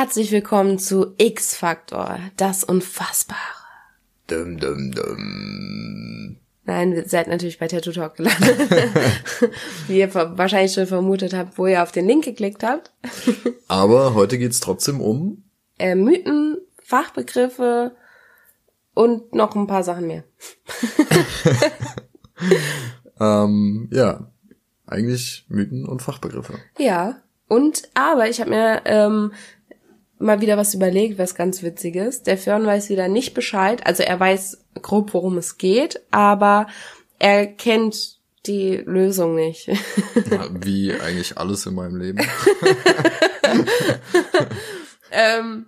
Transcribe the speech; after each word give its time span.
Herzlich 0.00 0.30
willkommen 0.30 0.78
zu 0.78 1.16
X-Faktor, 1.18 2.20
das 2.36 2.62
Unfassbare. 2.62 3.40
Dum, 4.28 4.56
dum, 4.56 4.92
dum. 4.92 6.36
Nein, 6.62 6.92
ihr 6.92 7.08
seid 7.08 7.26
natürlich 7.26 7.58
bei 7.58 7.66
Tattoo 7.66 7.90
Talk 7.90 8.14
gelandet. 8.14 8.60
Wie 9.88 9.98
ihr 9.98 10.14
wahrscheinlich 10.14 10.72
schon 10.72 10.86
vermutet 10.86 11.34
habt, 11.34 11.58
wo 11.58 11.66
ihr 11.66 11.82
auf 11.82 11.90
den 11.90 12.06
Link 12.06 12.24
geklickt 12.24 12.62
habt. 12.62 12.92
Aber 13.66 14.14
heute 14.14 14.38
geht's 14.38 14.60
trotzdem 14.60 15.00
um. 15.00 15.42
Äh, 15.80 15.96
Mythen, 15.96 16.58
Fachbegriffe 16.80 17.96
und 18.94 19.34
noch 19.34 19.56
ein 19.56 19.66
paar 19.66 19.82
Sachen 19.82 20.06
mehr. 20.06 20.22
Ähm, 23.20 23.88
ja, 23.90 24.30
eigentlich 24.86 25.44
Mythen 25.48 25.84
und 25.84 26.02
Fachbegriffe. 26.02 26.54
Ja, 26.78 27.20
und 27.48 27.82
aber 27.94 28.28
ich 28.28 28.40
habe 28.40 28.50
mir 28.50 28.82
ähm, 28.84 29.32
mal 30.18 30.40
wieder 30.40 30.56
was 30.56 30.74
überlegt, 30.74 31.18
was 31.18 31.34
ganz 31.34 31.62
witziges. 31.62 32.22
Der 32.22 32.38
Fern 32.38 32.66
weiß 32.66 32.88
wieder 32.90 33.08
nicht 33.08 33.34
Bescheid, 33.34 33.86
also 33.86 34.02
er 34.02 34.18
weiß 34.18 34.64
grob, 34.82 35.14
worum 35.14 35.38
es 35.38 35.58
geht, 35.58 36.00
aber 36.10 36.66
er 37.18 37.46
kennt 37.46 38.18
die 38.46 38.76
Lösung 38.76 39.34
nicht. 39.34 39.68
Wie 40.60 40.92
eigentlich 40.92 41.36
alles 41.36 41.66
in 41.66 41.74
meinem 41.74 41.96
Leben. 41.96 42.18
ähm, 45.10 45.66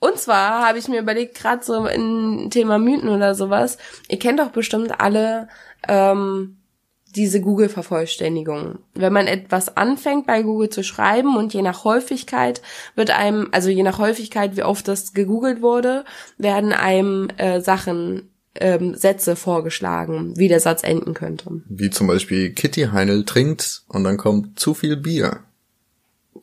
und 0.00 0.18
zwar 0.18 0.66
habe 0.66 0.78
ich 0.78 0.88
mir 0.88 1.00
überlegt, 1.00 1.36
gerade 1.36 1.64
so 1.64 1.86
im 1.86 2.48
Thema 2.50 2.78
Mythen 2.78 3.08
oder 3.08 3.34
sowas, 3.34 3.78
ihr 4.08 4.18
kennt 4.18 4.40
doch 4.40 4.50
bestimmt 4.50 5.00
alle 5.00 5.48
ähm, 5.86 6.58
diese 7.14 7.40
Google-Vervollständigung. 7.40 8.78
Wenn 8.94 9.12
man 9.12 9.26
etwas 9.26 9.76
anfängt 9.76 10.26
bei 10.26 10.42
Google 10.42 10.68
zu 10.68 10.82
schreiben 10.84 11.36
und 11.36 11.54
je 11.54 11.62
nach 11.62 11.84
Häufigkeit 11.84 12.62
wird 12.94 13.10
einem, 13.10 13.48
also 13.52 13.70
je 13.70 13.82
nach 13.82 13.98
Häufigkeit, 13.98 14.56
wie 14.56 14.62
oft 14.62 14.86
das 14.88 15.14
gegoogelt 15.14 15.62
wurde, 15.62 16.04
werden 16.36 16.72
einem 16.72 17.28
äh, 17.36 17.60
Sachen, 17.60 18.30
ähm, 18.60 18.94
Sätze 18.94 19.36
vorgeschlagen, 19.36 20.36
wie 20.36 20.48
der 20.48 20.60
Satz 20.60 20.82
enden 20.82 21.14
könnte. 21.14 21.62
Wie 21.68 21.90
zum 21.90 22.06
Beispiel 22.06 22.50
Kitty 22.52 22.88
Heinel 22.92 23.24
trinkt 23.24 23.82
und 23.88 24.04
dann 24.04 24.16
kommt 24.16 24.58
zu 24.58 24.74
viel 24.74 24.96
Bier. 24.96 25.40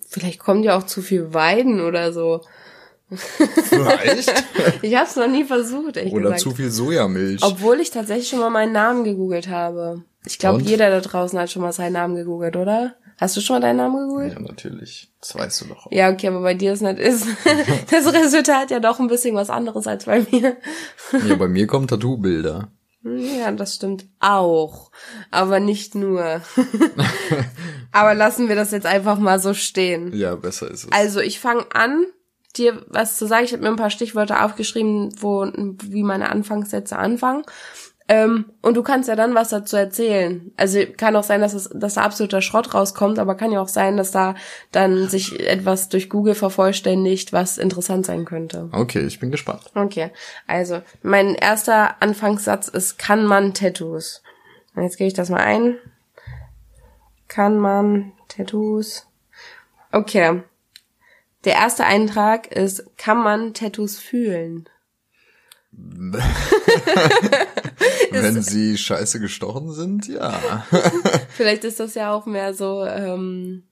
Vielleicht 0.08 0.40
kommt 0.40 0.64
ja 0.64 0.78
auch 0.78 0.86
zu 0.86 1.02
viel 1.02 1.34
Weiden 1.34 1.82
oder 1.82 2.14
so. 2.14 2.42
Vielleicht. 3.10 4.34
Ich 4.82 4.96
habe 4.96 5.08
es 5.08 5.16
noch 5.16 5.28
nie 5.28 5.44
versucht, 5.44 5.98
Oder 5.98 6.22
gesagt. 6.22 6.40
zu 6.40 6.52
viel 6.52 6.72
Sojamilch. 6.72 7.44
Obwohl 7.44 7.80
ich 7.80 7.92
tatsächlich 7.92 8.30
schon 8.30 8.40
mal 8.40 8.50
meinen 8.50 8.72
Namen 8.72 9.04
gegoogelt 9.04 9.48
habe. 9.48 10.04
Ich 10.26 10.40
glaube, 10.40 10.62
jeder 10.62 10.90
da 10.90 11.02
draußen 11.02 11.38
hat 11.40 11.52
schon 11.52 11.62
mal 11.62 11.72
seinen 11.72 11.94
Namen 11.94 12.16
gegoogelt, 12.16 12.56
oder? 12.56 12.96
Hast 13.18 13.38
du 13.38 13.42
schon 13.42 13.56
mal 13.56 13.62
deinen 13.62 13.78
Namen 13.78 14.08
gegoogelt? 14.08 14.34
ja, 14.34 14.40
natürlich. 14.40 15.10
Das 15.22 15.36
weißt 15.36 15.62
du 15.62 15.66
doch. 15.66 15.88
auch. 15.88 15.92
Ja, 15.92 16.10
okay, 16.12 16.28
aber 16.28 16.42
bei 16.42 16.54
dir 16.54 16.74
ist 16.74 16.82
nicht 16.82 17.00
ist 17.00 17.26
das 17.92 18.12
Resultat 18.12 18.72
ja 18.72 18.80
doch 18.80 19.00
ein 19.00 19.08
bisschen 19.08 19.36
was 19.36 19.50
anderes 19.50 19.88
als 19.88 20.06
bei 20.06 20.26
mir. 20.32 20.58
Ja, 21.28 21.36
bei 21.36 21.48
mir 21.48 21.68
kommen 21.68 21.88
Tattoo-Bilder. 21.88 22.70
Ja, 23.06 23.52
das 23.52 23.76
stimmt 23.76 24.08
auch, 24.20 24.90
aber 25.30 25.60
nicht 25.60 25.94
nur. 25.94 26.42
aber 27.92 28.16
lassen 28.16 28.50
wir 28.50 28.56
das 28.56 28.72
jetzt 28.72 28.88
einfach 28.88 29.20
mal 29.20 29.40
so 29.40 29.54
stehen. 29.54 30.12
Ja, 30.12 30.34
besser 30.34 30.72
ist 30.72 30.86
es. 30.86 30.92
Also, 30.92 31.20
ich 31.20 31.40
fange 31.40 31.66
an, 31.72 32.08
dir 32.58 32.84
was 32.90 33.18
zu 33.18 33.28
sagen. 33.28 33.46
Ich 33.46 33.54
habe 33.54 33.62
mir 33.62 33.70
ein 33.70 33.76
paar 33.76 33.92
Stichwörter 33.92 34.44
aufgeschrieben, 34.44 35.14
wo 35.22 35.46
wie 35.46 36.02
meine 36.02 36.30
Anfangssätze 36.30 36.98
anfangen. 36.98 37.44
Ähm, 38.08 38.46
und 38.62 38.78
du 38.78 38.84
kannst 38.84 39.10
ja 39.10 39.16
dann 39.16 39.34
was 39.34 39.50
dazu 39.50 39.78
erzählen. 39.78 40.52
Also 40.58 40.80
kann 40.96 41.16
auch 41.16 41.24
sein, 41.24 41.42
dass, 41.42 41.54
es, 41.54 41.70
dass 41.74 41.96
da 41.96 42.02
absoluter 42.02 42.42
Schrott 42.42 42.74
rauskommt, 42.76 43.18
aber 43.18 43.36
kann 43.36 43.52
ja 43.52 43.60
auch 43.62 43.68
sein, 43.68 43.98
dass 43.98 44.12
da 44.12 44.36
dann 44.72 45.10
sich 45.10 45.40
etwas 45.40 45.90
durch 45.90 46.10
Google 46.10 46.36
vervollständigt, 46.36 47.34
was 47.34 47.58
interessant 47.58 48.06
sein 48.06 48.26
könnte. 48.26 48.70
Okay, 48.74 49.06
ich 49.08 49.20
bin 49.20 49.32
gespannt. 49.32 49.72
Okay, 49.74 50.12
also 50.46 50.82
mein 51.02 51.34
erster 51.34 52.02
Anfangssatz 52.02 52.68
ist, 52.68 53.00
kann 53.00 53.26
man 53.26 53.56
Tattoos? 53.56 54.22
Und 54.76 54.84
jetzt 54.84 54.98
gehe 54.98 55.08
ich 55.08 55.14
das 55.14 55.30
mal 55.30 55.42
ein. 55.42 55.78
Kann 57.28 57.58
man 57.58 58.12
Tattoos? 58.28 59.08
Okay. 59.92 60.44
Der 61.44 61.54
erste 61.54 61.86
Eintrag 61.86 62.48
ist, 62.48 62.86
kann 62.98 63.18
man 63.18 63.54
Tattoos 63.54 63.98
fühlen? 63.98 64.70
Wenn 68.12 68.42
sie 68.42 68.78
scheiße 68.78 69.20
gestochen 69.20 69.72
sind, 69.72 70.08
ja. 70.08 70.66
Vielleicht 71.30 71.64
ist 71.64 71.80
das 71.80 71.96
ja 71.96 72.14
auch 72.14 72.26
mehr 72.26 72.54
so, 72.54 72.86
ähm, 72.86 73.64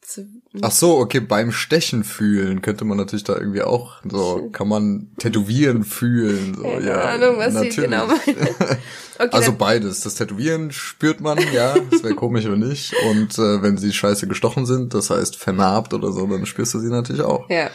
zu, 0.00 0.26
Ach 0.62 0.70
so, 0.70 0.98
okay, 0.98 1.20
beim 1.20 1.52
Stechen 1.52 2.02
fühlen 2.02 2.62
könnte 2.62 2.84
man 2.84 2.96
natürlich 2.96 3.24
da 3.24 3.36
irgendwie 3.36 3.62
auch 3.62 3.96
so, 4.08 4.48
kann 4.52 4.68
man 4.68 5.12
tätowieren 5.18 5.84
fühlen, 5.84 6.54
so, 6.54 6.62
keine 6.62 6.86
ja. 6.86 7.00
Ahnung, 7.02 7.36
was 7.36 7.54
natürlich. 7.54 7.74
sie 7.74 7.82
genau 7.82 8.06
meinen. 8.06 8.48
Okay, 9.20 9.30
Also 9.32 9.52
beides. 9.52 10.02
Das 10.02 10.14
Tätowieren 10.14 10.70
spürt 10.70 11.20
man, 11.20 11.38
ja, 11.52 11.74
das 11.90 12.04
wäre 12.04 12.14
komisch 12.14 12.44
wenn 12.44 12.60
nicht. 12.60 12.94
Und 13.10 13.36
äh, 13.36 13.60
wenn 13.62 13.76
sie 13.76 13.92
scheiße 13.92 14.28
gestochen 14.28 14.64
sind, 14.64 14.94
das 14.94 15.10
heißt 15.10 15.34
vernarbt 15.34 15.92
oder 15.92 16.12
so, 16.12 16.24
dann 16.28 16.46
spürst 16.46 16.74
du 16.74 16.78
sie 16.78 16.88
natürlich 16.88 17.22
auch. 17.22 17.50
ja. 17.50 17.68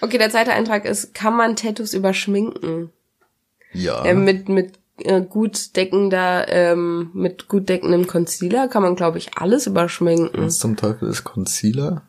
Okay, 0.00 0.18
der 0.18 0.30
zweite 0.30 0.52
Eintrag 0.52 0.84
ist, 0.84 1.12
kann 1.14 1.36
man 1.36 1.56
Tattoos 1.56 1.94
überschminken? 1.94 2.90
Ja. 3.74 4.04
Äh, 4.04 4.14
mit 4.14 4.48
mit 4.48 4.78
äh, 4.98 5.20
gut 5.22 5.76
deckender, 5.76 6.46
ähm, 6.48 7.10
mit 7.14 7.48
gut 7.48 7.68
deckendem 7.68 8.06
Concealer 8.06 8.68
kann 8.68 8.82
man, 8.82 8.94
glaube 8.94 9.18
ich, 9.18 9.30
alles 9.36 9.66
überschminken. 9.66 10.46
Was 10.46 10.58
zum 10.58 10.76
Teufel 10.76 11.08
ist 11.08 11.24
Concealer? 11.24 12.02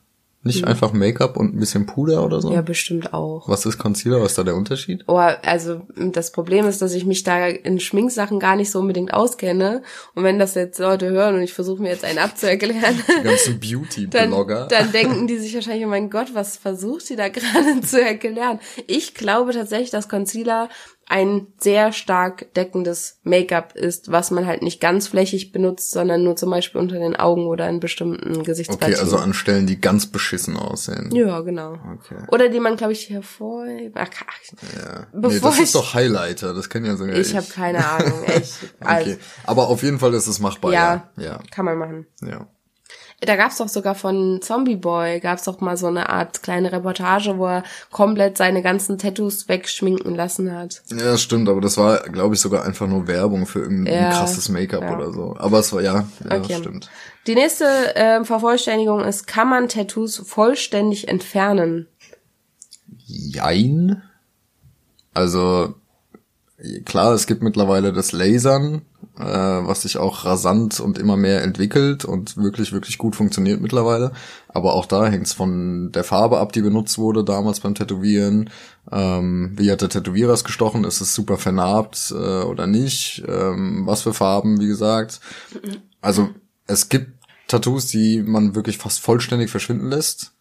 Nicht 0.47 0.63
einfach 0.63 0.93
Make-up 0.93 1.37
und 1.37 1.55
ein 1.55 1.59
bisschen 1.59 1.87
Puder 1.87 2.23
oder 2.23 2.39
so? 2.39 2.53
Ja, 2.53 2.61
bestimmt 2.61 3.15
auch. 3.15 3.49
Was 3.49 3.65
ist 3.65 3.79
Concealer? 3.79 4.21
Was 4.21 4.33
ist 4.33 4.37
da 4.37 4.43
der 4.43 4.55
Unterschied? 4.55 5.03
Oh, 5.07 5.15
also 5.17 5.81
das 5.95 6.31
Problem 6.31 6.67
ist, 6.67 6.83
dass 6.83 6.93
ich 6.93 7.03
mich 7.03 7.23
da 7.23 7.47
in 7.47 7.79
Schminksachen 7.79 8.39
gar 8.39 8.55
nicht 8.55 8.69
so 8.69 8.77
unbedingt 8.77 9.11
auskenne. 9.11 9.81
Und 10.13 10.23
wenn 10.23 10.37
das 10.37 10.53
jetzt 10.53 10.77
Leute 10.77 11.09
hören 11.09 11.33
und 11.33 11.41
ich 11.41 11.51
versuche 11.55 11.81
mir 11.81 11.89
jetzt 11.89 12.05
einen 12.05 12.19
abzuerklären, 12.19 13.01
Die 13.21 13.23
ganzen 13.23 13.53
dann, 13.59 13.59
Beauty-Blogger. 13.59 14.67
dann 14.67 14.91
denken 14.91 15.25
die 15.25 15.39
sich 15.39 15.55
wahrscheinlich, 15.55 15.83
oh 15.83 15.89
mein 15.89 16.11
Gott, 16.11 16.35
was 16.35 16.57
versucht 16.57 17.07
sie 17.07 17.15
da 17.15 17.27
gerade 17.29 17.81
zu 17.81 17.99
erklären? 17.99 18.59
Ich 18.85 19.15
glaube 19.15 19.51
tatsächlich, 19.51 19.89
dass 19.89 20.07
Concealer 20.09 20.69
ein 21.07 21.45
sehr 21.59 21.91
stark 21.91 22.51
deckendes 22.55 23.19
Make-up 23.23 23.75
ist, 23.75 24.11
was 24.11 24.31
man 24.31 24.47
halt 24.47 24.63
nicht 24.63 24.81
ganz 24.81 25.07
flächig 25.07 25.51
benutzt, 25.51 25.91
sondern 25.91 26.23
nur 26.23 26.35
zum 26.35 26.49
Beispiel 26.49 26.81
unter 26.81 26.97
den 26.97 27.15
Augen 27.15 27.45
oder 27.45 27.69
in 27.69 27.79
bestimmten 27.79 28.43
Gesichtspartien. 28.43 28.93
Okay, 28.95 29.01
also 29.03 29.17
an 29.17 29.35
Stellen, 29.35 29.67
die 29.67 29.79
ganz 29.79 30.07
beschissen 30.07 30.57
aussehen. 30.57 31.11
ja, 31.13 31.41
genau. 31.41 31.73
Okay. 31.93 32.15
Oder 32.31 32.49
die 32.49 32.59
man, 32.59 32.75
glaube 32.75 32.93
ich, 32.93 33.09
hervor... 33.11 33.65
Ach, 33.93 34.07
ach, 34.27 34.39
Ja. 34.75 35.07
Bevor 35.13 35.29
nee, 35.29 35.39
das 35.41 35.55
ich- 35.57 35.61
ist 35.65 35.75
doch 35.75 35.93
Highlighter, 35.93 36.55
das 36.55 36.69
kann 36.69 36.83
ja 36.83 36.95
sogar 36.97 37.15
ich 37.15 37.35
habe 37.35 37.45
keine 37.47 37.87
Ahnung, 37.87 38.23
echt. 38.23 38.53
Also, 38.79 39.11
Okay. 39.11 39.19
Aber 39.43 39.67
auf 39.67 39.83
jeden 39.83 39.99
Fall 39.99 40.13
ist 40.15 40.25
es 40.25 40.39
machbar. 40.39 40.73
Ja. 40.73 41.11
Ja. 41.17 41.39
Kann 41.51 41.65
man 41.65 41.77
machen. 41.77 42.07
Ja. 42.23 42.47
Da 43.21 43.35
gab's 43.37 43.57
doch 43.57 43.69
sogar 43.69 43.95
von 43.95 44.41
Zombie 44.41 44.75
Boy, 44.75 45.19
gab's 45.19 45.45
doch 45.45 45.61
mal 45.61 45.77
so 45.77 45.87
eine 45.87 46.09
Art 46.09 46.43
kleine 46.43 46.71
Reportage, 46.71 47.37
wo 47.37 47.47
er 47.47 47.63
komplett 47.89 48.37
seine 48.37 48.61
ganzen 48.61 48.97
Tattoos 48.97 49.47
wegschminken 49.47 50.15
lassen 50.15 50.51
hat. 50.53 50.83
Ja, 50.91 51.17
stimmt, 51.17 51.47
aber 51.47 51.61
das 51.61 51.77
war, 51.77 51.99
glaube 52.09 52.35
ich, 52.35 52.41
sogar 52.41 52.65
einfach 52.65 52.87
nur 52.87 53.07
Werbung 53.07 53.45
für 53.45 53.59
irgendein 53.59 53.93
Ja, 54.03 54.09
krasses 54.09 54.49
Make-up 54.49 54.83
ja. 54.83 54.95
oder 54.95 55.11
so. 55.13 55.35
Aber 55.37 55.59
es 55.59 55.71
war, 55.71 55.81
ja, 55.81 56.05
ja 56.29 56.37
Okay. 56.37 56.57
stimmt. 56.59 56.89
Die 57.25 57.35
nächste 57.35 57.65
ähm, 57.95 58.25
Vervollständigung 58.25 59.01
ist, 59.01 59.25
kann 59.27 59.49
man 59.49 59.69
Tattoos 59.69 60.17
vollständig 60.17 61.07
entfernen? 61.07 61.87
Jein. 63.07 64.03
Also, 65.13 65.75
klar, 66.85 67.13
es 67.13 67.27
gibt 67.27 67.41
mittlerweile 67.41 67.93
das 67.93 68.11
Lasern, 68.11 68.81
äh, 69.17 69.23
was 69.23 69.83
sich 69.83 69.97
auch 69.97 70.25
rasant 70.25 70.79
und 70.79 70.97
immer 70.97 71.17
mehr 71.17 71.43
entwickelt 71.43 72.05
und 72.05 72.37
wirklich, 72.37 72.71
wirklich 72.71 72.97
gut 72.97 73.15
funktioniert 73.15 73.61
mittlerweile. 73.61 74.11
Aber 74.47 74.73
auch 74.73 74.85
da 74.85 75.07
hängt's 75.07 75.33
von 75.33 75.91
der 75.91 76.03
Farbe 76.03 76.39
ab, 76.39 76.51
die 76.51 76.61
benutzt 76.61 76.97
wurde 76.97 77.23
damals 77.23 77.59
beim 77.59 77.75
Tätowieren. 77.75 78.49
Ähm, 78.91 79.53
wie 79.55 79.71
hat 79.71 79.81
der 79.81 79.89
Tätowierer 79.89 80.33
es 80.33 80.43
gestochen? 80.43 80.83
Ist 80.83 81.01
es 81.01 81.15
super 81.15 81.37
vernarbt 81.37 82.13
äh, 82.15 82.43
oder 82.43 82.67
nicht? 82.67 83.23
Ähm, 83.27 83.83
was 83.85 84.03
für 84.03 84.13
Farben, 84.13 84.59
wie 84.59 84.67
gesagt. 84.67 85.19
Also 86.01 86.29
es 86.67 86.89
gibt 86.89 87.11
Tattoos, 87.47 87.87
die 87.87 88.21
man 88.21 88.55
wirklich 88.55 88.77
fast 88.77 88.99
vollständig 88.99 89.49
verschwinden 89.49 89.89
lässt. 89.89 90.34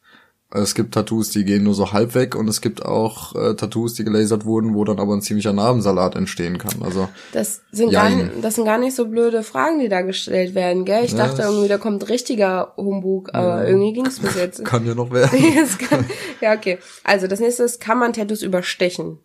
Es 0.55 0.75
gibt 0.75 0.95
Tattoos, 0.95 1.31
die 1.31 1.45
gehen 1.45 1.65
nur 1.65 1.75
so 1.75 1.93
halb 1.93 2.15
weg 2.15 2.35
und 2.37 2.49
es 2.49 2.61
gibt 2.61 2.85
auch 2.85 3.35
äh, 3.35 3.55
Tattoos, 3.55 3.95
die 3.95 4.05
gelasert 4.05 4.45
wurden, 4.45 4.75
wo 4.75 4.85
dann 4.85 5.01
aber 5.01 5.13
ein 5.15 5.21
ziemlicher 5.21 5.53
Narbensalat 5.53 6.15
entstehen 6.15 6.59
kann. 6.59 6.83
Also 6.83 7.09
Das 7.33 7.63
sind, 7.73 7.91
gar, 7.91 8.09
Jein. 8.09 8.31
das 8.41 8.55
sind 8.55 8.65
gar 8.65 8.79
nicht 8.79 8.95
so 8.95 9.07
blöde 9.09 9.43
Fragen, 9.43 9.81
die 9.81 9.89
da 9.89 10.03
gestellt 10.03 10.55
werden, 10.55 10.85
gell? 10.85 11.05
Ich 11.05 11.13
Ja, 11.13 11.19
dachte 11.27 11.43
irgendwie, 11.43 11.69
da 11.69 11.79
kommt 11.79 12.09
richtiger 12.09 12.73
Humbug, 12.77 13.35
aber 13.35 13.67
irgendwie 13.67 13.93
ging's 13.93 14.21
bis 14.21 14.37
jetzt. 14.37 14.65
kann 14.67 14.87
ja 14.87 14.95
noch 14.95 15.11
werden. 15.11 15.39
Kann- 15.89 16.07
ja, 16.41 16.55
okay. 16.55 16.79
Also 17.03 17.27
das 17.27 17.41
nächste 17.41 17.65
ist, 17.65 17.81
kann 17.81 17.99
man 17.99 18.13
Tattoos 18.13 18.43
überstechen? 18.43 19.19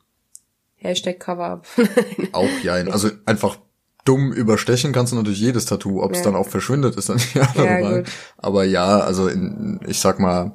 Hashtag 0.78 1.20
Cover-Up. 1.20 1.68
auch 2.32 2.48
jein. 2.64 2.92
Also 2.92 3.10
einfach 3.26 3.58
dumm 4.06 4.32
überstechen 4.32 4.94
kannst 4.94 5.12
du 5.12 5.18
natürlich 5.18 5.42
jedes 5.42 5.66
Tattoo. 5.66 6.02
Ob 6.02 6.14
es 6.14 6.20
Ja. 6.20 6.24
dann 6.26 6.36
auch 6.36 6.48
verschwindet, 6.48 6.96
ist 6.96 7.10
dann 7.10 7.20
ja, 7.34 7.48
Ja, 7.56 7.62
normal. 7.80 7.98
gut. 8.04 8.12
Aber 8.38 8.64
ja, 8.64 9.00
also 9.02 9.28
in, 9.28 9.80
ich 9.88 10.00
sag 10.00 10.20
mal, 10.20 10.54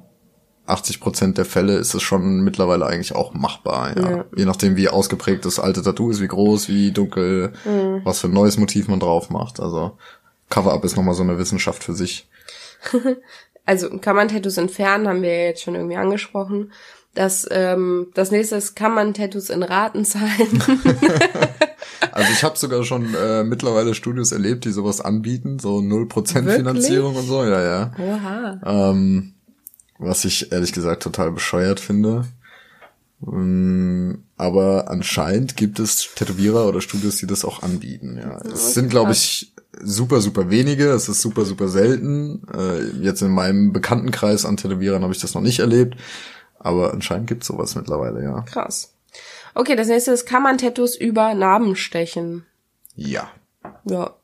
80 0.67 1.01
Prozent 1.01 1.39
der 1.39 1.45
Fälle 1.45 1.77
ist 1.77 1.95
es 1.95 2.03
schon 2.03 2.41
mittlerweile 2.43 2.87
eigentlich 2.87 3.15
auch 3.15 3.35
machbar. 3.35 3.97
Ja. 3.97 4.11
Ja. 4.11 4.25
Je 4.35 4.45
nachdem, 4.45 4.77
wie 4.77 4.89
ausgeprägt 4.89 5.45
das 5.45 5.59
alte 5.61 5.83
Tattoo 5.83 6.11
ist, 6.11 6.21
wie 6.21 6.29
groß, 6.29 6.69
wie 6.69 6.91
dunkel, 6.93 7.53
Mhm. 7.65 8.01
was 8.05 8.21
für 8.21 8.29
ein 8.29 8.33
neues 8.35 8.57
Motiv 8.59 8.89
man 8.89 9.01
drauf 9.01 9.31
macht. 9.31 9.61
Also 9.61 9.99
Cover-Up 10.51 10.85
ist 10.85 10.97
nochmal 10.97 11.15
so 11.15 11.23
eine 11.23 11.39
Wissenschaft 11.39 11.83
für 11.85 11.95
sich. 11.95 12.29
Also 13.67 13.89
kann 13.99 14.15
man 14.15 14.29
Tattoos 14.29 14.59
entfernen, 14.59 15.09
haben 15.09 15.23
wir 15.23 15.35
ja 15.35 15.45
jetzt 15.47 15.63
schon 15.63 15.75
irgendwie 15.75 15.97
angesprochen. 15.97 16.71
Das, 17.15 17.47
ähm, 17.51 18.09
das 18.13 18.31
nächste 18.31 18.57
ist, 18.57 18.75
kann 18.75 18.93
man 18.95 19.15
Tattoos 19.15 19.49
in 19.49 19.63
Raten 19.63 20.05
zahlen? 20.05 20.63
Also 22.13 22.31
ich 22.33 22.45
habe 22.45 22.57
sogar 22.59 22.85
schon 22.85 23.15
äh, 23.15 23.43
mittlerweile 23.45 23.95
Studios 23.95 24.31
erlebt, 24.33 24.65
die 24.65 24.71
sowas 24.71 25.01
anbieten, 25.01 25.59
so 25.59 25.79
0% 25.79 26.35
Wirklich? 26.35 26.57
Finanzierung 26.57 27.17
und 27.17 27.27
so, 27.27 27.43
ja, 27.45 27.63
ja. 27.63 27.93
Oha. 27.99 28.61
Ähm, 28.91 29.34
was 29.99 30.25
ich 30.25 30.52
ehrlich 30.52 30.73
gesagt 30.73 31.02
total 31.02 31.32
bescheuert 31.32 31.81
finde. 31.81 32.26
Ähm, 33.26 34.25
aber 34.37 34.91
anscheinend 34.91 35.56
gibt 35.56 35.79
es 35.79 36.08
Tätowierer 36.14 36.67
oder 36.67 36.81
Studios, 36.81 37.17
die 37.17 37.26
das 37.26 37.44
auch 37.44 37.62
anbieten. 37.62 38.19
Ja, 38.20 38.41
es 38.41 38.75
sind, 38.75 38.91
glaube 38.91 39.12
ich, 39.12 39.52
super, 39.81 40.20
super 40.20 40.50
wenige. 40.50 40.91
Es 40.91 41.08
ist 41.08 41.20
super, 41.20 41.44
super 41.44 41.69
selten. 41.69 42.43
Äh, 42.52 42.82
jetzt 43.02 43.23
in 43.23 43.31
meinem 43.31 43.73
Bekanntenkreis 43.73 44.44
an 44.44 44.56
Tätowierern 44.56 45.02
habe 45.02 45.12
ich 45.12 45.20
das 45.20 45.35
noch 45.35 45.43
nicht 45.43 45.61
erlebt. 45.61 45.96
Aber 46.58 46.93
anscheinend 46.93 47.26
gibt 47.26 47.43
es 47.43 47.49
sowas 47.49 47.75
mittlerweile, 47.75 48.23
ja. 48.23 48.41
Krass. 48.43 48.94
Okay, 49.55 49.76
das 49.76 49.88
nächste 49.88 50.12
ist, 50.12 50.26
kann 50.26 50.43
man 50.43 50.58
Tattoos 50.58 50.96
über 50.96 51.35
Narben 51.35 51.76
stechen? 51.76 52.44
Ja. 52.96 53.31
Ja. 53.85 54.14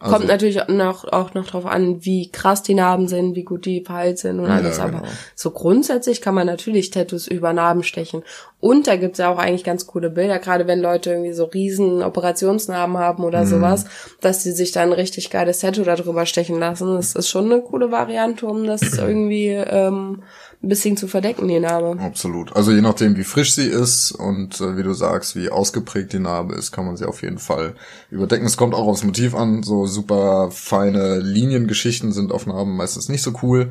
Also- 0.00 0.14
Kommt 0.14 0.28
natürlich 0.28 0.60
noch, 0.68 1.04
auch 1.10 1.34
noch 1.34 1.46
drauf 1.48 1.66
an, 1.66 2.04
wie 2.04 2.30
krass 2.30 2.62
die 2.62 2.74
Narben 2.74 3.08
sind, 3.08 3.34
wie 3.34 3.42
gut 3.42 3.66
die 3.66 3.82
verheilt 3.84 4.18
sind 4.20 4.38
und 4.38 4.46
Ja, 4.46 4.54
alles. 4.54 4.78
Aber 4.78 5.00
genau. 5.00 5.02
so 5.34 5.50
grundsätzlich 5.50 6.20
kann 6.22 6.36
man 6.36 6.46
natürlich 6.46 6.90
Tattoos 6.90 7.26
über 7.26 7.52
Narben 7.52 7.82
stechen. 7.82 8.22
Und 8.60 8.86
da 8.86 8.94
gibt's 8.94 9.18
ja 9.18 9.28
auch 9.28 9.38
eigentlich 9.38 9.64
ganz 9.64 9.88
coole 9.88 10.10
Bilder, 10.10 10.38
gerade 10.38 10.68
wenn 10.68 10.80
Leute 10.80 11.10
irgendwie 11.10 11.32
so 11.32 11.46
riesen 11.46 12.02
Operationsnarben 12.04 12.96
haben 12.96 13.24
oder 13.24 13.40
Mhm. 13.42 13.46
sowas, 13.46 13.86
dass 14.20 14.44
die 14.44 14.52
sich 14.52 14.70
dann 14.70 14.90
ein 14.90 14.92
richtig 14.92 15.30
geiles 15.30 15.58
Tattoo 15.60 15.82
darüber 15.82 16.26
stechen 16.26 16.60
lassen. 16.60 16.94
Das 16.94 17.16
ist 17.16 17.28
schon 17.28 17.46
eine 17.50 17.60
coole 17.60 17.90
Variante, 17.90 18.46
um 18.46 18.64
das 18.66 18.80
irgendwie 18.98 19.48
ähm, 19.48 20.22
ein 20.62 20.68
bisschen 20.68 20.96
zu 20.96 21.06
verdecken, 21.06 21.46
die 21.46 21.60
Narbe. 21.60 22.00
Absolut. 22.00 22.54
Also 22.56 22.72
je 22.72 22.80
nachdem, 22.80 23.16
wie 23.16 23.24
frisch 23.24 23.54
sie 23.54 23.66
ist 23.66 24.10
und 24.10 24.60
äh, 24.60 24.76
wie 24.76 24.82
du 24.82 24.92
sagst, 24.92 25.36
wie 25.36 25.50
ausgeprägt 25.50 26.12
die 26.12 26.18
Narbe 26.18 26.54
ist, 26.54 26.72
kann 26.72 26.84
man 26.84 26.96
sie 26.96 27.06
auf 27.06 27.22
jeden 27.22 27.38
Fall 27.38 27.74
überdecken. 28.10 28.46
Es 28.46 28.56
kommt 28.56 28.74
auch 28.74 28.86
aufs 28.86 29.04
Motiv 29.04 29.34
an. 29.34 29.62
So 29.62 29.86
super 29.86 30.50
feine 30.50 31.18
Liniengeschichten 31.18 32.12
sind 32.12 32.32
auf 32.32 32.46
Narben 32.46 32.76
meistens 32.76 33.08
nicht 33.08 33.22
so 33.22 33.32
cool. 33.42 33.70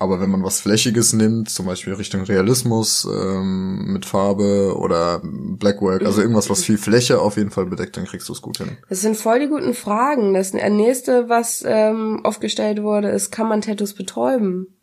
Aber 0.00 0.20
wenn 0.20 0.30
man 0.30 0.44
was 0.44 0.60
Flächiges 0.60 1.12
nimmt, 1.12 1.50
zum 1.50 1.66
Beispiel 1.66 1.92
Richtung 1.94 2.22
Realismus 2.22 3.04
ähm, 3.04 3.92
mit 3.92 4.06
Farbe 4.06 4.76
oder 4.76 5.20
Blackwork, 5.24 6.04
also 6.04 6.20
irgendwas, 6.20 6.48
was 6.48 6.62
viel 6.62 6.78
Fläche 6.78 7.20
auf 7.20 7.36
jeden 7.36 7.50
Fall 7.50 7.66
bedeckt, 7.66 7.96
dann 7.96 8.04
kriegst 8.04 8.28
du 8.28 8.32
es 8.32 8.40
gut 8.40 8.58
hin. 8.58 8.78
Das 8.88 9.00
sind 9.00 9.16
voll 9.16 9.40
die 9.40 9.48
guten 9.48 9.74
Fragen. 9.74 10.34
Das 10.34 10.52
nächste, 10.52 11.28
was 11.28 11.64
ähm, 11.66 12.20
aufgestellt 12.22 12.80
wurde, 12.80 13.08
ist, 13.08 13.32
kann 13.32 13.48
man 13.48 13.60
Tattoos 13.60 13.94
betäuben? 13.94 14.77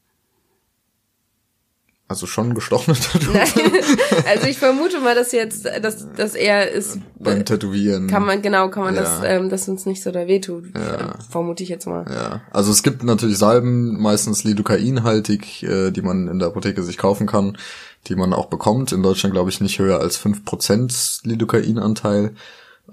Also 2.08 2.28
schon 2.28 2.54
gestochene 2.54 2.96
Tattoos 2.96 3.34
Nein, 3.34 3.72
also 4.28 4.46
ich 4.48 4.60
vermute 4.60 5.00
mal, 5.00 5.16
dass 5.16 5.32
jetzt, 5.32 5.66
dass 5.66 6.06
das 6.16 6.36
eher 6.36 6.72
ist, 6.72 7.00
beim 7.18 7.44
Tätowieren. 7.46 8.06
kann 8.06 8.24
man 8.24 8.44
genau, 8.44 8.70
kann 8.70 8.84
man 8.84 8.94
Ja. 8.96 9.02
das, 9.02 9.22
ähm, 9.26 9.50
dass 9.50 9.68
uns 9.68 9.88
nicht 9.88 10.04
so 10.04 10.12
da 10.12 10.28
wehtut. 10.28 10.66
Ja. 10.76 11.16
Vermute 11.32 11.64
ich 11.64 11.70
jetzt 11.70 11.88
mal. 11.88 12.06
Ja, 12.08 12.42
also 12.52 12.72
es 12.72 12.84
gibt 12.84 13.04
natürlich 13.04 13.40
Salben, 13.40 14.00
meistens 14.00 14.44
lidocainhaltig, 14.44 15.64
äh, 15.64 15.90
die 15.90 16.04
man 16.04 16.28
in 16.28 16.38
der 16.38 16.50
Apotheke 16.50 16.84
sich 16.84 16.98
kaufen 17.00 17.26
kann, 17.26 17.58
die 18.08 18.16
man 18.16 18.34
auch 18.34 18.48
bekommt. 18.48 18.92
In 18.92 19.02
Deutschland 19.02 19.34
glaube 19.34 19.50
ich 19.50 19.60
nicht 19.60 19.80
höher 19.80 20.00
als 20.00 20.16
5% 20.20 21.22
Lidocainanteil. 21.24 22.36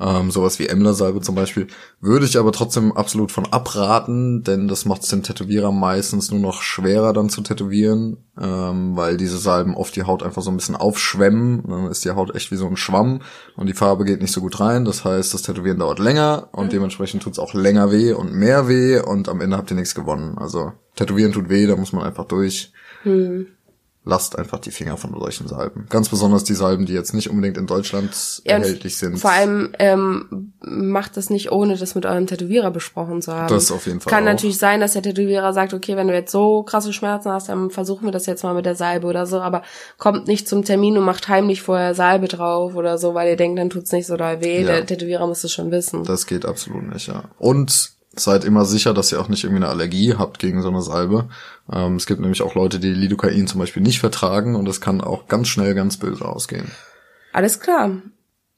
Ähm, 0.00 0.30
sowas 0.30 0.58
wie 0.58 0.66
Emler-Salbe 0.66 1.20
zum 1.20 1.34
Beispiel. 1.34 1.66
Würde 2.00 2.24
ich 2.24 2.38
aber 2.38 2.52
trotzdem 2.52 2.92
absolut 2.92 3.30
von 3.30 3.46
abraten, 3.52 4.42
denn 4.42 4.66
das 4.66 4.86
macht 4.86 5.02
es 5.02 5.08
dem 5.08 5.22
Tätowierer 5.22 5.70
meistens 5.70 6.30
nur 6.30 6.40
noch 6.40 6.62
schwerer 6.62 7.12
dann 7.12 7.28
zu 7.28 7.42
tätowieren, 7.42 8.16
ähm, 8.40 8.96
weil 8.96 9.16
diese 9.18 9.36
Salben 9.36 9.74
oft 9.74 9.94
die 9.94 10.04
Haut 10.04 10.22
einfach 10.22 10.42
so 10.42 10.50
ein 10.50 10.56
bisschen 10.56 10.76
aufschwemmen. 10.76 11.62
Dann 11.68 11.86
ist 11.88 12.04
die 12.04 12.10
Haut 12.10 12.34
echt 12.34 12.50
wie 12.50 12.56
so 12.56 12.66
ein 12.66 12.76
Schwamm 12.76 13.20
und 13.56 13.66
die 13.66 13.74
Farbe 13.74 14.04
geht 14.04 14.22
nicht 14.22 14.32
so 14.32 14.40
gut 14.40 14.60
rein. 14.60 14.84
Das 14.84 15.04
heißt, 15.04 15.34
das 15.34 15.42
Tätowieren 15.42 15.78
dauert 15.78 15.98
länger 15.98 16.48
und 16.52 16.72
dementsprechend 16.72 17.22
tut's 17.22 17.38
auch 17.38 17.52
länger 17.52 17.92
weh 17.92 18.12
und 18.12 18.32
mehr 18.32 18.68
weh 18.68 18.98
und 18.98 19.28
am 19.28 19.40
Ende 19.40 19.56
habt 19.56 19.70
ihr 19.70 19.76
nichts 19.76 19.94
gewonnen. 19.94 20.38
Also 20.38 20.72
Tätowieren 20.96 21.32
tut 21.32 21.48
weh, 21.48 21.66
da 21.66 21.76
muss 21.76 21.92
man 21.92 22.04
einfach 22.04 22.24
durch. 22.24 22.72
Lasst 24.04 24.36
einfach 24.36 24.58
die 24.58 24.72
Finger 24.72 24.96
von 24.96 25.16
solchen 25.16 25.46
Salben. 25.46 25.86
Ganz 25.88 26.08
besonders 26.08 26.42
die 26.42 26.54
Salben, 26.54 26.86
die 26.86 26.92
jetzt 26.92 27.14
nicht 27.14 27.30
unbedingt 27.30 27.56
in 27.56 27.68
Deutschland 27.68 28.10
Ja, 28.44 28.56
erhältlich 28.56 28.96
sind. 28.96 29.18
Vor 29.18 29.30
allem 29.30 29.76
ähm, 29.78 30.52
macht 30.60 31.16
das 31.16 31.30
nicht, 31.30 31.52
ohne 31.52 31.76
das 31.76 31.94
mit 31.94 32.04
eurem 32.04 32.26
Tätowierer 32.26 32.72
besprochen 32.72 33.22
zu 33.22 33.32
haben. 33.32 33.46
Das 33.46 33.70
auf 33.70 33.86
jeden 33.86 34.00
Fall 34.00 34.10
Kann 34.10 34.24
auch. 34.24 34.32
natürlich 34.32 34.58
sein, 34.58 34.80
dass 34.80 34.94
der 34.94 35.02
Tätowierer 35.02 35.52
sagt, 35.52 35.72
okay, 35.72 35.96
wenn 35.96 36.08
du 36.08 36.14
jetzt 36.14 36.32
so 36.32 36.64
krasse 36.64 36.92
Schmerzen 36.92 37.30
hast, 37.30 37.48
dann 37.48 37.70
versuchen 37.70 38.04
wir 38.04 38.10
das 38.10 38.26
jetzt 38.26 38.42
mal 38.42 38.54
mit 38.54 38.66
der 38.66 38.74
Salbe 38.74 39.06
oder 39.06 39.24
so, 39.24 39.40
aber 39.40 39.62
kommt 39.98 40.26
nicht 40.26 40.48
zum 40.48 40.64
Termin 40.64 40.98
und 40.98 41.04
macht 41.04 41.28
heimlich 41.28 41.62
vorher 41.62 41.94
Salbe 41.94 42.26
drauf 42.26 42.74
oder 42.74 42.98
so, 42.98 43.14
weil 43.14 43.28
ihr 43.28 43.36
denkt, 43.36 43.60
dann 43.60 43.70
tut's 43.70 43.92
nicht 43.92 44.08
so 44.08 44.16
doll 44.16 44.40
weh. 44.40 44.62
Ja. 44.62 44.66
Der 44.66 44.86
Tätowierer 44.86 45.28
muss 45.28 45.44
es 45.44 45.52
schon 45.52 45.70
wissen. 45.70 46.02
Das 46.02 46.26
geht 46.26 46.44
absolut 46.44 46.92
nicht, 46.92 47.06
ja. 47.06 47.22
Und 47.38 47.92
seid 48.14 48.44
immer 48.44 48.64
sicher, 48.64 48.94
dass 48.94 49.12
ihr 49.12 49.20
auch 49.20 49.28
nicht 49.28 49.44
irgendwie 49.44 49.64
eine 49.64 49.72
Allergie 49.72 50.14
habt 50.14 50.38
gegen 50.38 50.62
so 50.62 50.68
eine 50.68 50.82
Salbe. 50.82 51.28
Ähm, 51.72 51.96
es 51.96 52.06
gibt 52.06 52.20
nämlich 52.20 52.42
auch 52.42 52.54
Leute, 52.54 52.78
die 52.78 52.92
Lidocain 52.92 53.46
zum 53.46 53.60
Beispiel 53.60 53.82
nicht 53.82 54.00
vertragen 54.00 54.54
und 54.54 54.66
das 54.66 54.80
kann 54.80 55.00
auch 55.00 55.28
ganz 55.28 55.48
schnell 55.48 55.74
ganz 55.74 55.96
böse 55.96 56.24
ausgehen. 56.24 56.70
Alles 57.32 57.60
klar. 57.60 58.02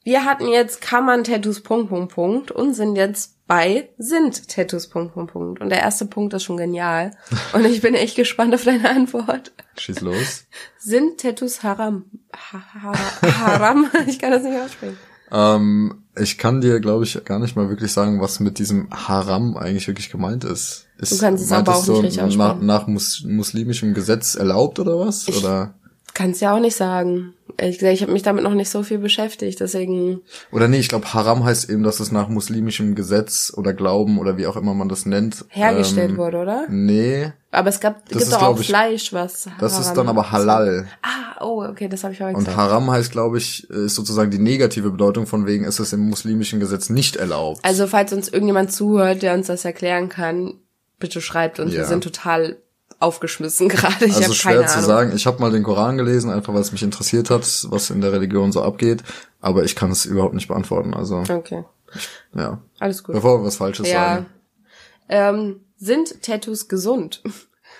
Wir 0.03 0.23
hatten 0.23 0.47
jetzt 0.47 0.85
man 0.91 1.23
Tattoos 1.23 1.61
Punkt 1.61 1.89
Punkt 1.89 2.13
Punkt 2.13 2.51
und 2.51 2.75
sind 2.75 2.95
jetzt 2.95 3.39
bei 3.47 3.89
sind 3.97 4.49
Tattoos 4.49 4.87
Punkt 4.87 5.13
Punkt 5.13 5.33
Punkt 5.33 5.61
und 5.61 5.69
der 5.69 5.79
erste 5.79 6.05
Punkt 6.05 6.33
ist 6.33 6.43
schon 6.43 6.57
genial 6.57 7.11
und 7.53 7.65
ich 7.65 7.81
bin 7.81 7.95
echt 7.95 8.15
gespannt 8.15 8.53
auf 8.53 8.63
deine 8.63 8.87
Antwort. 8.89 9.51
Schieß 9.77 10.01
los. 10.01 10.45
Sind 10.77 11.21
Tattoos 11.21 11.63
haram? 11.63 12.05
Ha 12.51 12.63
ha 12.83 12.93
haram? 13.23 13.89
Ich 14.05 14.19
kann 14.19 14.31
das 14.31 14.43
nicht 14.43 14.59
aussprechen. 14.59 14.97
ähm, 15.31 16.04
ich 16.17 16.37
kann 16.37 16.61
dir, 16.61 16.79
glaube 16.79 17.03
ich, 17.03 17.23
gar 17.25 17.39
nicht 17.39 17.55
mal 17.55 17.69
wirklich 17.69 17.91
sagen, 17.91 18.21
was 18.21 18.39
mit 18.39 18.59
diesem 18.59 18.89
Haram 18.91 19.57
eigentlich 19.57 19.87
wirklich 19.87 20.09
gemeint 20.09 20.43
ist. 20.43 20.85
ist 20.97 21.11
Du 21.11 21.17
kannst 21.17 21.43
es 21.43 21.51
aber 21.51 21.75
auch 21.75 21.87
nicht 21.87 22.03
richtig 22.19 22.37
nach, 22.37 22.59
nach 22.61 22.87
mus 22.87 23.23
muslimischem 23.27 23.93
Gesetz 23.93 24.35
erlaubt 24.35 24.79
oder 24.79 24.99
was? 24.99 25.27
Ich- 25.27 25.37
oder 25.37 25.73
Kannst 26.13 26.41
ja 26.41 26.55
auch 26.55 26.61
nicht 26.61 26.77
sagen. 26.77 27.33
Ehrlich 27.57 27.79
gesagt, 27.79 27.95
ich 27.95 28.01
habe 28.01 28.11
mich 28.11 28.23
damit 28.23 28.43
noch 28.43 28.53
nicht 28.53 28.69
so 28.69 28.83
viel 28.83 28.97
beschäftigt, 28.97 29.59
deswegen 29.59 30.21
oder 30.51 30.67
nee, 30.67 30.79
ich 30.79 30.89
glaube 30.89 31.13
Haram 31.13 31.43
heißt 31.43 31.69
eben, 31.69 31.83
dass 31.83 31.99
es 31.99 32.11
nach 32.11 32.27
muslimischem 32.27 32.95
Gesetz 32.95 33.53
oder 33.55 33.73
Glauben 33.73 34.19
oder 34.19 34.37
wie 34.37 34.47
auch 34.47 34.55
immer 34.55 34.73
man 34.73 34.89
das 34.89 35.05
nennt 35.05 35.45
hergestellt 35.49 36.11
ähm, 36.11 36.17
wurde, 36.17 36.37
oder? 36.37 36.65
Nee, 36.69 37.31
Aber 37.51 37.69
es 37.69 37.79
gab, 37.79 38.07
gibt 38.07 38.21
ist, 38.21 38.33
doch 38.33 38.41
auch 38.41 38.59
ich, 38.59 38.67
Fleisch, 38.67 39.13
was 39.13 39.49
das 39.59 39.79
ist 39.79 39.85
haram 39.85 39.95
dann 39.95 40.09
aber 40.09 40.31
halal. 40.31 40.87
Ah, 41.01 41.41
oh, 41.41 41.63
okay, 41.63 41.87
das 41.87 42.03
habe 42.03 42.13
ich 42.13 42.21
aber 42.21 42.31
Und 42.31 42.39
gesagt. 42.39 42.57
Haram 42.57 42.91
heißt, 42.91 43.11
glaube 43.11 43.37
ich, 43.37 43.69
ist 43.69 43.95
sozusagen 43.95 44.31
die 44.31 44.39
negative 44.39 44.91
Bedeutung 44.91 45.27
von 45.27 45.45
wegen, 45.45 45.65
ist 45.65 45.79
es 45.79 45.93
im 45.93 46.09
muslimischen 46.09 46.59
Gesetz 46.59 46.89
nicht 46.89 47.15
erlaubt. 47.15 47.59
Also, 47.63 47.87
falls 47.87 48.11
uns 48.13 48.27
irgendjemand 48.27 48.71
zuhört, 48.71 49.21
der 49.21 49.33
uns 49.33 49.47
das 49.47 49.65
erklären 49.65 50.09
kann, 50.09 50.55
bitte 50.99 51.21
schreibt 51.21 51.59
uns. 51.59 51.73
Ja. 51.73 51.79
Wir 51.79 51.85
sind 51.85 52.03
total 52.03 52.57
aufgeschmissen 52.99 53.67
gerade. 53.69 54.05
Ich 54.05 54.15
also 54.15 54.33
schwer 54.33 54.65
zu 54.67 54.73
Ahnung. 54.75 54.85
sagen. 54.85 55.11
Ich 55.15 55.25
habe 55.27 55.39
mal 55.41 55.51
den 55.51 55.63
Koran 55.63 55.97
gelesen, 55.97 56.29
einfach 56.31 56.53
weil 56.53 56.61
es 56.61 56.71
mich 56.71 56.83
interessiert 56.83 57.29
hat, 57.29 57.43
was 57.69 57.89
in 57.89 58.01
der 58.01 58.11
Religion 58.11 58.51
so 58.51 58.61
abgeht. 58.63 59.03
Aber 59.41 59.63
ich 59.63 59.75
kann 59.75 59.91
es 59.91 60.05
überhaupt 60.05 60.33
nicht 60.33 60.47
beantworten. 60.47 60.93
Also 60.93 61.23
Okay, 61.29 61.63
ja, 62.35 62.61
alles 62.79 63.03
gut. 63.03 63.15
bevor 63.15 63.39
wir 63.41 63.45
was 63.47 63.57
Falsches 63.57 63.87
Ja. 63.89 63.93
sagen. 64.15 64.25
Ähm, 65.09 65.59
sind 65.77 66.21
Tattoos 66.23 66.67
gesund? 66.67 67.21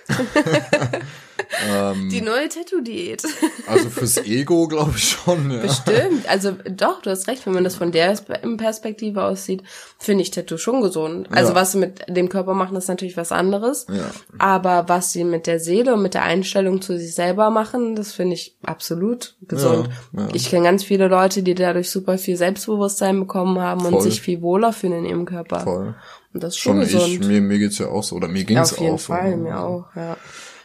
Ähm. 1.69 2.09
Die 2.09 2.21
neue 2.21 2.49
Tattoo-Diät. 2.49 3.23
Also 3.67 3.89
fürs 3.89 4.17
Ego 4.17 4.67
glaube 4.67 4.93
ich 4.95 5.09
schon. 5.09 5.49
Ja. 5.49 5.59
Bestimmt. 5.61 6.29
Also 6.29 6.51
doch, 6.69 7.01
du 7.01 7.09
hast 7.09 7.27
recht, 7.27 7.43
wenn 7.47 7.53
man 7.53 7.63
das 7.63 7.75
von 7.75 7.91
der 7.91 8.15
Perspektive 8.57 9.23
aussieht, 9.23 9.63
finde 9.97 10.21
ich 10.21 10.29
Tattoo 10.29 10.57
schon 10.57 10.81
gesund. 10.81 11.27
Also 11.31 11.49
Ja. 11.49 11.55
was 11.55 11.71
sie 11.71 11.79
mit 11.79 12.03
dem 12.07 12.29
Körper 12.29 12.53
machen, 12.53 12.75
ist 12.77 12.87
natürlich 12.89 13.17
was 13.17 13.31
anderes. 13.31 13.87
Ja. 13.89 14.11
Aber 14.37 14.85
was 14.87 15.11
sie 15.13 15.23
mit 15.23 15.47
der 15.47 15.59
Seele 15.59 15.95
und 15.95 16.03
mit 16.03 16.13
der 16.13 16.21
Einstellung 16.23 16.79
zu 16.81 16.95
sich 16.99 17.15
selber 17.15 17.49
machen, 17.49 17.95
das 17.95 18.13
finde 18.13 18.35
ich 18.35 18.55
absolut 18.63 19.35
gesund. 19.47 19.89
Ja. 20.15 20.27
Ich 20.33 20.49
kenne 20.49 20.65
ganz 20.65 20.83
viele 20.83 21.07
Leute, 21.07 21.41
die 21.41 21.55
dadurch 21.55 21.89
super 21.89 22.19
viel 22.19 22.37
Selbstbewusstsein 22.37 23.19
bekommen 23.19 23.59
haben 23.59 23.83
und 23.85 23.93
Voll. 23.93 24.01
sich 24.03 24.21
viel 24.21 24.41
wohler 24.43 24.73
fühlen 24.73 24.93
in 24.93 25.05
ihrem 25.05 25.25
Körper. 25.25 25.61
Voll. 25.61 25.95
Und 26.35 26.43
das 26.43 26.53
ist 26.53 26.59
schon, 26.59 26.73
Schon 26.73 26.81
gesund. 26.81 27.07
ich, 27.07 27.19
mir, 27.27 27.41
mir 27.41 27.57
geht's 27.57 27.79
ja 27.79 27.87
auch 27.87 28.03
so, 28.03 28.15
oder 28.17 28.27
mir 28.27 28.43
ging's 28.43 28.73
Auf 28.73 28.79
jeden 28.79 28.95
auch. 28.95 28.99
Fall, 28.99 29.37
mir 29.37 29.59
auch, 29.59 29.85
ja. 29.95 30.17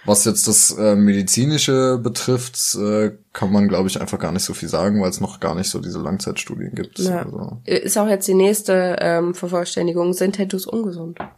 Was 0.05 0.25
jetzt 0.25 0.49
das 0.49 0.71
äh, 0.79 0.97
medizinische 0.97 1.99
betrifft, 1.99 2.75
äh, 2.77 3.13
kann 3.33 3.53
man 3.53 3.69
glaube 3.69 3.89
ich 3.89 4.01
einfach 4.01 4.19
gar 4.19 4.33
nicht 4.33 4.45
so 4.45 4.55
viel 4.55 4.69
sagen, 4.69 5.01
weil 5.03 5.11
es 5.11 5.21
noch 5.21 5.41
gar 5.41 5.55
nicht 5.55 5.69
so 5.69 5.81
diese 5.81 6.01
Langzeitstudien 6.01 6.75
gibt. 6.75 6.99
Ja. 6.99 7.25
Also, 7.25 7.59
Ist 7.67 7.99
auch 7.99 8.09
jetzt 8.09 8.27
die 8.27 8.35
nächste 8.35 8.97
ähm, 9.01 9.35
Vervollständigung, 9.35 10.13
sind 10.15 10.37
Tattoos 10.37 10.67
ungesund? 10.67 11.19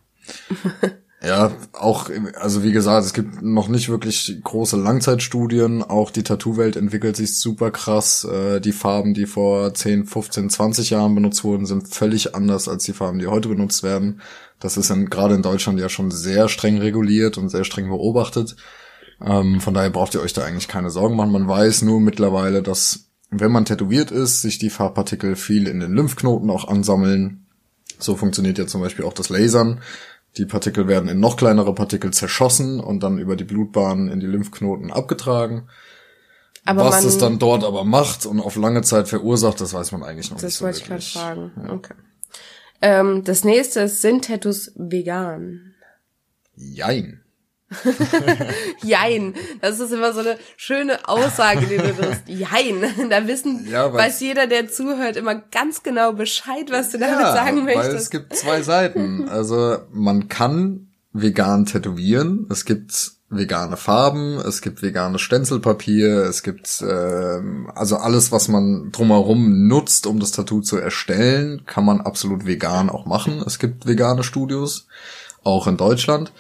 Ja, 1.25 1.53
auch, 1.73 2.11
also 2.35 2.65
wie 2.65 2.73
gesagt, 2.73 3.07
es 3.07 3.15
gibt 3.15 3.43
noch 3.43 3.69
nicht 3.69 3.89
wirklich 3.89 4.41
große 4.43 4.77
Langzeitstudien. 4.77 5.85
Auch 5.85 6.11
die 6.11 6.25
Tattoo-Welt 6.25 6.75
entwickelt 6.75 7.15
sich 7.15 7.39
super 7.39 7.71
krass. 7.71 8.25
Äh, 8.25 8.61
die 8.61 8.73
Farben, 8.73 9.15
die 9.15 9.27
vor 9.27 9.73
10, 9.73 10.07
15, 10.07 10.51
20 10.51 10.91
Jahren 10.91 11.15
benutzt 11.15 11.45
wurden, 11.45 11.65
sind 11.65 11.87
völlig 11.87 12.35
anders 12.35 12.69
als 12.69 12.83
die 12.85 12.93
Farben, 12.93 13.21
die 13.21 13.29
heute 13.29 13.49
benutzt 13.49 13.85
werden. 13.85 14.21
Das 14.63 14.77
ist 14.77 14.91
in, 14.91 15.11
gerade 15.11 15.35
in 15.35 15.43
Deutschland 15.43 15.79
ja 15.81 15.89
schon 15.89 16.11
sehr 16.11 16.49
streng 16.49 16.79
reguliert 16.79 17.39
und 17.39 17.49
sehr 17.49 17.65
streng 17.65 17.89
beobachtet. 17.89 18.57
Ähm, 19.25 19.61
von 19.61 19.75
daher 19.75 19.91
braucht 19.91 20.15
ihr 20.15 20.21
euch 20.21 20.33
da 20.33 20.45
eigentlich 20.45 20.69
keine 20.69 20.91
Sorgen 20.91 21.17
machen. 21.17 21.33
Man 21.33 21.49
weiß 21.49 21.83
nur 21.83 22.01
mittlerweile, 22.01 22.63
dass 22.63 23.07
wenn 23.31 23.53
man 23.53 23.65
tätowiert 23.65 24.11
ist, 24.11 24.43
sich 24.43 24.59
die 24.59 24.71
Farbpartikel 24.71 25.37
viel 25.37 25.67
in 25.67 25.81
den 25.81 25.93
Lymphknoten 25.93 26.51
auch 26.51 26.69
ansammeln. 26.69 27.47
So 27.99 28.17
funktioniert 28.17 28.59
ja 28.59 28.67
zum 28.67 28.81
Beispiel 28.81 29.05
auch 29.05 29.15
das 29.15 29.29
Lasern 29.29 29.81
die 30.37 30.47
Partikel 30.47 30.89
werden 30.89 31.09
in 31.09 31.21
noch 31.21 31.37
kleinere 31.37 31.75
Partikel 31.75 32.13
zerschossen 32.13 32.81
und 32.81 33.03
dann 33.03 33.19
über 33.19 33.37
die 33.37 33.45
Blutbahn 33.45 34.09
in 34.09 34.21
die 34.21 34.27
Lymphknoten 34.27 34.91
abgetragen. 34.91 35.69
Aber 36.65 36.85
Was 36.85 37.05
es 37.05 37.19
dann 37.19 37.39
dort 37.39 37.65
aber 37.65 37.85
macht 37.85 38.25
und 38.25 38.41
auf 38.41 38.57
lange 38.57 38.83
Zeit 38.83 39.09
verursacht, 39.09 39.61
das 39.61 39.75
weiß 39.75 39.93
man 39.93 40.03
eigentlich 40.03 40.31
noch 40.31 40.41
nicht 40.41 40.55
so 40.55 40.65
wirklich. 40.65 40.85
Das 40.85 40.91
wollte 40.91 41.03
ich 41.03 41.13
gerade 41.15 41.51
fragen. 41.51 41.67
Ja. 41.67 41.73
Okay. 41.75 41.95
Ähm, 42.83 43.25
das 43.25 43.45
nächste 43.45 43.81
ist, 43.81 44.03
sind 44.03 44.27
Tattoos 44.27 44.73
vegan? 44.77 45.75
Jein. 46.57 47.23
Jein. 48.83 49.35
Das 49.61 49.81
ist 49.81 49.93
immer 49.93 50.13
so 50.13 50.21
eine 50.21 50.37
schöne 50.57 51.09
Aussage, 51.09 51.67
die 51.67 51.77
du 51.77 51.97
wirst. 51.99 52.23
Jein. 52.27 52.85
Da 53.09 53.27
wissen, 53.27 53.67
ja, 53.71 53.93
weiß 53.93 54.21
jeder, 54.21 54.47
der 54.47 54.69
zuhört, 54.69 55.17
immer 55.17 55.37
ganz 55.37 55.83
genau 55.83 56.13
Bescheid, 56.13 56.71
was 56.71 56.91
du 56.91 56.99
damit 56.99 57.21
ja, 57.21 57.33
sagen 57.33 57.65
möchtest. 57.65 57.89
Weil 57.89 57.97
es 57.97 58.11
gibt 58.11 58.37
zwei 58.37 58.63
Seiten. 58.63 59.29
Also 59.29 59.79
man 59.91 60.29
kann 60.29 60.89
vegan 61.13 61.67
tätowieren. 61.67 62.47
Es 62.51 62.65
gibt 62.65 63.13
vegane 63.37 63.77
Farben, 63.77 64.39
es 64.39 64.61
gibt 64.61 64.83
veganes 64.83 65.21
Stenzelpapier, 65.21 66.25
es 66.25 66.43
gibt 66.43 66.83
äh, 66.83 67.41
also 67.75 67.97
alles, 67.97 68.33
was 68.33 68.49
man 68.49 68.91
drumherum 68.93 69.67
nutzt, 69.67 70.07
um 70.07 70.21
das 70.21 70.33
Tattoo 70.33 70.61
zu 70.61 70.77
erstellen, 70.77 71.63
kann 71.67 71.85
man 71.85 72.01
absolut 72.01 72.47
vegan 72.47 72.91
auch 72.91 73.07
machen. 73.07 73.43
Es 73.47 73.59
gibt 73.59 73.87
vegane 73.87 74.23
Studios, 74.23 74.87
auch 75.43 75.67
in 75.67 75.77
Deutschland. 75.77 76.33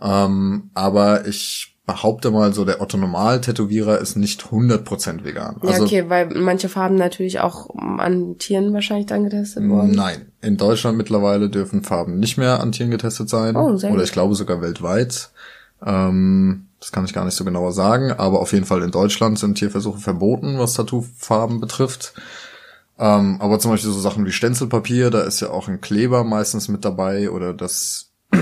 Ähm, 0.00 0.70
aber 0.74 1.26
ich 1.26 1.72
behaupte 1.84 2.30
mal 2.30 2.52
so, 2.52 2.64
der 2.64 2.80
Otto 2.80 2.96
Normal-Tätowierer 2.96 3.98
ist 3.98 4.16
nicht 4.16 4.42
100% 4.44 5.24
vegan. 5.24 5.56
Ja, 5.62 5.70
also, 5.70 5.84
okay, 5.84 6.08
weil 6.08 6.28
manche 6.28 6.68
Farben 6.68 6.94
natürlich 6.96 7.40
auch 7.40 7.70
an 7.98 8.38
Tieren 8.38 8.72
wahrscheinlich 8.72 9.06
dann 9.06 9.24
getestet 9.24 9.68
wurden. 9.68 9.90
Nein, 9.90 10.32
in 10.40 10.56
Deutschland 10.56 10.96
mittlerweile 10.96 11.50
dürfen 11.50 11.82
Farben 11.82 12.18
nicht 12.18 12.38
mehr 12.38 12.60
an 12.60 12.72
Tieren 12.72 12.90
getestet 12.90 13.28
sein. 13.28 13.56
Oh, 13.56 13.76
sehr 13.76 13.92
Oder 13.92 14.04
ich 14.04 14.12
glaube 14.12 14.34
sogar 14.34 14.60
weltweit. 14.62 15.30
Ähm, 15.84 16.68
das 16.80 16.90
kann 16.92 17.04
ich 17.04 17.12
gar 17.12 17.24
nicht 17.24 17.36
so 17.36 17.44
genauer 17.44 17.72
sagen, 17.72 18.12
aber 18.12 18.40
auf 18.40 18.52
jeden 18.52 18.66
Fall 18.66 18.82
in 18.82 18.90
Deutschland 18.90 19.38
sind 19.38 19.56
Tierversuche 19.56 20.00
verboten, 20.00 20.58
was 20.58 20.74
Tattoofarben 20.74 21.60
betrifft. 21.60 22.14
Ähm, 22.98 23.40
aber 23.40 23.58
zum 23.58 23.70
Beispiel 23.70 23.90
so 23.90 24.00
Sachen 24.00 24.26
wie 24.26 24.32
Stenzelpapier, 24.32 25.10
da 25.10 25.20
ist 25.22 25.40
ja 25.40 25.50
auch 25.50 25.68
ein 25.68 25.80
Kleber 25.80 26.24
meistens 26.24 26.68
mit 26.68 26.84
dabei 26.84 27.30
oder 27.30 27.54
das 27.54 28.10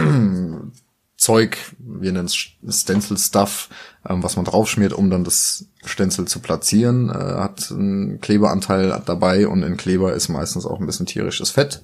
Zeug, 1.16 1.58
wir 1.78 2.12
nennen 2.12 2.26
es 2.26 2.80
Stencil 2.80 3.18
Stuff, 3.18 3.68
ähm, 4.08 4.22
was 4.22 4.36
man 4.36 4.46
draufschmiert, 4.46 4.94
um 4.94 5.10
dann 5.10 5.22
das 5.22 5.66
Stencil 5.84 6.24
zu 6.24 6.40
platzieren, 6.40 7.10
äh, 7.10 7.12
hat 7.12 7.70
einen 7.70 8.22
Kleberanteil 8.22 9.02
dabei 9.04 9.46
und 9.46 9.62
in 9.62 9.76
Kleber 9.76 10.14
ist 10.14 10.30
meistens 10.30 10.64
auch 10.64 10.80
ein 10.80 10.86
bisschen 10.86 11.06
tierisches 11.06 11.50
Fett. 11.50 11.82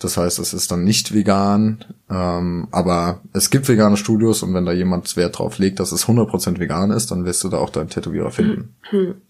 Das 0.00 0.16
heißt, 0.16 0.38
es 0.38 0.54
ist 0.54 0.70
dann 0.72 0.82
nicht 0.82 1.12
vegan, 1.12 1.84
ähm, 2.08 2.68
aber 2.70 3.20
es 3.34 3.50
gibt 3.50 3.68
vegane 3.68 3.98
Studios 3.98 4.42
und 4.42 4.54
wenn 4.54 4.64
da 4.64 4.72
jemand 4.72 5.14
Wert 5.14 5.38
drauf 5.38 5.58
legt, 5.58 5.78
dass 5.78 5.92
es 5.92 6.06
100% 6.06 6.58
vegan 6.58 6.90
ist, 6.90 7.10
dann 7.10 7.26
wirst 7.26 7.44
du 7.44 7.50
da 7.50 7.58
auch 7.58 7.68
deinen 7.68 7.90
Tätowierer 7.90 8.30
finden. 8.30 8.74
Hm. 8.88 9.20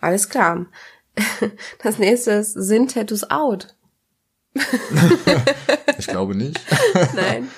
Alles 0.00 0.28
klar. 0.28 0.66
Das 1.82 1.98
nächste 1.98 2.30
ist, 2.30 2.52
sind 2.52 2.94
Tattoos 2.94 3.28
out? 3.30 3.74
ich 5.98 6.06
glaube 6.06 6.36
nicht. 6.36 6.58
Nein. 7.14 7.48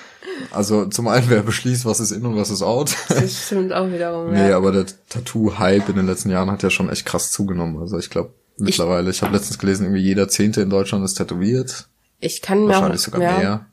Also 0.51 0.85
zum 0.85 1.07
einen, 1.07 1.29
wer 1.29 1.43
beschließt, 1.43 1.85
was 1.85 1.99
ist 1.99 2.11
in 2.11 2.25
und 2.25 2.35
was 2.35 2.49
ist 2.49 2.63
out. 2.63 2.95
Das 3.07 3.45
stimmt 3.45 3.71
auch 3.71 3.89
wiederum. 3.89 4.31
nee, 4.31 4.49
ja. 4.49 4.57
aber 4.57 4.71
der 4.71 4.85
Tattoo-Hype 5.09 5.89
in 5.89 5.95
den 5.95 6.07
letzten 6.07 6.31
Jahren 6.31 6.51
hat 6.51 6.63
ja 6.63 6.71
schon 6.71 6.89
echt 6.89 7.05
krass 7.05 7.31
zugenommen. 7.31 7.79
Also 7.79 7.99
ich 7.99 8.09
glaube 8.09 8.33
mittlerweile, 8.57 9.09
ich, 9.11 9.17
ich 9.17 9.21
habe 9.21 9.33
letztens 9.33 9.59
gelesen, 9.59 9.85
irgendwie 9.85 10.01
jeder 10.01 10.27
Zehnte 10.27 10.61
in 10.61 10.69
Deutschland 10.69 11.05
ist 11.05 11.15
tätowiert. 11.15 11.87
Ich 12.23 12.41
kann 12.41 12.65
mir 12.65 12.77
auch, 12.77 12.95
sogar 12.95 13.21
ja. 13.21 13.37
mehr 13.37 13.65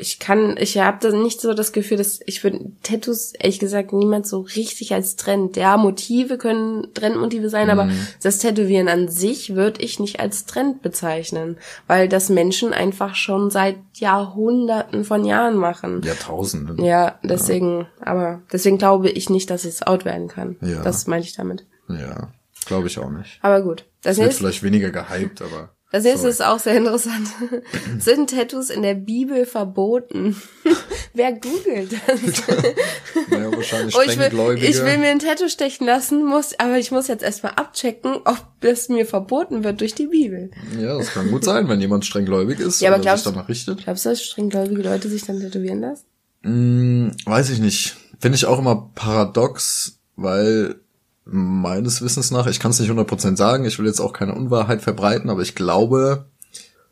ich 0.00 0.18
kann, 0.18 0.56
ich 0.58 0.78
habe 0.78 0.98
da 1.00 1.16
nicht 1.16 1.40
so 1.40 1.52
das 1.52 1.72
Gefühl, 1.72 1.98
dass 1.98 2.20
ich 2.24 2.42
würde 2.42 2.72
Tattoos 2.82 3.32
ehrlich 3.32 3.58
gesagt 3.58 3.92
niemand 3.92 4.26
so 4.26 4.40
richtig 4.40 4.94
als 4.94 5.16
Trend. 5.16 5.56
Ja, 5.56 5.76
Motive 5.76 6.38
können 6.38 6.88
Trendmotive 6.94 7.50
sein, 7.50 7.66
mhm. 7.66 7.70
aber 7.70 7.90
das 8.22 8.38
Tätowieren 8.38 8.88
an 8.88 9.08
sich 9.08 9.54
würde 9.54 9.82
ich 9.82 10.00
nicht 10.00 10.18
als 10.18 10.46
Trend 10.46 10.82
bezeichnen, 10.82 11.58
weil 11.86 12.08
das 12.08 12.28
Menschen 12.28 12.72
einfach 12.72 13.14
schon 13.14 13.50
seit 13.50 13.76
Jahrhunderten 13.94 15.04
von 15.04 15.24
Jahren 15.24 15.56
machen. 15.56 16.02
Jahrtausenden. 16.02 16.82
Ja, 16.82 17.18
deswegen, 17.22 17.80
ja. 17.80 17.86
aber 18.00 18.42
deswegen 18.52 18.78
glaube 18.78 19.10
ich 19.10 19.30
nicht, 19.30 19.50
dass 19.50 19.64
es 19.64 19.82
out 19.82 20.04
werden 20.04 20.28
kann. 20.28 20.56
Ja. 20.62 20.82
Das 20.82 21.06
meinte 21.06 21.26
ich 21.26 21.34
damit. 21.34 21.66
Ja, 21.88 22.28
glaube 22.66 22.86
ich 22.86 22.98
auch 22.98 23.10
nicht. 23.10 23.38
Aber 23.42 23.62
gut. 23.62 23.84
Das 24.02 24.16
es 24.16 24.24
wird 24.24 24.34
vielleicht 24.34 24.62
weniger 24.62 24.90
gehypt, 24.90 25.42
aber 25.42 25.70
das 25.92 26.04
nächste 26.04 26.28
ist 26.28 26.44
auch 26.44 26.60
sehr 26.60 26.76
interessant. 26.76 27.28
Sind 27.98 28.30
Tattoos 28.30 28.70
in 28.70 28.82
der 28.82 28.94
Bibel 28.94 29.44
verboten? 29.44 30.36
Wer 31.14 31.32
googelt 31.32 31.92
das? 31.92 32.20
naja, 33.30 33.50
wahrscheinlich 33.52 33.96
oh, 33.96 34.00
ich, 34.02 34.16
will, 34.16 34.62
ich 34.62 34.84
will 34.84 34.98
mir 34.98 35.08
ein 35.08 35.18
Tattoo 35.18 35.48
stechen 35.48 35.86
lassen, 35.86 36.24
muss, 36.24 36.54
aber 36.58 36.78
ich 36.78 36.92
muss 36.92 37.08
jetzt 37.08 37.24
erstmal 37.24 37.54
abchecken, 37.56 38.18
ob 38.24 38.38
das 38.60 38.88
mir 38.88 39.04
verboten 39.04 39.64
wird 39.64 39.80
durch 39.80 39.96
die 39.96 40.06
Bibel. 40.06 40.52
Ja, 40.78 40.96
das 40.96 41.12
kann 41.12 41.28
gut 41.28 41.44
sein, 41.44 41.68
wenn 41.68 41.80
jemand 41.80 42.06
strenggläubig 42.06 42.60
ist 42.60 42.80
ja, 42.80 42.92
aber 42.92 43.00
glaubst, 43.00 43.24
sich 43.24 43.32
danach 43.32 43.48
richtet. 43.48 43.82
Glaubst 43.82 44.04
du, 44.04 44.10
dass 44.10 44.22
strenggläubige 44.22 44.82
Leute 44.82 45.08
sich 45.08 45.24
dann 45.24 45.40
tätowieren 45.40 45.80
lassen? 45.80 46.04
Mm, 46.42 47.08
weiß 47.24 47.50
ich 47.50 47.58
nicht. 47.58 47.96
Finde 48.20 48.36
ich 48.36 48.46
auch 48.46 48.60
immer 48.60 48.90
paradox, 48.94 49.98
weil 50.14 50.76
meines 51.24 52.02
Wissens 52.02 52.30
nach, 52.30 52.46
ich 52.46 52.60
kann 52.60 52.70
es 52.70 52.80
nicht 52.80 52.90
100% 52.90 53.36
sagen, 53.36 53.64
ich 53.64 53.78
will 53.78 53.86
jetzt 53.86 54.00
auch 54.00 54.12
keine 54.12 54.34
Unwahrheit 54.34 54.82
verbreiten, 54.82 55.30
aber 55.30 55.42
ich 55.42 55.54
glaube, 55.54 56.26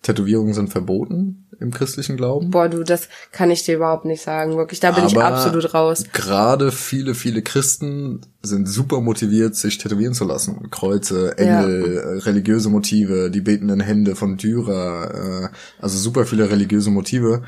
Tätowierungen 0.02 0.54
sind 0.54 0.70
verboten 0.70 1.46
im 1.60 1.72
christlichen 1.72 2.16
Glauben. 2.16 2.50
Boah, 2.50 2.68
du, 2.68 2.84
das 2.84 3.08
kann 3.32 3.50
ich 3.50 3.64
dir 3.64 3.76
überhaupt 3.76 4.04
nicht 4.04 4.22
sagen, 4.22 4.56
wirklich, 4.56 4.78
da 4.78 4.92
bin 4.92 5.02
aber 5.02 5.10
ich 5.10 5.18
absolut 5.18 5.74
raus. 5.74 6.04
Gerade 6.12 6.70
viele, 6.70 7.14
viele 7.14 7.42
Christen 7.42 8.20
sind 8.42 8.68
super 8.68 9.00
motiviert, 9.00 9.56
sich 9.56 9.78
tätowieren 9.78 10.14
zu 10.14 10.24
lassen. 10.24 10.70
Kreuze, 10.70 11.36
Engel, 11.36 11.94
ja. 11.94 12.00
Äh, 12.00 12.18
religiöse 12.18 12.68
Motive, 12.68 13.30
die 13.30 13.40
betenden 13.40 13.80
Hände 13.80 14.14
von 14.14 14.36
Dürer, 14.36 15.50
äh, 15.50 15.82
also 15.82 15.98
super 15.98 16.26
viele 16.26 16.48
religiöse 16.48 16.90
Motive. 16.90 17.42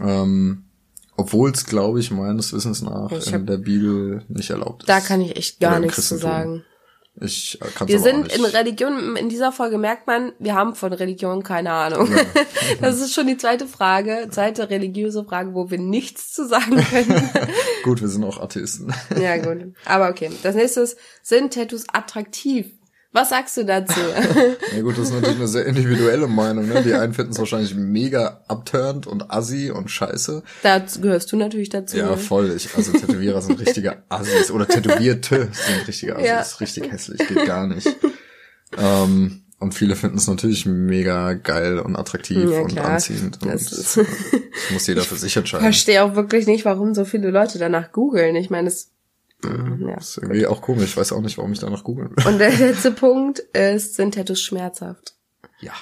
Ähm, 0.00 0.64
obwohl 1.18 1.50
es, 1.50 1.66
glaube 1.66 1.98
ich, 1.98 2.12
meines 2.12 2.52
Wissens 2.52 2.80
nach 2.80 3.10
ich 3.10 3.32
in 3.32 3.44
der 3.44 3.58
Bibel 3.58 4.22
nicht 4.28 4.50
erlaubt 4.50 4.84
ist. 4.84 4.88
Da 4.88 5.00
kann 5.00 5.20
ich 5.20 5.36
echt 5.36 5.58
gar 5.58 5.80
nichts 5.80 6.08
zu 6.08 6.16
sagen. 6.16 6.64
Ich 7.20 7.58
äh, 7.60 7.66
kann 7.74 7.88
Wir 7.88 7.98
sind 7.98 8.32
in 8.32 8.44
Religion, 8.44 9.16
in 9.16 9.28
dieser 9.28 9.50
Folge 9.50 9.78
merkt 9.78 10.06
man, 10.06 10.32
wir 10.38 10.54
haben 10.54 10.76
von 10.76 10.92
Religion 10.92 11.42
keine 11.42 11.72
Ahnung. 11.72 12.10
Ja. 12.10 12.22
Das 12.80 13.00
ist 13.00 13.14
schon 13.14 13.26
die 13.26 13.36
zweite 13.36 13.66
Frage, 13.66 14.28
zweite 14.30 14.70
religiöse 14.70 15.24
Frage, 15.24 15.54
wo 15.54 15.70
wir 15.70 15.78
nichts 15.78 16.32
zu 16.32 16.46
sagen 16.46 16.76
können. 16.90 17.30
gut, 17.82 18.00
wir 18.00 18.08
sind 18.08 18.22
auch 18.22 18.40
Atheisten. 18.40 18.92
Ja, 19.20 19.38
gut. 19.38 19.74
Aber 19.86 20.10
okay. 20.10 20.30
Das 20.44 20.54
nächste 20.54 20.82
ist, 20.82 20.98
sind 21.22 21.52
Tattoos 21.52 21.86
attraktiv? 21.92 22.77
Was 23.12 23.30
sagst 23.30 23.56
du 23.56 23.64
dazu? 23.64 23.98
ja 24.76 24.82
gut, 24.82 24.98
das 24.98 25.08
ist 25.08 25.14
natürlich 25.14 25.36
eine 25.36 25.48
sehr 25.48 25.64
individuelle 25.64 26.26
Meinung. 26.26 26.68
Ne? 26.68 26.82
Die 26.82 26.92
einen 26.92 27.14
finden 27.14 27.32
es 27.32 27.38
wahrscheinlich 27.38 27.74
mega 27.74 28.42
abturnt 28.48 29.06
und 29.06 29.30
assi 29.30 29.70
und 29.70 29.90
scheiße. 29.90 30.42
Da 30.62 30.78
gehörst 30.78 31.32
du 31.32 31.36
natürlich 31.36 31.70
dazu. 31.70 31.96
Ja, 31.96 32.16
voll. 32.16 32.52
Ich, 32.54 32.68
also 32.76 32.92
Tätowierer 32.92 33.40
sind 33.40 33.58
richtige 33.60 34.02
Assis. 34.10 34.50
Oder 34.50 34.68
Tätowierte 34.68 35.48
sind 35.52 35.88
richtige 35.88 36.16
Assis. 36.16 36.26
Ja. 36.26 36.44
Richtig 36.60 36.92
hässlich, 36.92 37.26
geht 37.26 37.46
gar 37.46 37.66
nicht. 37.66 37.88
ähm, 38.76 39.44
und 39.58 39.74
viele 39.74 39.96
finden 39.96 40.18
es 40.18 40.28
natürlich 40.28 40.66
mega 40.66 41.32
geil 41.32 41.78
und 41.78 41.96
attraktiv 41.96 42.50
ja, 42.50 42.60
und 42.60 42.78
anziehend. 42.78 43.42
Und 43.42 43.52
das, 43.52 43.70
das 43.70 43.98
muss 44.70 44.86
jeder 44.86 45.02
für 45.02 45.16
sich 45.16 45.36
entscheiden. 45.36 45.66
Ich 45.66 45.76
verstehe 45.76 46.04
auch 46.04 46.14
wirklich 46.14 46.46
nicht, 46.46 46.64
warum 46.64 46.94
so 46.94 47.04
viele 47.04 47.30
Leute 47.30 47.58
danach 47.58 47.90
googeln. 47.90 48.36
Ich 48.36 48.50
meine, 48.50 48.68
es 48.68 48.92
ja, 49.44 49.94
das 49.94 50.10
ist 50.10 50.18
irgendwie 50.18 50.40
gut. 50.40 50.48
auch 50.48 50.62
komisch. 50.62 50.84
Ich 50.84 50.96
weiß 50.96 51.12
auch 51.12 51.20
nicht, 51.20 51.38
warum 51.38 51.52
ich 51.52 51.60
danach 51.60 51.84
googeln 51.84 52.10
will. 52.16 52.26
Und 52.26 52.38
der 52.38 52.50
letzte 52.50 52.90
Punkt 52.90 53.38
ist, 53.38 53.94
sind 53.94 54.14
Tattoos 54.14 54.40
schmerzhaft? 54.40 55.14
Ja. 55.60 55.72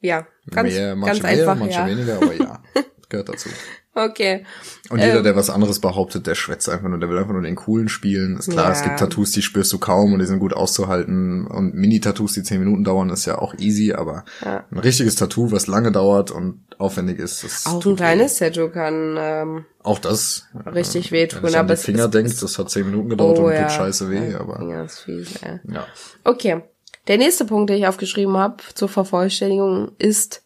Ja, 0.00 0.26
ganz, 0.50 0.72
mehr, 0.72 0.96
ganz 0.96 1.22
mehr, 1.22 1.30
einfach, 1.30 1.56
manche 1.56 1.78
ja. 1.78 1.86
weniger, 1.86 2.16
aber 2.16 2.34
ja, 2.34 2.62
gehört 3.10 3.28
dazu. 3.28 3.50
Okay. 3.92 4.46
Und 4.88 5.00
jeder, 5.00 5.18
ähm, 5.18 5.24
der 5.24 5.34
was 5.34 5.50
anderes 5.50 5.80
behauptet, 5.80 6.28
der 6.28 6.36
schwätzt 6.36 6.68
einfach 6.68 6.88
nur, 6.88 7.00
der 7.00 7.08
will 7.08 7.18
einfach 7.18 7.32
nur 7.32 7.42
den 7.42 7.56
coolen 7.56 7.88
spielen. 7.88 8.36
Ist 8.36 8.50
klar, 8.50 8.66
ja. 8.66 8.72
es 8.72 8.82
gibt 8.84 9.00
Tattoos, 9.00 9.32
die 9.32 9.42
spürst 9.42 9.72
du 9.72 9.78
kaum 9.78 10.12
und 10.12 10.20
die 10.20 10.26
sind 10.26 10.38
gut 10.38 10.54
auszuhalten. 10.54 11.46
Und 11.48 11.74
Mini-Tattoos, 11.74 12.34
die 12.34 12.44
zehn 12.44 12.60
Minuten 12.60 12.84
dauern, 12.84 13.10
ist 13.10 13.26
ja 13.26 13.38
auch 13.38 13.54
easy, 13.58 13.92
aber 13.92 14.24
ja. 14.44 14.64
ein 14.70 14.78
richtiges 14.78 15.16
Tattoo, 15.16 15.50
was 15.50 15.66
lange 15.66 15.90
dauert 15.90 16.30
und 16.30 16.62
aufwendig 16.78 17.18
ist, 17.18 17.42
das 17.42 17.66
Auch 17.66 17.84
ein 17.84 17.96
kleines 17.96 18.36
Tattoo 18.36 18.68
kann 18.68 19.16
ähm, 19.18 19.64
auch 19.82 19.98
das 19.98 20.46
richtig 20.66 21.10
wehtun. 21.10 21.42
Wenn 21.42 21.50
ich 21.50 21.58
an 21.58 21.66
die 21.66 21.76
Finger 21.76 22.08
denkt, 22.08 22.40
das 22.40 22.58
hat 22.58 22.70
zehn 22.70 22.86
Minuten 22.86 23.10
gedauert 23.10 23.38
oh, 23.40 23.48
und 23.48 23.56
tut 23.56 23.72
scheiße 23.72 24.08
weh, 24.08 24.34
aber. 24.34 24.58
Finger 24.58 24.84
ist 24.84 25.00
fies, 25.00 25.36
ey. 25.42 25.58
Ja. 25.64 25.86
Okay. 26.22 26.62
Der 27.08 27.18
nächste 27.18 27.44
Punkt, 27.44 27.70
den 27.70 27.78
ich 27.78 27.86
aufgeschrieben 27.88 28.36
habe 28.36 28.62
zur 28.74 28.88
Vervollständigung, 28.88 29.92
ist 29.98 30.44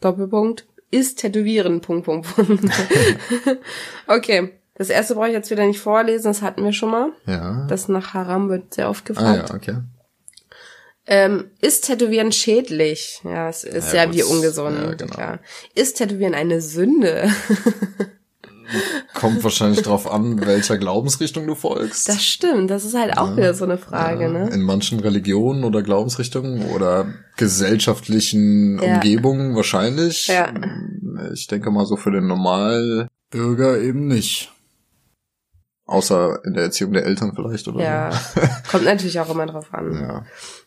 Doppelpunkt 0.00 0.66
ist 0.92 1.18
Tätowieren. 1.18 1.80
Punkt, 1.80 2.04
Punkt, 2.04 2.32
Punkt. 2.36 2.64
okay. 4.06 4.52
Das 4.74 4.88
erste 4.88 5.14
brauche 5.14 5.28
ich 5.28 5.34
jetzt 5.34 5.50
wieder 5.50 5.66
nicht 5.66 5.80
vorlesen, 5.80 6.24
das 6.28 6.40
hatten 6.40 6.64
wir 6.64 6.72
schon 6.72 6.90
mal. 6.90 7.12
Ja. 7.26 7.66
Das 7.68 7.88
nach 7.88 8.14
Haram 8.14 8.48
wird 8.48 8.72
sehr 8.74 8.88
oft 8.88 9.04
gefragt. 9.04 9.50
Ah, 9.50 9.52
ja, 9.52 9.54
okay. 9.54 9.76
Ähm, 11.06 11.50
ist 11.60 11.86
Tätowieren 11.86 12.32
schädlich? 12.32 13.20
Ja, 13.24 13.48
es 13.48 13.64
ist 13.64 13.92
ja, 13.92 14.04
ja 14.04 14.12
wie 14.12 14.22
ungesund. 14.22 14.78
Ja, 14.78 14.94
genau. 14.94 15.38
Ist 15.74 15.98
Tätowieren 15.98 16.34
eine 16.34 16.60
Sünde? 16.60 17.28
Kommt 19.14 19.42
wahrscheinlich 19.44 19.82
drauf 19.82 20.10
an, 20.10 20.44
welcher 20.44 20.78
Glaubensrichtung 20.78 21.46
du 21.46 21.54
folgst. 21.54 22.08
Das 22.08 22.24
stimmt, 22.24 22.70
das 22.70 22.84
ist 22.84 22.94
halt 22.94 23.18
auch 23.18 23.30
ja, 23.30 23.36
wieder 23.36 23.54
so 23.54 23.64
eine 23.64 23.78
Frage, 23.78 24.24
ja. 24.24 24.28
ne? 24.30 24.50
In 24.50 24.62
manchen 24.62 25.00
Religionen 25.00 25.64
oder 25.64 25.82
Glaubensrichtungen 25.82 26.70
oder 26.70 27.06
gesellschaftlichen 27.36 28.80
ja. 28.82 28.94
Umgebungen 28.94 29.54
wahrscheinlich. 29.54 30.28
Ja. 30.28 30.52
Ich 31.32 31.46
denke 31.46 31.70
mal 31.70 31.86
so 31.86 31.96
für 31.96 32.10
den 32.10 32.26
Normalbürger 32.26 33.78
eben 33.80 34.06
nicht. 34.06 34.52
Außer 35.86 36.44
in 36.44 36.54
der 36.54 36.64
Erziehung 36.64 36.92
der 36.92 37.04
Eltern 37.04 37.32
vielleicht, 37.34 37.68
oder? 37.68 37.82
Ja. 37.82 38.10
Kommt 38.70 38.84
natürlich 38.84 39.20
auch 39.20 39.28
immer 39.30 39.46
drauf 39.46 39.74
an. 39.74 39.92
Ja. 40.00 40.24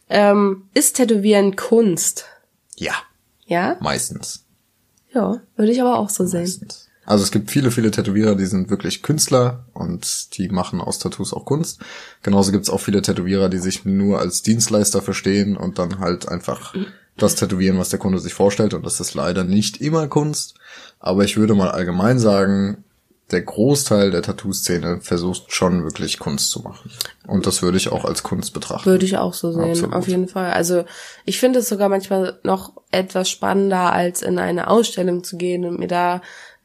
Ähm, 0.10 0.70
ist 0.74 0.98
Tätowieren 0.98 1.56
Kunst? 1.56 2.26
Ja. 2.76 2.94
Ja? 3.46 3.78
Meistens. 3.80 4.46
Ja, 5.14 5.42
würde 5.56 5.72
ich 5.72 5.82
aber 5.82 5.98
auch 5.98 6.10
so 6.10 6.24
Meistens. 6.24 6.60
sehen. 6.60 6.68
Also 7.06 7.24
es 7.24 7.32
gibt 7.32 7.52
viele, 7.52 7.72
viele 7.72 7.92
Tätowierer, 7.92 8.36
die 8.36 8.46
sind 8.46 8.70
wirklich 8.70 9.04
Künstler 9.04 9.66
und 9.74 10.38
die 10.38 10.50
machen 10.50 10.82
aus 10.82 11.00
Tattoos 11.00 11.34
auch 11.34 11.46
Kunst. 11.46 11.80
Genauso 12.24 12.52
gibt 12.52 12.64
es 12.64 12.70
auch 12.70 12.82
viele 12.82 13.02
Tätowierer, 13.02 13.50
die 13.50 13.60
sich 13.60 13.86
nur 13.86 14.20
als 14.20 14.42
Dienstleister 14.42 15.02
verstehen 15.02 15.56
und 15.56 15.78
dann 15.78 16.00
halt 16.00 16.28
einfach 16.28 16.74
das 17.18 17.36
tätowieren, 17.36 17.78
was 17.78 17.90
der 17.90 18.00
Kunde 18.00 18.20
sich 18.20 18.34
vorstellt. 18.34 18.74
Und 18.74 18.86
das 18.86 19.00
ist 19.00 19.14
leider 19.14 19.44
nicht 19.44 19.82
immer 19.82 20.08
Kunst. 20.08 20.56
Aber 21.00 21.24
ich 21.24 21.38
würde 21.38 21.54
mal 21.54 21.72
allgemein 21.72 22.20
sagen, 22.20 22.84
der 23.32 23.42
Großteil 23.42 24.12
der 24.12 24.22
Tattoo-Szene 24.22 25.00
versucht 25.02 25.52
schon 25.52 25.84
wirklich 25.84 26.20
Kunst 26.20 26.52
zu 26.52 26.60
machen. 26.62 26.92
Und 27.26 27.48
das 27.48 27.64
würde 27.64 27.78
ich 27.78 27.92
auch 27.92 28.06
als 28.06 28.22
Kunst 28.22 28.54
betrachten. 28.54 28.86
Würde 28.86 29.06
ich 29.06 29.18
auch 29.18 29.34
so 29.34 29.52
sehen, 29.52 29.72
Absolut. 29.72 29.96
auf 29.96 30.08
jeden 30.08 30.28
Fall. 30.28 30.52
Also 30.52 30.86
ich 31.26 31.40
finde 31.40 31.60
es 31.60 31.70
sogar 31.70 31.90
manchmal 31.90 32.40
noch 32.44 32.74
etwas 32.92 33.30
spannender, 33.30 33.92
als 33.92 34.22
in 34.22 34.38
eine 34.38 34.68
Ausstellung 34.70 35.24
zu 35.24 35.38
gehen 35.38 35.66
und 35.66 35.80
mir 35.80 35.88
da 35.88 36.22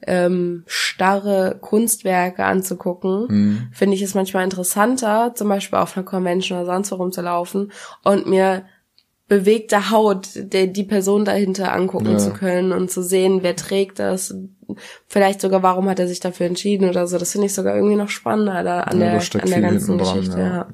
ähm, 0.07 0.64
starre 0.66 1.59
Kunstwerke 1.61 2.45
anzugucken, 2.45 3.26
mhm. 3.28 3.69
finde 3.73 3.97
ich 3.97 4.02
es 4.02 4.14
manchmal 4.14 4.45
interessanter, 4.45 5.33
zum 5.35 5.49
Beispiel 5.49 5.78
auf 5.78 5.97
einer 5.97 6.07
Convention 6.07 6.59
oder 6.59 6.66
sonst 6.66 6.90
wo 6.92 6.97
rumzulaufen 6.97 7.73
und 8.04 8.26
mir 8.26 8.64
bewegte 9.28 9.90
Haut 9.90 10.28
der 10.35 10.66
die 10.66 10.83
Person 10.83 11.25
dahinter 11.25 11.73
angucken 11.73 12.12
ja. 12.12 12.19
zu 12.19 12.33
können 12.33 12.73
und 12.73 12.90
zu 12.90 13.00
sehen, 13.00 13.42
wer 13.42 13.54
trägt 13.54 14.00
das, 14.00 14.35
vielleicht 15.07 15.40
sogar, 15.40 15.62
warum 15.62 15.88
hat 15.88 16.00
er 16.00 16.09
sich 16.09 16.19
dafür 16.19 16.47
entschieden 16.47 16.88
oder 16.88 17.07
so. 17.07 17.16
Das 17.16 17.33
finde 17.33 17.47
ich 17.47 17.54
sogar 17.54 17.76
irgendwie 17.76 17.97
noch 17.97 18.09
spannender 18.09 18.62
da 18.64 18.80
an 18.80 19.00
ja, 19.00 19.19
der, 19.19 19.42
an 19.42 19.50
der 19.50 19.61
ganzen 19.61 19.99
Geschichte. 19.99 20.35
Dran, 20.35 20.40
ja. 20.40 20.57
ja. 20.57 20.69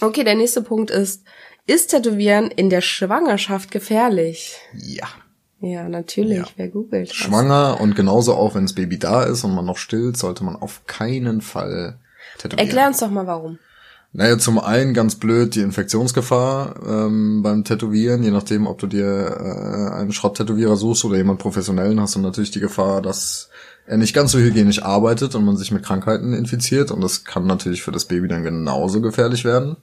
Okay, 0.00 0.22
der 0.22 0.36
nächste 0.36 0.62
Punkt 0.62 0.90
ist, 0.90 1.24
ist 1.66 1.88
Tätowieren 1.88 2.50
in 2.52 2.70
der 2.70 2.80
Schwangerschaft 2.80 3.70
gefährlich? 3.72 4.56
Ja. 4.74 5.08
Ja, 5.60 5.88
natürlich, 5.88 6.38
ja. 6.38 6.46
wer 6.56 6.68
googelt. 6.68 7.12
Schwanger 7.12 7.80
und 7.80 7.96
genauso 7.96 8.34
auch, 8.34 8.54
wenn 8.54 8.64
das 8.64 8.74
Baby 8.74 8.98
da 8.98 9.24
ist 9.24 9.42
und 9.44 9.54
man 9.54 9.64
noch 9.64 9.78
stillt, 9.78 10.16
sollte 10.16 10.44
man 10.44 10.56
auf 10.56 10.86
keinen 10.86 11.40
Fall 11.40 11.98
tätowieren. 12.38 12.68
Erklär 12.68 12.86
uns 12.88 12.98
doch 12.98 13.10
mal 13.10 13.26
warum. 13.26 13.58
Naja, 14.12 14.38
zum 14.38 14.58
einen 14.58 14.94
ganz 14.94 15.16
blöd 15.16 15.54
die 15.54 15.60
Infektionsgefahr 15.60 16.80
ähm, 16.86 17.42
beim 17.42 17.64
Tätowieren, 17.64 18.22
je 18.22 18.30
nachdem, 18.30 18.66
ob 18.66 18.78
du 18.78 18.86
dir 18.86 19.04
äh, 19.04 19.94
einen 19.94 20.12
Schrott-Tätowierer 20.12 20.76
suchst 20.76 21.04
oder 21.04 21.16
jemand 21.16 21.40
professionellen, 21.40 22.00
hast 22.00 22.14
du 22.14 22.20
natürlich 22.20 22.50
die 22.50 22.60
Gefahr, 22.60 23.02
dass 23.02 23.50
er 23.86 23.98
nicht 23.98 24.14
ganz 24.14 24.32
so 24.32 24.38
hygienisch 24.38 24.82
arbeitet 24.82 25.34
und 25.34 25.44
man 25.44 25.56
sich 25.56 25.72
mit 25.72 25.84
Krankheiten 25.84 26.32
infiziert 26.32 26.90
und 26.90 27.02
das 27.02 27.24
kann 27.24 27.46
natürlich 27.46 27.82
für 27.82 27.92
das 27.92 28.06
Baby 28.06 28.28
dann 28.28 28.44
genauso 28.44 29.02
gefährlich 29.02 29.44
werden. 29.44 29.76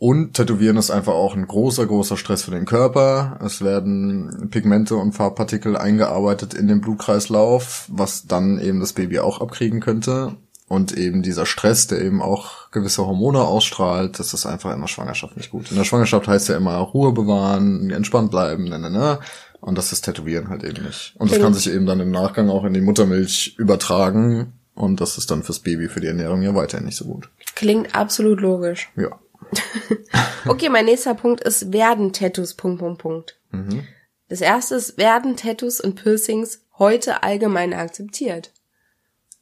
Und 0.00 0.34
Tätowieren 0.34 0.76
ist 0.76 0.92
einfach 0.92 1.12
auch 1.12 1.34
ein 1.34 1.46
großer, 1.46 1.84
großer 1.84 2.16
Stress 2.16 2.44
für 2.44 2.52
den 2.52 2.66
Körper. 2.66 3.40
Es 3.44 3.62
werden 3.62 4.48
Pigmente 4.50 4.94
und 4.94 5.12
Farbpartikel 5.12 5.76
eingearbeitet 5.76 6.54
in 6.54 6.68
den 6.68 6.80
Blutkreislauf, 6.80 7.86
was 7.88 8.26
dann 8.26 8.60
eben 8.60 8.78
das 8.78 8.92
Baby 8.92 9.18
auch 9.18 9.40
abkriegen 9.40 9.80
könnte. 9.80 10.36
Und 10.68 10.96
eben 10.96 11.22
dieser 11.22 11.46
Stress, 11.46 11.88
der 11.88 12.00
eben 12.02 12.22
auch 12.22 12.70
gewisse 12.70 13.06
Hormone 13.06 13.40
ausstrahlt, 13.40 14.18
das 14.20 14.34
ist 14.34 14.46
einfach 14.46 14.72
in 14.72 14.80
der 14.80 14.86
Schwangerschaft 14.86 15.36
nicht 15.36 15.50
gut. 15.50 15.70
In 15.70 15.78
der 15.78 15.84
Schwangerschaft 15.84 16.28
heißt 16.28 16.48
ja 16.48 16.56
immer 16.56 16.76
Ruhe 16.76 17.12
bewahren, 17.12 17.90
entspannt 17.90 18.30
bleiben, 18.30 18.64
ne, 18.64 18.78
ne, 18.78 18.90
ne. 18.90 19.18
Und 19.60 19.76
das 19.76 19.92
ist 19.92 20.02
Tätowieren 20.02 20.50
halt 20.50 20.62
eben 20.62 20.84
nicht. 20.84 21.16
Und 21.18 21.32
das 21.32 21.40
kann 21.40 21.54
sich 21.54 21.72
eben 21.72 21.86
dann 21.86 21.98
im 21.98 22.12
Nachgang 22.12 22.48
auch 22.50 22.64
in 22.64 22.74
die 22.74 22.80
Muttermilch 22.80 23.56
übertragen. 23.58 24.52
Und 24.74 25.00
das 25.00 25.18
ist 25.18 25.32
dann 25.32 25.42
fürs 25.42 25.58
Baby, 25.58 25.88
für 25.88 26.00
die 26.00 26.06
Ernährung 26.06 26.42
ja 26.42 26.54
weiterhin 26.54 26.86
nicht 26.86 26.96
so 26.96 27.06
gut. 27.06 27.30
Klingt 27.56 27.96
absolut 27.96 28.40
logisch. 28.40 28.90
Ja. 28.94 29.18
okay, 30.46 30.68
mein 30.68 30.84
nächster 30.84 31.14
Punkt 31.14 31.42
ist, 31.42 31.72
werden 31.72 32.12
Tattoos, 32.12 32.54
Punkt, 32.54 32.80
Punkt, 32.80 33.00
Punkt. 33.00 33.40
Mhm. 33.50 33.86
Das 34.28 34.40
erste 34.40 34.74
ist, 34.74 34.98
werden 34.98 35.36
Tattoos 35.36 35.80
und 35.80 35.94
Piercings 35.94 36.64
heute 36.78 37.22
allgemein 37.22 37.72
akzeptiert? 37.72 38.52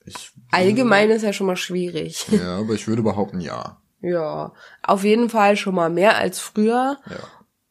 Ich 0.05 0.31
allgemein 0.51 1.11
ist 1.11 1.23
ja 1.23 1.33
schon 1.33 1.49
mal 1.49 1.57
schwierig. 1.57 2.27
Ja, 2.31 2.59
aber 2.59 2.75
ich 2.75 2.87
würde 2.87 3.03
behaupten, 3.03 3.41
ja. 3.41 3.81
Ja, 4.01 4.53
auf 4.83 5.05
jeden 5.05 5.31
Fall 5.31 5.57
schon 5.57 5.75
mal 5.75 5.91
mehr 5.91 6.17
als 6.17 6.39
früher. 6.39 6.99
Ja. 7.09 7.17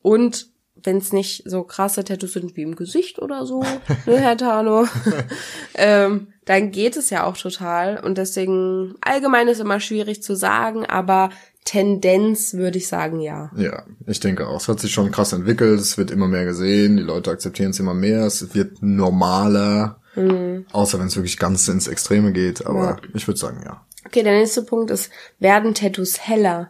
Und 0.01 0.47
wenn 0.75 0.97
es 0.97 1.13
nicht 1.13 1.43
so 1.45 1.63
krasse 1.63 2.03
Tattoos 2.03 2.33
sind 2.33 2.55
wie 2.55 2.61
im 2.61 2.75
Gesicht 2.75 3.19
oder 3.19 3.45
so, 3.45 3.61
ne, 3.61 3.79
Herr 4.19 4.37
Tano, 4.37 4.85
ähm, 5.75 6.33
dann 6.43 6.71
geht 6.71 6.97
es 6.97 7.09
ja 7.09 7.23
auch 7.23 7.37
total. 7.37 7.97
Und 8.03 8.17
deswegen, 8.17 8.95
allgemein 9.01 9.47
ist 9.47 9.61
immer 9.61 9.79
schwierig 9.79 10.21
zu 10.21 10.35
sagen, 10.35 10.85
aber 10.85 11.29
Tendenz 11.65 12.53
würde 12.53 12.77
ich 12.77 12.87
sagen, 12.87 13.19
ja. 13.19 13.51
Ja, 13.57 13.83
ich 14.05 14.19
denke 14.19 14.47
auch. 14.47 14.61
Es 14.61 14.67
hat 14.67 14.79
sich 14.79 14.93
schon 14.93 15.11
krass 15.11 15.33
entwickelt, 15.33 15.79
es 15.79 15.97
wird 15.97 16.11
immer 16.11 16.27
mehr 16.27 16.45
gesehen, 16.45 16.95
die 16.95 17.03
Leute 17.03 17.31
akzeptieren 17.31 17.71
es 17.71 17.79
immer 17.79 17.95
mehr, 17.95 18.25
es 18.25 18.53
wird 18.53 18.81
normaler, 18.81 19.99
mhm. 20.15 20.67
außer 20.71 20.99
wenn 20.99 21.07
es 21.07 21.15
wirklich 21.15 21.37
ganz 21.37 21.67
ins 21.67 21.87
Extreme 21.87 22.31
geht, 22.31 22.65
aber 22.65 22.83
ja. 22.83 22.97
ich 23.15 23.27
würde 23.27 23.39
sagen, 23.39 23.61
ja. 23.65 23.83
Okay, 24.05 24.21
der 24.21 24.37
nächste 24.37 24.61
Punkt 24.61 24.91
ist, 24.91 25.09
werden 25.39 25.73
Tattoos 25.73 26.19
heller? 26.19 26.69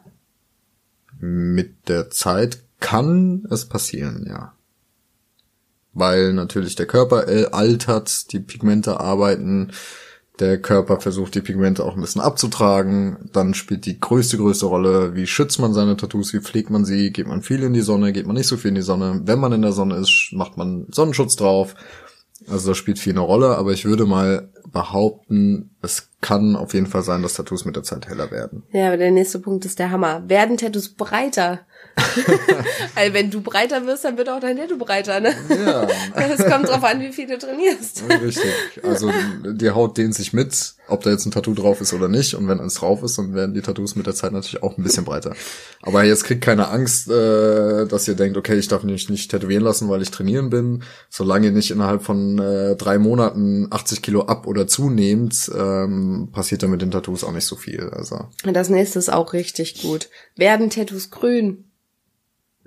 Mit 1.20 1.90
der 1.90 2.10
Zeit 2.10 2.60
kann 2.80 3.46
es 3.50 3.68
passieren, 3.68 4.26
ja. 4.28 4.54
Weil 5.92 6.34
natürlich 6.34 6.76
der 6.76 6.88
Körper 6.88 7.26
altert, 7.54 8.32
die 8.32 8.40
Pigmente 8.40 9.00
arbeiten, 9.00 9.72
der 10.40 10.62
Körper 10.62 11.00
versucht, 11.00 11.36
die 11.36 11.42
Pigmente 11.42 11.84
auch 11.84 11.96
ein 11.96 12.02
bisschen 12.02 12.22
abzutragen. 12.22 13.30
Dann 13.32 13.54
spielt 13.54 13.86
die 13.86 14.00
größte, 14.00 14.38
größte 14.38 14.66
Rolle, 14.66 15.16
wie 15.16 15.28
schützt 15.28 15.60
man 15.60 15.74
seine 15.74 15.98
Tattoos, 15.98 16.34
wie 16.34 16.40
pflegt 16.40 16.70
man 16.70 16.86
sie, 16.86 17.12
geht 17.12 17.28
man 17.28 17.42
viel 17.42 17.64
in 17.64 17.74
die 17.74 17.82
Sonne, 17.82 18.14
geht 18.14 18.28
man 18.28 18.36
nicht 18.36 18.48
so 18.48 18.58
viel 18.58 18.70
in 18.70 18.76
die 18.76 18.82
Sonne. 18.82 19.22
Wenn 19.24 19.40
man 19.40 19.54
in 19.54 19.62
der 19.62 19.72
Sonne 19.72 19.96
ist, 19.96 20.30
macht 20.34 20.58
man 20.58 20.88
Sonnenschutz 20.92 21.36
drauf. 21.36 21.76
Also 22.48 22.70
das 22.70 22.78
spielt 22.78 23.00
viel 23.00 23.14
eine 23.14 23.22
Rolle, 23.22 23.58
aber 23.58 23.72
ich 23.72 23.86
würde 23.86 24.06
mal 24.06 24.50
behaupten, 24.72 25.72
es 25.82 26.10
kann 26.22 26.56
auf 26.56 26.74
jeden 26.74 26.88
Fall 26.88 27.02
sein, 27.02 27.22
dass 27.22 27.34
Tattoos 27.34 27.66
mit 27.66 27.76
der 27.76 27.84
Zeit 27.84 28.08
heller 28.08 28.30
werden. 28.30 28.64
Ja, 28.72 28.88
aber 28.88 28.98
der 28.98 29.12
nächste 29.12 29.40
Punkt 29.40 29.66
ist 29.66 29.80
der 29.80 29.90
Hammer. 29.90 30.28
Werden 30.28 30.58
Tattoos 30.58 30.90
breiter? 30.90 31.62
Weil 32.96 33.14
wenn 33.14 33.32
du 33.32 33.42
breiter 33.42 33.86
wirst, 33.86 34.06
dann 34.06 34.18
wird 34.18 34.30
auch 34.30 34.40
dein 34.40 34.58
Tattoo 34.58 34.78
breiter, 34.78 35.20
ne? 35.20 35.34
Ja. 35.50 35.88
Es 36.36 36.46
kommt 36.46 36.68
drauf 36.68 36.84
an, 36.84 37.00
wie 37.00 37.12
viel 37.12 37.28
du 37.28 37.38
trainierst. 37.38 38.04
Richtig. 38.10 38.52
Also 38.84 39.12
die 39.44 39.70
Haut 39.70 39.98
dehnt 39.98 40.16
sich 40.16 40.34
mit, 40.34 40.76
ob 40.88 41.04
da 41.04 41.12
jetzt 41.12 41.26
ein 41.26 41.32
Tattoo 41.32 41.54
drauf 41.54 41.82
ist 41.82 41.94
oder 41.94 42.08
nicht. 42.08 42.36
Und 42.36 42.48
wenn 42.48 42.60
eins 42.60 42.76
drauf 42.76 43.04
ist, 43.04 43.18
dann 43.18 43.34
werden 43.34 43.54
die 43.54 43.62
Tattoos 43.62 43.96
mit 43.96 44.06
der 44.06 44.16
Zeit 44.16 44.32
natürlich 44.32 44.64
auch 44.64 44.78
ein 44.78 44.84
bisschen 44.84 45.06
breiter. 45.06 45.34
Aber 45.82 46.04
jetzt 46.04 46.24
kriegt 46.24 46.44
keine 46.44 46.70
Angst, 46.70 47.10
äh, 47.10 47.86
dass 47.86 48.08
ihr 48.08 48.16
denkt, 48.16 48.38
okay, 48.38 48.56
ich 48.56 48.68
darf 48.68 48.84
mich 48.84 49.10
nicht 49.10 49.32
tätowieren 49.32 49.64
lassen, 49.64 49.90
weil 49.90 50.02
ich 50.02 50.12
trainieren 50.12 50.50
bin. 50.50 50.84
Solange 51.10 51.48
ihr 51.48 51.54
nicht 51.54 51.72
innerhalb 51.72 52.04
von 52.04 52.40
äh, 52.40 52.76
drei 52.76 52.98
Monaten 52.98 53.68
80 53.70 54.02
Kilo 54.02 54.24
ab 54.24 54.48
oder 54.48 54.68
zunehmt, 54.68 55.52
ähm, 55.58 56.30
passiert 56.32 56.64
da 56.64 56.68
mit 56.68 56.82
den 56.82 56.92
Tattoos 56.92 57.24
auch 57.24 57.32
nicht 57.32 57.46
so 57.46 57.56
viel. 57.56 57.90
Also. 57.92 58.28
Das 58.44 58.70
nächste 58.70 59.00
ist 59.00 59.12
auch 59.12 59.34
richtig 59.34 59.82
gut. 59.82 60.10
Werden 60.36 60.70
Tattoos 60.70 61.12
grün? 61.12 61.66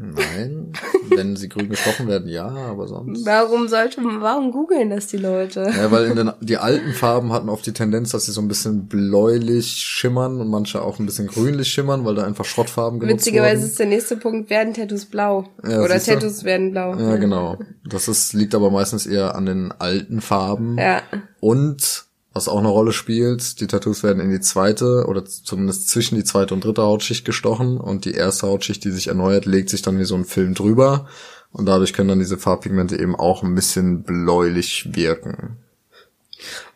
Nein, 0.00 0.72
wenn 1.10 1.34
sie 1.34 1.48
grün 1.48 1.68
gestochen 1.68 2.06
werden, 2.06 2.28
ja, 2.28 2.46
aber 2.46 2.86
sonst. 2.86 3.26
Warum 3.26 3.66
sollte 3.66 4.00
man, 4.00 4.20
warum 4.20 4.52
googeln 4.52 4.90
das 4.90 5.08
die 5.08 5.16
Leute? 5.16 5.68
Ja, 5.76 5.90
weil 5.90 6.04
in 6.04 6.14
den, 6.14 6.30
die 6.40 6.56
alten 6.56 6.92
Farben 6.92 7.32
hatten 7.32 7.48
oft 7.48 7.66
die 7.66 7.72
Tendenz, 7.72 8.10
dass 8.10 8.26
sie 8.26 8.30
so 8.30 8.40
ein 8.40 8.46
bisschen 8.46 8.86
bläulich 8.86 9.66
schimmern 9.66 10.40
und 10.40 10.48
manche 10.48 10.82
auch 10.82 11.00
ein 11.00 11.06
bisschen 11.06 11.26
grünlich 11.26 11.66
schimmern, 11.66 12.04
weil 12.04 12.14
da 12.14 12.24
einfach 12.24 12.44
Schrottfarben 12.44 13.00
genutzt 13.00 13.26
Witzigerweise 13.26 13.62
wurden. 13.62 13.70
ist 13.70 13.78
der 13.80 13.86
nächste 13.86 14.16
Punkt, 14.16 14.50
werden 14.50 14.72
Tattoos 14.72 15.06
blau. 15.06 15.46
Ja, 15.68 15.82
Oder? 15.82 15.98
Tattoos 15.98 16.44
werden 16.44 16.70
blau. 16.70 16.94
Ja, 16.96 17.16
genau. 17.16 17.58
Das 17.84 18.06
ist, 18.06 18.34
liegt 18.34 18.54
aber 18.54 18.70
meistens 18.70 19.04
eher 19.04 19.34
an 19.34 19.46
den 19.46 19.72
alten 19.72 20.20
Farben. 20.20 20.78
Ja. 20.78 21.02
Und 21.40 22.07
was 22.38 22.48
auch 22.48 22.58
eine 22.58 22.68
Rolle 22.68 22.92
spielt, 22.92 23.60
die 23.60 23.66
Tattoos 23.66 24.04
werden 24.04 24.20
in 24.20 24.30
die 24.30 24.40
zweite 24.40 25.06
oder 25.08 25.24
zumindest 25.24 25.88
zwischen 25.88 26.14
die 26.14 26.22
zweite 26.22 26.54
und 26.54 26.64
dritte 26.64 26.82
Hautschicht 26.82 27.24
gestochen 27.24 27.78
und 27.78 28.04
die 28.04 28.12
erste 28.12 28.46
Hautschicht, 28.46 28.84
die 28.84 28.92
sich 28.92 29.08
erneuert, 29.08 29.44
legt 29.44 29.70
sich 29.70 29.82
dann 29.82 29.98
wie 29.98 30.04
so 30.04 30.14
ein 30.14 30.24
Film 30.24 30.54
drüber 30.54 31.08
und 31.50 31.66
dadurch 31.66 31.92
können 31.92 32.10
dann 32.10 32.20
diese 32.20 32.38
Farbpigmente 32.38 32.96
eben 32.96 33.16
auch 33.16 33.42
ein 33.42 33.56
bisschen 33.56 34.04
bläulich 34.04 34.94
wirken. 34.94 35.56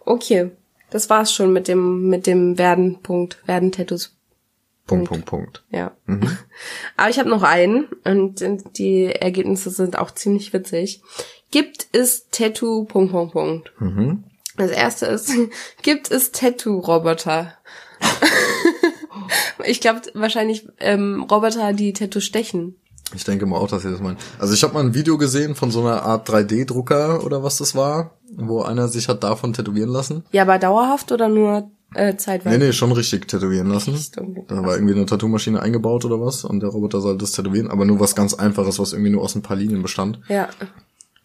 Okay. 0.04 0.50
Das 0.90 1.08
war's 1.08 1.32
schon 1.32 1.52
mit 1.52 1.68
dem, 1.68 2.08
mit 2.08 2.26
dem 2.26 2.58
werden 2.58 3.00
Punkt, 3.02 3.38
werden 3.46 3.70
Tattoos. 3.70 4.16
Punkt, 4.86 5.08
Punkt, 5.08 5.26
Punkt. 5.26 5.64
Ja. 5.70 5.92
Mhm. 6.06 6.36
Aber 6.96 7.08
ich 7.08 7.20
habe 7.20 7.30
noch 7.30 7.44
einen 7.44 7.86
und 8.04 8.42
die 8.76 9.06
Ergebnisse 9.06 9.70
sind 9.70 9.96
auch 9.96 10.10
ziemlich 10.10 10.52
witzig. 10.52 11.00
Gibt 11.52 11.86
es 11.92 12.28
Tattoo, 12.30 12.84
Punkt, 12.84 13.12
Punkt, 13.12 13.32
Punkt. 13.32 13.72
Mhm. 13.78 14.24
Das 14.62 14.70
erste 14.70 15.06
ist, 15.06 15.32
gibt 15.82 16.10
es 16.10 16.30
Tattoo-Roboter? 16.30 17.52
ich 19.64 19.80
glaube 19.80 20.02
wahrscheinlich 20.14 20.68
ähm, 20.78 21.26
Roboter, 21.28 21.72
die 21.72 21.92
Tattoo 21.92 22.20
stechen. 22.20 22.76
Ich 23.14 23.24
denke 23.24 23.44
mal 23.44 23.58
auch, 23.58 23.68
dass 23.68 23.84
ihr 23.84 23.90
das 23.90 24.00
meint. 24.00 24.20
Also 24.38 24.54
ich 24.54 24.62
habe 24.62 24.74
mal 24.74 24.84
ein 24.84 24.94
Video 24.94 25.18
gesehen 25.18 25.56
von 25.56 25.70
so 25.70 25.80
einer 25.80 26.02
Art 26.04 26.28
3D-Drucker 26.30 27.24
oder 27.24 27.42
was 27.42 27.58
das 27.58 27.74
war, 27.74 28.16
wo 28.36 28.62
einer 28.62 28.86
sich 28.88 29.08
hat 29.08 29.24
davon 29.24 29.52
tätowieren 29.52 29.90
lassen. 29.90 30.24
Ja, 30.30 30.42
aber 30.42 30.58
dauerhaft 30.58 31.10
oder 31.10 31.28
nur 31.28 31.70
äh, 31.94 32.16
zeitweise? 32.16 32.56
Nee, 32.56 32.66
nee, 32.66 32.72
schon 32.72 32.92
richtig 32.92 33.26
tätowieren 33.26 33.68
lassen. 33.68 33.98
Da 34.48 34.64
war 34.64 34.76
irgendwie 34.76 34.94
eine 34.94 35.06
Tattoo-Maschine 35.06 35.60
eingebaut 35.60 36.04
oder 36.04 36.20
was 36.20 36.44
und 36.44 36.60
der 36.60 36.70
Roboter 36.70 37.00
sollte 37.00 37.18
das 37.18 37.32
tätowieren, 37.32 37.68
aber 37.68 37.84
nur 37.84 37.98
was 37.98 38.14
ganz 38.14 38.32
einfaches, 38.32 38.78
was 38.78 38.92
irgendwie 38.92 39.10
nur 39.10 39.22
aus 39.22 39.34
ein 39.34 39.42
paar 39.42 39.56
Linien 39.56 39.82
bestand. 39.82 40.20
Ja. 40.28 40.48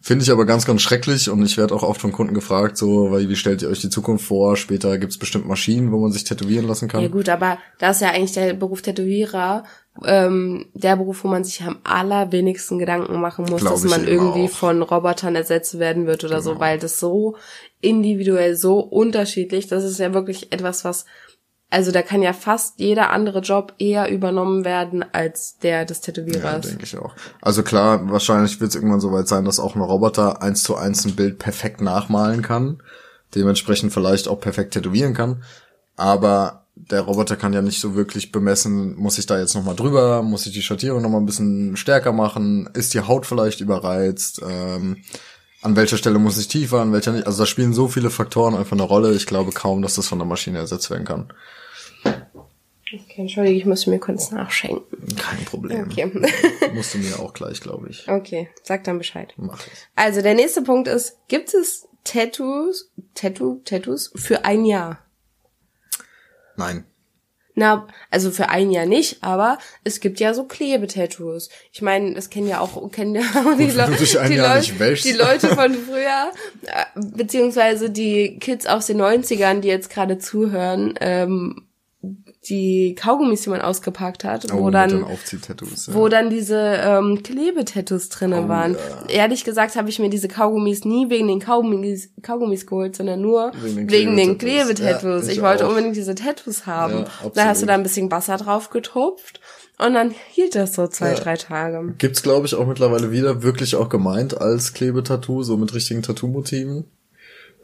Finde 0.00 0.22
ich 0.22 0.30
aber 0.30 0.46
ganz, 0.46 0.64
ganz 0.64 0.80
schrecklich 0.82 1.28
und 1.28 1.44
ich 1.44 1.58
werde 1.58 1.74
auch 1.74 1.82
oft 1.82 2.00
von 2.00 2.12
Kunden 2.12 2.32
gefragt, 2.32 2.76
so, 2.76 3.10
weil 3.10 3.28
wie 3.28 3.36
stellt 3.36 3.62
ihr 3.62 3.68
euch 3.68 3.80
die 3.80 3.90
Zukunft 3.90 4.24
vor? 4.24 4.56
Später 4.56 4.96
gibt's 4.96 5.18
bestimmt 5.18 5.46
Maschinen, 5.46 5.90
wo 5.90 5.98
man 5.98 6.12
sich 6.12 6.24
tätowieren 6.24 6.68
lassen 6.68 6.88
kann. 6.88 7.02
Ja 7.02 7.08
gut, 7.08 7.28
aber 7.28 7.58
da 7.78 7.90
ist 7.90 8.00
ja 8.00 8.10
eigentlich 8.10 8.32
der 8.32 8.54
Beruf 8.54 8.80
Tätowierer 8.82 9.64
ähm, 10.04 10.66
der 10.74 10.96
Beruf, 10.96 11.24
wo 11.24 11.28
man 11.28 11.44
sich 11.44 11.62
am 11.62 11.78
allerwenigsten 11.84 12.78
Gedanken 12.78 13.20
machen 13.20 13.46
muss, 13.46 13.60
Glaub 13.60 13.74
dass 13.74 13.84
man 13.84 14.06
irgendwie 14.06 14.44
auch. 14.44 14.46
Genau. 14.46 14.48
von 14.48 14.82
Robotern 14.82 15.34
ersetzt 15.34 15.78
werden 15.78 16.06
wird 16.06 16.24
oder 16.24 16.40
so, 16.40 16.60
weil 16.60 16.78
das 16.78 17.00
so 17.00 17.36
individuell 17.80 18.54
so 18.56 18.80
unterschiedlich, 18.80 19.66
das 19.66 19.84
ist 19.84 19.98
ja 19.98 20.14
wirklich 20.14 20.52
etwas, 20.52 20.84
was 20.84 21.06
also 21.70 21.92
da 21.92 22.02
kann 22.02 22.22
ja 22.22 22.32
fast 22.32 22.78
jeder 22.80 23.10
andere 23.10 23.40
Job 23.40 23.74
eher 23.78 24.10
übernommen 24.10 24.64
werden 24.64 25.04
als 25.12 25.58
der 25.58 25.84
des 25.84 25.98
Ja, 25.98 26.12
Tätowierers. 26.12 26.66
denke 26.66 26.84
ich 26.84 26.96
auch. 26.96 27.14
Also 27.42 27.62
klar, 27.62 28.10
wahrscheinlich 28.10 28.60
wird 28.60 28.70
es 28.70 28.74
irgendwann 28.76 29.00
soweit 29.00 29.28
sein, 29.28 29.44
dass 29.44 29.60
auch 29.60 29.74
ein 29.74 29.82
Roboter 29.82 30.42
eins 30.42 30.62
zu 30.62 30.76
eins 30.76 31.04
ein 31.04 31.14
Bild 31.16 31.38
perfekt 31.38 31.80
nachmalen 31.80 32.42
kann, 32.42 32.82
dementsprechend 33.34 33.92
vielleicht 33.92 34.28
auch 34.28 34.40
perfekt 34.40 34.72
tätowieren 34.74 35.12
kann, 35.14 35.42
aber 35.96 36.64
der 36.74 37.00
Roboter 37.00 37.34
kann 37.36 37.52
ja 37.52 37.60
nicht 37.60 37.80
so 37.80 37.96
wirklich 37.96 38.30
bemessen, 38.30 38.94
muss 38.96 39.18
ich 39.18 39.26
da 39.26 39.38
jetzt 39.38 39.54
nochmal 39.54 39.74
drüber, 39.74 40.22
muss 40.22 40.46
ich 40.46 40.52
die 40.52 40.62
Schattierung 40.62 41.02
nochmal 41.02 41.20
ein 41.20 41.26
bisschen 41.26 41.76
stärker 41.76 42.12
machen, 42.12 42.70
ist 42.72 42.94
die 42.94 43.00
Haut 43.00 43.26
vielleicht 43.26 43.60
überreizt, 43.60 44.40
ähm, 44.48 44.98
an 45.62 45.76
welcher 45.76 45.96
Stelle 45.96 46.18
muss 46.18 46.38
ich 46.38 46.48
tiefer, 46.48 46.80
an 46.80 46.92
welcher 46.92 47.12
nicht. 47.12 47.26
Also 47.26 47.42
da 47.42 47.46
spielen 47.46 47.72
so 47.72 47.88
viele 47.88 48.10
Faktoren 48.10 48.54
einfach 48.54 48.72
eine 48.72 48.82
Rolle. 48.82 49.14
Ich 49.14 49.26
glaube 49.26 49.52
kaum, 49.52 49.82
dass 49.82 49.94
das 49.94 50.06
von 50.08 50.18
der 50.18 50.26
Maschine 50.26 50.58
ersetzt 50.58 50.90
werden 50.90 51.04
kann. 51.04 51.32
Okay, 52.04 53.20
entschuldige, 53.20 53.58
ich 53.58 53.66
muss 53.66 53.86
mir 53.86 53.98
kurz 53.98 54.30
nachschenken. 54.30 54.82
Kein 55.16 55.44
Problem. 55.44 55.88
Okay. 55.90 56.06
Musst 56.74 56.94
du 56.94 56.98
mir 56.98 57.18
auch 57.18 57.34
gleich, 57.34 57.60
glaube 57.60 57.88
ich. 57.90 58.08
Okay, 58.08 58.48
sag 58.62 58.84
dann 58.84 58.96
Bescheid. 58.98 59.34
Mach 59.36 59.66
ich. 59.66 59.88
Also 59.94 60.22
der 60.22 60.34
nächste 60.34 60.62
Punkt 60.62 60.88
ist, 60.88 61.18
gibt 61.28 61.52
es 61.52 61.86
Tattoos, 62.04 62.90
Tattoo, 63.14 63.60
Tattoos 63.64 64.10
für 64.14 64.44
ein 64.46 64.64
Jahr? 64.64 65.04
Nein. 66.56 66.84
Na, 67.58 67.88
also 68.08 68.30
für 68.30 68.50
ein 68.50 68.70
Jahr 68.70 68.86
nicht, 68.86 69.24
aber 69.24 69.58
es 69.82 69.98
gibt 69.98 70.20
ja 70.20 70.32
so 70.32 70.44
Klebetattoos. 70.44 71.48
Ich 71.72 71.82
meine, 71.82 72.14
das 72.14 72.30
kennen 72.30 72.46
ja 72.46 72.60
auch, 72.60 72.88
kennen 72.92 73.16
ja 73.16 73.22
auch 73.22 73.56
die, 73.56 73.64
ein 74.20 74.30
die, 74.30 74.78
wäschst. 74.78 75.04
die 75.04 75.12
Leute 75.12 75.48
von 75.48 75.74
früher, 75.74 76.30
äh, 76.62 76.84
beziehungsweise 76.94 77.90
die 77.90 78.38
Kids 78.38 78.66
aus 78.66 78.86
den 78.86 79.02
90ern, 79.02 79.58
die 79.58 79.66
jetzt 79.66 79.90
gerade 79.90 80.18
zuhören, 80.18 80.94
ähm, 81.00 81.67
die 82.48 82.94
Kaugummis, 82.94 83.42
die 83.42 83.50
man 83.50 83.60
ausgepackt 83.60 84.24
hat, 84.24 84.52
wo 84.52 84.66
Oh, 84.66 84.70
dann 84.70 84.90
mit 84.90 85.00
den 85.00 85.04
Aufziehtattoos. 85.12 85.86
Ja. 85.88 85.94
wo 85.94 86.08
dann 86.08 86.30
diese 86.30 86.56
ähm, 86.58 87.22
Klebetattoos 87.22 88.08
drinnen 88.08 88.44
Oh, 88.46 88.48
waren. 88.48 88.72
ja. 89.08 89.08
Ehrlich 89.08 89.44
gesagt 89.44 89.76
habe 89.76 89.88
ich 89.88 89.98
mir 89.98 90.10
diese 90.10 90.28
Kaugummis 90.28 90.84
nie 90.84 91.10
wegen 91.10 91.28
den 91.28 91.40
Kaugummis, 91.40 92.10
Kaugummis 92.22 92.66
geholt, 92.66 92.96
sondern 92.96 93.20
nur 93.20 93.52
Wegen 93.62 94.16
den 94.16 94.38
Klebetattoos. 94.38 95.24
Ja, 95.26 95.30
ich 95.32 95.38
ich 95.38 95.42
wollte 95.42 95.68
unbedingt 95.68 95.94
diese 95.96 96.14
Tattoos 96.14 96.66
haben. 96.66 97.04
Da 97.34 97.44
hast 97.46 97.62
du 97.62 97.66
da 97.66 97.74
ein 97.74 97.82
bisschen 97.82 98.10
Wasser 98.10 98.36
drauf 98.36 98.70
getupft 98.70 99.40
und 99.78 99.94
dann 99.94 100.12
hielt 100.30 100.54
das 100.56 100.74
so 100.74 100.88
zwei, 100.88 101.14
drei 101.14 101.36
Tage. 101.36 101.94
Gibt's, 101.98 102.22
glaube 102.24 102.46
ich, 102.46 102.54
auch 102.56 102.66
mittlerweile 102.66 103.12
wieder 103.12 103.42
wirklich 103.44 103.76
auch 103.76 103.88
gemeint 103.88 104.40
als 104.40 104.72
Klebetattoo, 104.74 105.42
so 105.44 105.56
mit 105.56 105.72
richtigen 105.74 106.02
Tattoo-Motiven. 106.02 106.84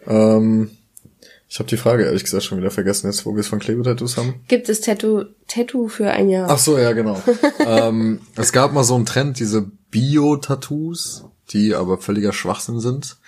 Ähm, 0.07 0.71
ich 1.55 1.61
habe 1.61 1.69
die 1.69 1.77
Frage 1.77 2.03
ehrlich 2.03 2.25
gesagt 2.25 2.43
schon 2.43 2.59
wieder 2.59 2.73
vergessen, 2.73 3.07
jetzt 3.07 3.25
wo 3.27 3.35
wir 3.35 3.39
es 3.39 3.47
von 3.47 3.61
Klebetattoos 3.61 4.17
haben. 4.17 4.41
Gibt 4.49 4.69
es 4.69 4.81
Tattoo, 4.81 5.27
Tattoo 5.47 5.87
für 5.87 6.11
ein 6.11 6.29
Jahr? 6.29 6.51
Ach 6.51 6.59
so, 6.59 6.77
ja, 6.77 6.91
genau. 6.91 7.23
ähm, 7.65 8.23
es 8.35 8.51
gab 8.51 8.73
mal 8.73 8.83
so 8.83 8.97
einen 8.97 9.07
Trend, 9.07 9.39
diese 9.39 9.71
Bio-Tattoos, 9.93 11.27
die 11.51 11.77
aber 11.77 11.99
völliger 11.99 12.33
Schwachsinn 12.33 12.81
sind. 12.81 13.19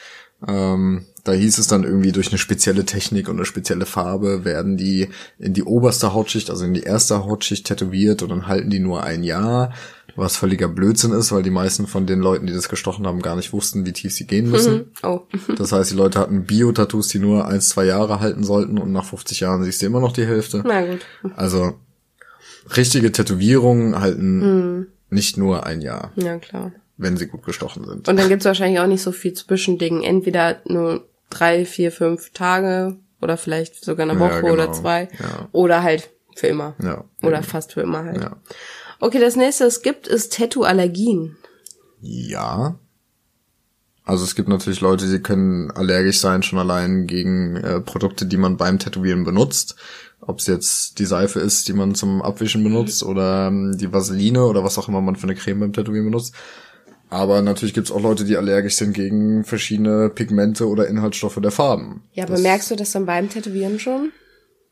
Ähm, 0.44 1.06
da 1.22 1.34
hieß 1.34 1.58
es 1.58 1.68
dann 1.68 1.84
irgendwie 1.84 2.10
durch 2.10 2.30
eine 2.30 2.38
spezielle 2.38 2.84
Technik 2.84 3.28
und 3.28 3.36
eine 3.36 3.44
spezielle 3.44 3.86
Farbe 3.86 4.44
werden 4.44 4.76
die 4.76 5.08
in 5.38 5.54
die 5.54 5.62
oberste 5.62 6.12
Hautschicht, 6.12 6.50
also 6.50 6.64
in 6.64 6.74
die 6.74 6.82
erste 6.82 7.24
Hautschicht 7.24 7.64
tätowiert 7.64 8.22
und 8.22 8.30
dann 8.30 8.48
halten 8.48 8.70
die 8.70 8.80
nur 8.80 9.04
ein 9.04 9.22
Jahr, 9.22 9.72
was 10.16 10.36
völliger 10.36 10.68
Blödsinn 10.68 11.12
ist, 11.12 11.30
weil 11.32 11.42
die 11.42 11.50
meisten 11.50 11.86
von 11.86 12.06
den 12.06 12.20
Leuten, 12.20 12.46
die 12.46 12.52
das 12.52 12.68
gestochen 12.68 13.06
haben, 13.06 13.20
gar 13.22 13.36
nicht 13.36 13.52
wussten, 13.52 13.84
wie 13.86 13.92
tief 13.92 14.12
sie 14.14 14.26
gehen 14.26 14.50
müssen. 14.50 14.92
Oh. 15.02 15.20
Das 15.56 15.72
heißt, 15.72 15.90
die 15.90 15.94
Leute 15.96 16.18
hatten 16.18 16.44
Bio-Tattoos, 16.44 17.08
die 17.08 17.18
nur 17.18 17.46
eins, 17.46 17.68
zwei 17.68 17.84
Jahre 17.84 18.20
halten 18.20 18.42
sollten 18.44 18.78
und 18.78 18.92
nach 18.92 19.04
50 19.04 19.40
Jahren 19.40 19.62
siehst 19.64 19.82
du 19.82 19.86
immer 19.86 20.00
noch 20.00 20.12
die 20.12 20.26
Hälfte. 20.26 20.62
Na 20.66 20.84
gut. 20.86 21.00
Also 21.36 21.74
richtige 22.76 23.12
Tätowierungen 23.12 24.00
halten 24.00 24.40
Hm. 24.42 24.86
nicht 25.10 25.36
nur 25.36 25.66
ein 25.66 25.80
Jahr, 25.82 26.12
Ja, 26.16 26.38
klar. 26.38 26.72
wenn 26.96 27.16
sie 27.16 27.26
gut 27.26 27.44
gestochen 27.44 27.84
sind. 27.86 28.08
Und 28.08 28.16
dann 28.18 28.28
gibt's 28.28 28.44
wahrscheinlich 28.44 28.80
auch 28.80 28.86
nicht 28.86 29.02
so 29.02 29.12
viel 29.12 29.34
Zwischending. 29.34 30.02
Entweder 30.02 30.60
nur 30.64 31.06
drei, 31.30 31.64
vier, 31.64 31.92
fünf 31.92 32.30
Tage 32.32 32.96
oder 33.20 33.36
vielleicht 33.36 33.84
sogar 33.84 34.08
eine 34.08 34.18
Ja, 34.18 34.20
Woche 34.20 34.40
genau. 34.40 34.52
oder 34.54 34.72
zwei. 34.72 35.08
Ja. 35.18 35.48
Oder 35.52 35.82
halt 35.82 36.10
für 36.34 36.48
immer. 36.48 36.74
Ja. 36.82 37.04
Oder 37.22 37.42
fast 37.42 37.72
für 37.74 37.80
immer 37.82 38.04
halt. 38.04 38.20
Ja. 38.22 38.36
Okay, 39.00 39.20
das 39.20 39.36
nächste, 39.36 39.64
es 39.64 39.82
gibt, 39.82 40.06
ist 40.06 40.32
Tattoo-Allergien. 40.34 41.36
Ja. 42.00 42.78
Also 44.04 44.24
es 44.24 44.36
gibt 44.36 44.48
natürlich 44.48 44.80
Leute, 44.80 45.10
die 45.10 45.18
können 45.18 45.70
allergisch 45.72 46.20
sein, 46.20 46.42
schon 46.42 46.60
allein 46.60 47.06
gegen 47.06 47.56
äh, 47.56 47.80
Produkte, 47.80 48.24
die 48.24 48.36
man 48.36 48.56
beim 48.56 48.78
Tätowieren 48.78 49.24
benutzt. 49.24 49.74
Ob 50.20 50.38
es 50.38 50.46
jetzt 50.46 50.98
die 50.98 51.04
Seife 51.04 51.40
ist, 51.40 51.68
die 51.68 51.72
man 51.72 51.94
zum 51.94 52.22
Abwischen 52.22 52.62
benutzt, 52.62 53.02
oder 53.02 53.48
ähm, 53.48 53.76
die 53.76 53.92
Vaseline 53.92 54.44
oder 54.44 54.64
was 54.64 54.78
auch 54.78 54.88
immer 54.88 55.00
man 55.00 55.16
für 55.16 55.24
eine 55.24 55.34
Creme 55.34 55.60
beim 55.60 55.72
Tätowieren 55.72 56.06
benutzt. 56.06 56.34
Aber 57.08 57.42
natürlich 57.42 57.74
gibt 57.74 57.88
es 57.88 57.92
auch 57.92 58.00
Leute, 58.00 58.24
die 58.24 58.36
allergisch 58.36 58.76
sind 58.76 58.92
gegen 58.92 59.44
verschiedene 59.44 60.08
Pigmente 60.08 60.68
oder 60.68 60.88
Inhaltsstoffe 60.88 61.38
der 61.40 61.52
Farben. 61.52 62.02
Ja, 62.12 62.24
aber 62.24 62.34
das, 62.34 62.42
merkst 62.42 62.70
du 62.70 62.76
das 62.76 62.92
dann 62.92 63.06
beim 63.06 63.28
Tätowieren 63.28 63.78
schon? 63.78 64.12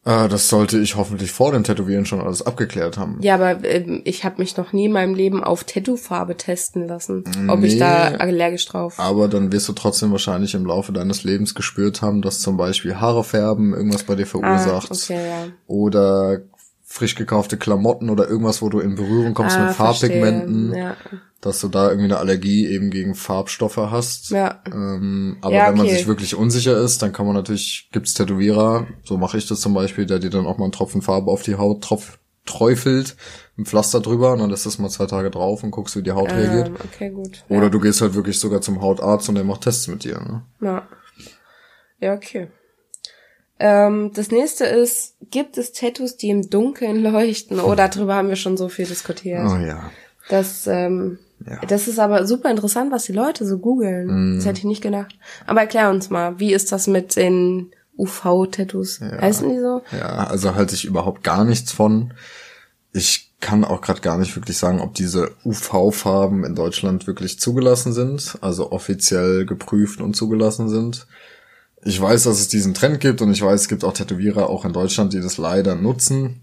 Äh, 0.04 0.28
das 0.28 0.48
sollte 0.48 0.78
ich 0.78 0.96
hoffentlich 0.96 1.32
vor 1.32 1.52
dem 1.52 1.64
Tätowieren 1.64 2.04
schon 2.04 2.20
alles 2.20 2.44
abgeklärt 2.44 2.98
haben. 2.98 3.18
Ja, 3.22 3.34
aber 3.36 3.64
ähm, 3.64 4.02
ich 4.04 4.24
habe 4.24 4.36
mich 4.38 4.56
noch 4.56 4.72
nie 4.72 4.86
in 4.86 4.92
meinem 4.92 5.14
Leben 5.14 5.42
auf 5.42 5.64
Tattoofarbe 5.64 6.36
testen 6.36 6.86
lassen, 6.86 7.24
ob 7.48 7.62
ich 7.62 7.74
Nee. 7.74 7.78
da 7.80 8.04
allergisch 8.18 8.66
drauf. 8.66 8.94
Aber 8.98 9.28
dann 9.28 9.50
wirst 9.52 9.68
du 9.68 9.72
trotzdem 9.72 10.10
wahrscheinlich 10.12 10.54
im 10.54 10.66
Laufe 10.66 10.92
deines 10.92 11.24
Lebens 11.24 11.54
gespürt 11.54 12.02
haben, 12.02 12.20
dass 12.22 12.40
zum 12.40 12.56
Beispiel 12.56 12.96
Haare 12.96 13.24
färben 13.24 13.72
irgendwas 13.72 14.02
bei 14.02 14.14
dir 14.14 14.26
verursacht. 14.26 14.90
Ah, 14.90 14.94
okay, 14.94 15.26
ja. 15.28 15.46
Oder 15.66 16.40
frisch 16.94 17.16
gekaufte 17.16 17.56
Klamotten 17.56 18.08
oder 18.08 18.28
irgendwas, 18.28 18.62
wo 18.62 18.68
du 18.68 18.78
in 18.78 18.94
Berührung 18.94 19.34
kommst 19.34 19.56
Ah, 19.58 19.66
mit 19.66 19.74
Farbpigmenten. 19.74 20.72
Ja. 20.72 20.96
dass 21.40 21.60
du 21.60 21.66
da 21.68 21.88
irgendwie 21.88 22.04
eine 22.04 22.18
Allergie 22.18 22.68
eben 22.68 22.90
gegen 22.90 23.16
Farbstoffe 23.16 23.76
hast. 23.76 24.30
Ja. 24.30 24.62
Ähm, 24.72 25.38
aber 25.40 25.52
Ja, 25.54 25.68
wenn 25.68 25.76
man 25.76 25.86
okay. 25.86 25.96
sich 25.96 26.06
wirklich 26.06 26.36
unsicher 26.36 26.76
ist, 26.78 27.02
dann 27.02 27.12
kann 27.12 27.26
man 27.26 27.34
natürlich, 27.34 27.88
gibt's 27.92 28.14
Tätowierer, 28.14 28.86
so 29.02 29.16
mache 29.18 29.38
ich 29.38 29.48
das 29.48 29.60
zum 29.60 29.74
Beispiel, 29.74 30.06
der 30.06 30.20
dir 30.20 30.30
dann 30.30 30.46
auch 30.46 30.56
mal 30.56 30.66
einen 30.66 30.72
Tropfen 30.72 31.02
Farbe 31.02 31.32
auf 31.32 31.42
die 31.42 31.56
Haut 31.56 31.82
tropft, 31.82 32.20
träufelt, 32.46 33.16
ein 33.58 33.66
Pflaster 33.66 34.00
drüber 34.00 34.32
und 34.32 34.38
dann 34.38 34.50
lässt 34.50 34.64
das 34.64 34.78
mal 34.78 34.88
zwei 34.88 35.06
Tage 35.06 35.30
drauf 35.32 35.64
und 35.64 35.72
guckst, 35.72 35.96
wie 35.96 36.02
die 36.02 36.12
Haut 36.12 36.30
reagiert. 36.30 36.68
Ähm, 36.68 36.76
okay, 36.84 37.10
gut. 37.10 37.44
Oder 37.48 37.70
du 37.70 37.80
gehst 37.80 38.00
halt 38.02 38.14
wirklich 38.14 38.38
sogar 38.38 38.60
zum 38.60 38.80
Hautarzt 38.80 39.28
und 39.28 39.34
der 39.34 39.44
macht 39.44 39.62
Tests 39.62 39.88
mit 39.88 40.04
dir. 40.04 40.20
Ne? 40.20 40.42
Ja. 40.60 40.86
Ja, 42.00 42.14
okay. 42.14 42.48
Ähm, 43.66 44.10
das 44.12 44.30
nächste 44.30 44.66
ist, 44.66 45.14
gibt 45.30 45.56
es 45.56 45.72
Tattoos, 45.72 46.18
die 46.18 46.28
im 46.28 46.50
Dunkeln 46.50 47.02
leuchten? 47.02 47.58
Oh, 47.60 47.74
darüber 47.74 48.14
haben 48.14 48.28
wir 48.28 48.36
schon 48.36 48.58
so 48.58 48.68
viel 48.68 48.84
diskutiert. 48.84 49.40
Oh 49.48 49.56
ja. 49.56 49.90
Das, 50.28 50.66
ähm, 50.66 51.18
Ja. 51.46 51.60
das 51.66 51.88
ist 51.88 51.98
aber 51.98 52.26
super 52.26 52.50
interessant, 52.50 52.92
was 52.92 53.04
die 53.04 53.12
Leute 53.14 53.46
so 53.46 53.56
googeln. 53.56 54.36
Das 54.36 54.44
hätte 54.44 54.58
ich 54.58 54.64
nicht 54.64 54.82
gedacht. 54.82 55.18
Aber 55.46 55.60
erklär 55.62 55.88
uns 55.88 56.10
mal, 56.10 56.38
wie 56.38 56.52
ist 56.52 56.72
das 56.72 56.86
mit 56.88 57.16
den 57.16 57.70
UV-Tattoos? 57.96 59.00
Heißen 59.00 59.48
die 59.48 59.58
so? 59.58 59.80
Ja, 59.98 60.26
also 60.26 60.54
halte 60.54 60.74
ich 60.74 60.84
überhaupt 60.84 61.24
gar 61.24 61.44
nichts 61.44 61.72
von. 61.72 62.12
Ich 62.92 63.32
kann 63.40 63.64
auch 63.64 63.80
gerade 63.80 64.02
gar 64.02 64.18
nicht 64.18 64.36
wirklich 64.36 64.58
sagen, 64.58 64.80
ob 64.80 64.92
diese 64.94 65.30
UV-Farben 65.44 66.44
in 66.44 66.54
Deutschland 66.54 67.06
wirklich 67.06 67.40
zugelassen 67.40 67.94
sind, 67.94 68.36
also 68.42 68.72
offiziell 68.72 69.46
geprüft 69.46 70.02
und 70.02 70.14
zugelassen 70.14 70.68
sind. 70.68 71.06
Ich 71.84 72.00
weiß, 72.00 72.24
dass 72.24 72.40
es 72.40 72.48
diesen 72.48 72.74
Trend 72.74 73.00
gibt 73.00 73.20
und 73.20 73.30
ich 73.32 73.42
weiß, 73.42 73.62
es 73.62 73.68
gibt 73.68 73.84
auch 73.84 73.92
Tätowierer 73.92 74.48
auch 74.48 74.64
in 74.64 74.72
Deutschland, 74.72 75.12
die 75.12 75.20
das 75.20 75.36
leider 75.36 75.74
nutzen. 75.74 76.40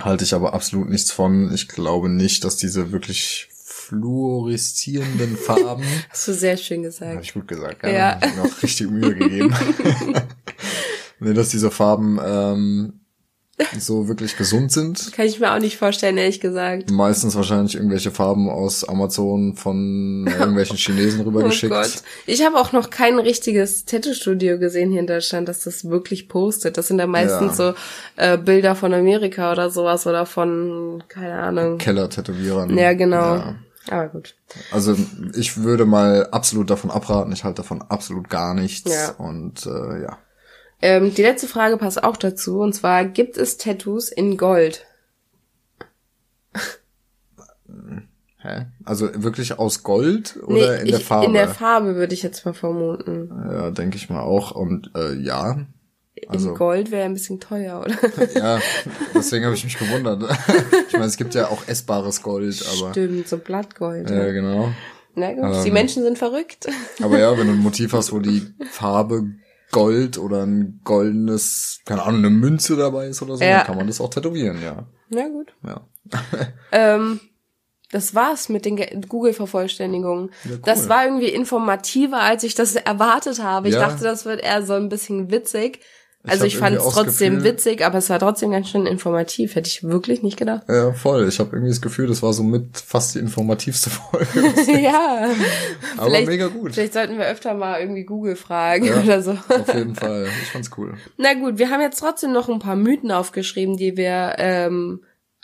Halte 0.00 0.24
ich 0.24 0.34
aber 0.34 0.54
absolut 0.54 0.88
nichts 0.88 1.12
von. 1.12 1.52
Ich 1.54 1.68
glaube 1.68 2.08
nicht, 2.08 2.44
dass 2.44 2.56
diese 2.56 2.90
wirklich 2.92 3.48
fluoreszierenden 3.64 5.36
Farben 5.36 5.84
Hast 6.08 6.28
du 6.28 6.34
sehr 6.34 6.56
schön 6.56 6.78
habe 6.78 6.86
gesagt. 6.86 7.24
ich 7.24 7.34
gut 7.34 7.46
gesagt, 7.46 7.82
ja. 7.82 7.90
Ja. 7.90 8.18
Ich 8.20 8.28
hab 8.28 8.36
mir 8.36 8.42
auch 8.42 8.62
richtig 8.62 8.90
Mühe 8.90 9.14
gegeben. 9.14 9.54
nee, 11.20 11.34
dass 11.34 11.50
diese 11.50 11.70
Farben 11.70 12.18
ähm, 12.24 13.00
so 13.78 14.08
wirklich 14.08 14.36
gesund 14.36 14.72
sind. 14.72 15.12
Kann 15.12 15.26
ich 15.26 15.40
mir 15.40 15.52
auch 15.52 15.58
nicht 15.58 15.76
vorstellen, 15.76 16.16
ehrlich 16.18 16.40
gesagt. 16.40 16.90
Meistens 16.90 17.34
wahrscheinlich 17.34 17.74
irgendwelche 17.74 18.10
Farben 18.10 18.48
aus 18.48 18.84
Amazon 18.84 19.54
von 19.56 20.26
irgendwelchen 20.38 20.76
Chinesen 20.76 21.20
Oh 21.20 21.24
rübergeschickt. 21.24 21.72
Gott. 21.72 22.02
Ich 22.26 22.44
habe 22.44 22.58
auch 22.58 22.72
noch 22.72 22.90
kein 22.90 23.18
richtiges 23.18 23.84
Tattoo-Studio 23.84 24.58
gesehen 24.58 24.90
hier 24.90 25.00
in 25.00 25.06
Deutschland, 25.06 25.48
das 25.48 25.60
das 25.60 25.88
wirklich 25.88 26.28
postet. 26.28 26.76
Das 26.76 26.88
sind 26.88 26.98
dann 26.98 27.10
meistens 27.10 27.56
so 27.56 27.74
äh, 28.16 28.38
Bilder 28.38 28.74
von 28.74 28.92
Amerika 28.94 29.52
oder 29.52 29.70
sowas 29.70 30.06
oder 30.06 30.26
von, 30.26 31.02
keine 31.08 31.34
Ahnung. 31.34 31.78
Keller-Tätowierern. 31.78 32.76
Ja, 32.76 32.92
genau. 32.92 33.36
Ja. 33.36 33.54
Aber 33.90 34.08
gut. 34.08 34.34
Also 34.70 34.96
ich 35.34 35.62
würde 35.62 35.86
mal 35.86 36.28
absolut 36.30 36.70
davon 36.70 36.90
abraten. 36.90 37.32
Ich 37.32 37.44
halte 37.44 37.62
davon 37.62 37.82
absolut 37.82 38.28
gar 38.28 38.54
nichts. 38.54 38.90
Ja. 38.90 39.10
Und 39.18 39.66
äh, 39.66 40.02
ja. 40.02 40.18
Ähm, 40.82 41.14
die 41.14 41.22
letzte 41.22 41.46
Frage 41.46 41.76
passt 41.76 42.02
auch 42.02 42.16
dazu. 42.16 42.58
Und 42.60 42.72
zwar, 42.74 43.04
gibt 43.04 43.36
es 43.36 43.56
Tattoos 43.56 44.10
in 44.10 44.36
Gold? 44.36 44.84
Hä? 48.38 48.66
Also 48.84 49.08
wirklich 49.22 49.58
aus 49.58 49.84
Gold 49.84 50.36
oder 50.42 50.80
in 50.80 50.88
der 50.88 50.98
ich, 50.98 51.04
Farbe? 51.04 51.26
in 51.26 51.32
der 51.32 51.48
Farbe 51.48 51.94
würde 51.94 52.12
ich 52.12 52.22
jetzt 52.24 52.44
mal 52.44 52.52
vermuten. 52.54 53.30
ja, 53.48 53.70
denke 53.70 53.96
ich 53.96 54.10
mal 54.10 54.20
auch. 54.22 54.50
Und 54.50 54.90
äh, 54.96 55.14
ja, 55.14 55.64
Also- 56.26 56.50
in 56.50 56.54
Gold 56.56 56.90
wäre 56.90 57.04
ein 57.04 57.14
bisschen 57.14 57.38
teuer, 57.38 57.80
oder? 57.80 57.94
Ja, 58.34 58.58
deswegen 59.14 59.44
habe 59.44 59.54
ich 59.54 59.62
mich 59.64 59.78
gewundert. 59.78 60.24
Ich 60.88 60.92
meine, 60.94 61.06
es 61.06 61.16
gibt 61.16 61.34
ja 61.34 61.48
auch 61.48 61.66
essbares 61.68 62.20
Gold, 62.22 62.62
aber 62.76 62.90
Stimmt, 62.90 63.26
so 63.28 63.38
Blattgold. 63.38 64.10
ja, 64.10 64.26
Ja. 64.26 64.32
genau. 64.32 64.72
Na 65.14 65.32
gut, 65.32 65.44
Ähm. 65.44 65.64
die 65.64 65.70
Menschen 65.70 66.02
sind 66.02 66.18
verrückt. 66.18 66.66
Aber 67.02 67.18
ja, 67.18 67.38
wenn 67.38 67.46
du 67.46 67.52
ein 67.52 67.58
Motiv 67.60 67.92
hast, 67.92 68.12
wo 68.12 68.18
die 68.18 68.42
Farbe 68.70 69.24
Gold 69.72 70.18
oder 70.18 70.44
ein 70.46 70.80
goldenes, 70.84 71.80
keine 71.84 72.02
Ahnung, 72.04 72.18
eine 72.20 72.30
Münze 72.30 72.76
dabei 72.76 73.08
ist 73.08 73.20
oder 73.22 73.36
so, 73.36 73.42
Ja. 73.42 73.58
dann 73.58 73.66
kann 73.66 73.76
man 73.78 73.86
das 73.88 74.00
auch 74.00 74.10
tätowieren, 74.10 74.62
ja. 74.62 74.86
Na 75.08 75.26
gut. 75.28 75.52
Ja. 75.66 75.80
Ähm, 76.72 77.20
das 77.90 78.14
war's 78.14 78.48
mit 78.48 78.64
den 78.64 78.76
Ge- 78.76 79.00
Google-Vervollständigungen. 79.06 80.30
Ja, 80.44 80.50
cool. 80.52 80.60
Das 80.64 80.88
war 80.88 81.04
irgendwie 81.04 81.28
informativer, 81.28 82.20
als 82.20 82.42
ich 82.44 82.54
das 82.54 82.74
erwartet 82.76 83.42
habe. 83.42 83.68
Ich 83.68 83.74
Ja. 83.74 83.80
dachte, 83.80 84.04
das 84.04 84.24
wird 84.24 84.40
eher 84.42 84.62
so 84.64 84.72
ein 84.74 84.88
bisschen 84.88 85.30
witzig. 85.30 85.80
Ich 86.24 86.30
Also 86.30 86.42
hab 86.42 86.46
ich, 86.48 86.56
fand 86.56 86.76
es 86.76 86.84
trotzdem 86.84 87.34
Gefühl- 87.38 87.44
witzig, 87.52 87.84
aber 87.84 87.98
es 87.98 88.08
war 88.08 88.20
trotzdem 88.20 88.52
ganz 88.52 88.68
schön 88.68 88.86
informativ. 88.86 89.56
Hätte 89.56 89.66
ich 89.68 89.82
wirklich 89.82 90.22
nicht 90.22 90.36
gedacht. 90.36 90.62
Ja, 90.68 90.92
voll. 90.92 91.26
Ich 91.26 91.40
habe 91.40 91.50
irgendwie 91.56 91.70
das 91.70 91.80
Gefühl, 91.80 92.06
das 92.06 92.22
war 92.22 92.32
so 92.32 92.44
mit 92.44 92.76
fast 92.78 93.16
die 93.16 93.18
informativste 93.18 93.90
Folge. 93.90 94.26
ja. 94.80 95.30
Aber 95.96 96.06
Vielleicht- 96.06 96.28
mega 96.28 96.46
gut. 96.46 96.74
Vielleicht 96.74 96.92
sollten 96.92 97.18
wir 97.18 97.26
öfter 97.26 97.54
mal 97.54 97.80
irgendwie 97.80 98.04
Google 98.04 98.36
fragen 98.36 98.84
Ja. 98.84 99.00
oder 99.02 99.20
so. 99.20 99.32
Auf 99.32 99.74
jeden 99.74 99.96
Fall. 99.96 100.28
Ich 100.42 100.50
fand's 100.50 100.70
cool. 100.76 100.94
Na 101.16 101.34
gut, 101.34 101.58
wir 101.58 101.70
haben 101.70 101.80
jetzt 101.80 101.98
trotzdem 101.98 102.32
noch 102.32 102.48
ein 102.48 102.60
paar 102.60 102.76
Mythen 102.76 103.10
aufgeschrieben, 103.10 103.76
die 103.76 103.96
wir, 103.96 104.36
ähm, 104.38 105.00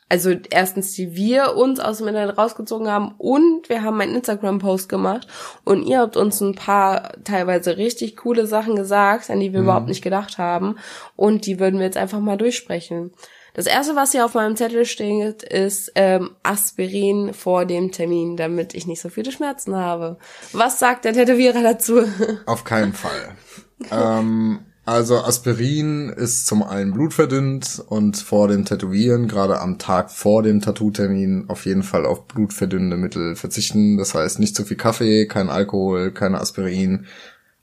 also 0.09 0.35
erstens, 0.51 0.93
die 0.95 1.15
wir 1.15 1.55
uns 1.57 1.81
aus 1.81 1.99
dem 1.99 2.09
Internet 2.09 2.39
rausgezogen 2.39 2.89
haben 2.89 3.15
und 3.19 3.69
wir 3.69 3.83
haben 3.83 4.01
einen 4.01 4.15
Instagram-Post 4.15 4.89
gemacht 4.89 5.27
und 5.65 5.83
ihr 5.83 6.01
habt 6.01 6.17
uns 6.17 6.41
ein 6.41 6.55
paar 6.55 7.13
teilweise 7.25 7.77
richtig 7.77 8.17
coole 8.17 8.47
Sachen 8.47 8.77
gesagt, 8.77 9.31
an 9.31 9.41
die 9.41 9.53
wir 9.53 9.61
überhaupt 9.61 9.89
nicht 9.89 10.03
gedacht 10.03 10.39
haben 10.39 10.77
und 11.17 11.47
die 11.47 11.61
würden 11.61 11.79
wir 11.79 11.87
jetzt 11.87 11.99
einfach 11.99 12.21
mal 12.21 12.39
durchsprechen. 12.39 13.13
Das 13.55 13.67
erste, 13.67 13.97
was 13.97 14.13
hier 14.13 14.25
auf 14.25 14.35
meinem 14.35 14.57
Zettel 14.57 14.87
steht, 14.87 15.43
ist 15.43 15.91
ähm, 15.97 16.31
Aspirin 16.45 17.35
vor 17.35 17.65
dem 17.65 17.91
Termin, 17.91 18.37
damit 18.37 18.73
ich 18.73 18.87
nicht 18.87 19.01
so 19.01 19.09
viele 19.09 19.33
Schmerzen 19.33 19.75
habe. 19.75 20.17
Was 20.53 20.79
sagt 20.79 21.05
der 21.05 21.13
Tätowierer 21.13 21.63
dazu? 21.63 22.05
Auf 22.47 22.63
keinen 22.63 22.93
Fall. 22.93 23.35
ähm, 23.91 24.61
also 24.89 25.19
Aspirin 25.23 26.09
ist 26.09 26.47
zum 26.47 26.63
einen 26.63 26.93
blutverdünnt 26.95 27.83
und 27.89 28.17
vor 28.17 28.49
dem 28.49 28.65
Tätowieren, 28.65 29.29
gerade 29.29 29.61
am 29.61 29.79
Tag 29.79 30.11
vor 30.11 30.43
dem 30.43 30.61
Tattoo-Termin, 30.63 31.45
auf 31.49 31.67
jeden 31.67 31.83
Fall 31.83 32.07
auf 32.07 32.27
blutverdünnende 32.27 32.97
Mittel 32.97 33.37
verzichten. 33.37 33.99
Das 33.99 34.15
heißt 34.15 34.39
nicht 34.39 34.57
zu 34.57 34.65
viel 34.65 34.79
Kaffee, 34.79 35.27
kein 35.27 35.51
Alkohol, 35.51 36.11
keine 36.13 36.41
Aspirin. 36.41 37.07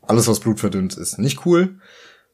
Alles, 0.03 0.27
was 0.27 0.39
blutverdünnt 0.39 0.95
ist, 0.97 1.17
nicht 1.17 1.45
cool. 1.47 1.79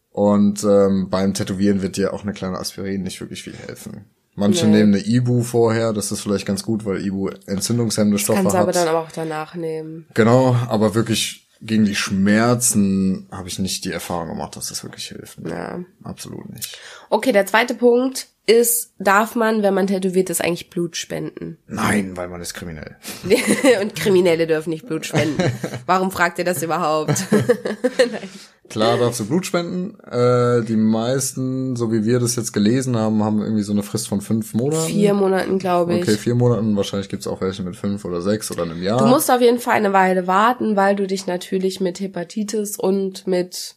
Und 0.10 0.63
ähm, 0.65 1.08
beim 1.10 1.34
Tätowieren 1.34 1.82
wird 1.82 1.95
dir 1.95 2.13
auch 2.13 2.23
eine 2.23 2.34
kleine 2.34 2.60
Aspirin 2.60 3.01
nicht 3.04 3.21
wirklich 3.21 3.43
viel 3.43 3.56
helfen. 3.56 4.06
Manche 4.36 4.65
Nee. 4.65 4.80
nehmen 4.80 4.93
eine 4.95 5.06
Ibu 5.06 5.41
vorher, 5.41 5.93
das 5.93 6.12
ist 6.12 6.21
vielleicht 6.21 6.45
ganz 6.45 6.63
gut, 6.63 6.84
weil 6.86 7.06
Ibu 7.06 7.30
entzündungshemmende 7.47 8.19
Stoffe 8.19 8.41
Kannst 8.41 8.56
hat. 8.56 8.62
aber 8.63 8.71
dann 8.73 8.89
auch 8.89 9.12
danach 9.13 9.56
nehmen. 9.56 10.06
Genau, 10.13 10.56
aber 10.67 10.95
wirklich 10.95 11.47
gegen 11.62 11.86
die 11.86 11.95
Schmerzen 11.95 13.28
habe 13.32 13.47
ich 13.47 13.60
nicht 13.60 13.86
die 13.86 13.91
Erfahrung 13.91 14.30
gemacht, 14.30 14.56
dass 14.56 14.69
das 14.69 14.84
wirklich 14.84 15.08
hilft. 15.08 15.38
Ja. 15.47 15.84
Absolut 16.04 16.50
nicht. 16.50 16.80
Okay, 17.10 17.32
der 17.32 17.45
zweite 17.45 17.76
Punkt 17.76 18.28
ist, 18.47 18.93
darf 18.97 19.36
man, 19.36 19.62
wenn 19.62 19.74
man 19.74 19.88
tätowiert 19.88 20.30
ist, 20.30 20.43
eigentlich 20.43 20.69
Blut 20.69 20.97
spenden? 20.97 21.58
Nein, 21.67 22.17
weil 22.17 22.28
man 22.28 22.41
ist 22.41 22.54
kriminell. 22.54 22.97
Und 23.82 23.95
Kriminelle 23.95 24.47
dürfen 24.47 24.71
nicht 24.71 24.88
Blut 24.88 25.06
spenden. 25.06 25.52
Warum 25.86 26.12
fragt 26.12 26.39
ihr 26.39 26.45
das 26.45 26.63
überhaupt? 26.63 27.26
Klar 28.72 28.98
darfst 28.98 29.20
du 29.20 29.26
Blut 29.26 29.46
spenden. 29.46 30.00
Äh, 30.00 30.64
die 30.64 30.78
meisten, 30.78 31.76
so 31.76 31.92
wie 31.92 32.06
wir 32.06 32.20
das 32.20 32.38
jetzt 32.38 32.54
gelesen 32.54 32.96
haben, 32.96 33.24
haben 33.24 33.42
irgendwie 33.42 33.64
so 33.64 33.74
eine 33.74 33.84
Frist 33.84 34.08
von 34.08 34.22
fünf 34.22 34.54
Monaten. 34.54 34.88
Vier 34.88 35.14
Monaten, 35.14 35.60
glaube 35.60 35.96
ich. 35.96 36.04
Okay, 36.04 36.16
vier 36.16 36.36
Monaten. 36.36 36.76
Wahrscheinlich 36.78 37.10
gibt's 37.10 37.28
auch 37.28 37.42
welche 37.42 37.64
mit 37.64 37.76
fünf 37.76 38.06
oder 38.06 38.22
sechs 38.22 38.50
oder 38.50 38.64
einem 38.64 38.82
Jahr. 38.82 38.98
Du 38.98 39.08
musst 39.08 39.30
auf 39.30 39.42
jeden 39.42 39.60
Fall 39.60 39.74
eine 39.74 39.92
Weile 39.92 40.26
warten, 40.26 40.78
weil 40.78 40.96
du 40.96 41.06
dich 41.06 41.28
natürlich 41.28 41.82
mit 41.82 42.00
Hepatitis 42.00 42.78
und 42.78 43.28
mit 43.28 43.76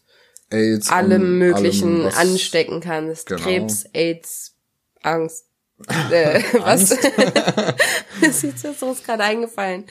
AIDS 0.50 0.90
allem 0.90 1.22
und 1.22 1.38
Möglichen 1.38 2.02
allem, 2.02 2.14
anstecken 2.14 2.80
kannst. 2.80 3.26
Genau. 3.26 3.42
Krebs, 3.42 3.86
AIDS, 3.92 4.54
Angst. 5.02 5.46
Äh, 6.10 6.40
was? 6.60 6.90
das 8.20 8.44
ist 8.44 8.80
so 8.80 8.94
gerade 9.04 9.24
eingefallen. 9.24 9.84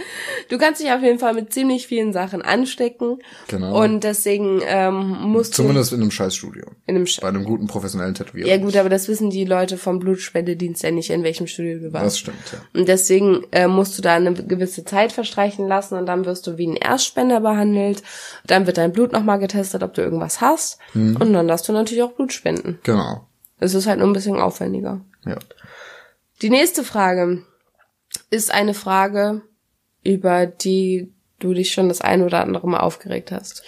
Du 0.49 0.57
kannst 0.57 0.81
dich 0.81 0.89
auf 0.91 1.01
jeden 1.01 1.19
Fall 1.19 1.33
mit 1.33 1.53
ziemlich 1.53 1.87
vielen 1.87 2.13
Sachen 2.13 2.41
anstecken. 2.41 3.19
Genau. 3.49 3.83
Und 3.83 4.03
deswegen 4.03 4.61
ähm, 4.65 5.09
musst 5.23 5.53
Zumindest 5.53 5.91
in 5.91 6.01
einem 6.01 6.09
Scheißstudio. 6.11 6.63
du 6.65 6.71
in 6.85 6.95
einem 6.95 7.05
Sch 7.05 7.19
Bei 7.19 7.27
einem 7.27 7.43
guten 7.43 7.67
professionellen 7.67 8.13
Tätowierer. 8.13 8.47
Ja 8.47 8.57
gut, 8.57 8.77
aber 8.77 8.89
das 8.89 9.07
wissen 9.09 9.29
die 9.29 9.43
Leute 9.43 9.77
vom 9.77 9.99
Blutspendedienst 9.99 10.83
ja 10.83 10.91
nicht, 10.91 11.09
in 11.09 11.23
welchem 11.23 11.47
Studio 11.47 11.77
du 11.79 11.91
Das 11.91 11.93
warst. 11.93 12.19
stimmt, 12.19 12.37
ja. 12.53 12.59
Und 12.79 12.87
deswegen 12.87 13.43
äh, 13.51 13.67
musst 13.67 13.97
du 13.97 14.01
da 14.01 14.15
eine 14.15 14.33
gewisse 14.33 14.85
Zeit 14.85 15.11
verstreichen 15.11 15.67
lassen 15.67 15.97
und 15.97 16.05
dann 16.05 16.25
wirst 16.25 16.47
du 16.47 16.57
wie 16.57 16.67
ein 16.67 16.77
Erstspender 16.77 17.41
behandelt. 17.41 18.03
Dann 18.47 18.65
wird 18.67 18.77
dein 18.77 18.93
Blut 18.93 19.11
nochmal 19.11 19.37
getestet, 19.39 19.83
ob 19.83 19.93
du 19.93 20.01
irgendwas 20.01 20.39
hast. 20.39 20.79
Mhm. 20.93 21.17
Und 21.17 21.33
dann 21.33 21.47
darfst 21.49 21.67
du 21.67 21.73
natürlich 21.73 22.03
auch 22.03 22.13
Blut 22.13 22.31
spenden. 22.31 22.79
Genau. 22.83 23.27
Es 23.59 23.73
ist 23.73 23.85
halt 23.85 23.99
nur 23.99 24.07
ein 24.07 24.13
bisschen 24.13 24.39
aufwendiger. 24.39 25.01
Ja. 25.25 25.37
Die 26.43 26.49
nächste 26.49 26.83
Frage 26.83 27.43
ist 28.29 28.51
eine 28.51 28.73
Frage, 28.73 29.43
über 30.03 30.45
die 30.45 31.13
du 31.39 31.53
dich 31.53 31.71
schon 31.71 31.87
das 31.87 32.01
ein 32.01 32.21
oder 32.21 32.41
andere 32.41 32.67
Mal 32.67 32.81
aufgeregt 32.81 33.31
hast. 33.31 33.63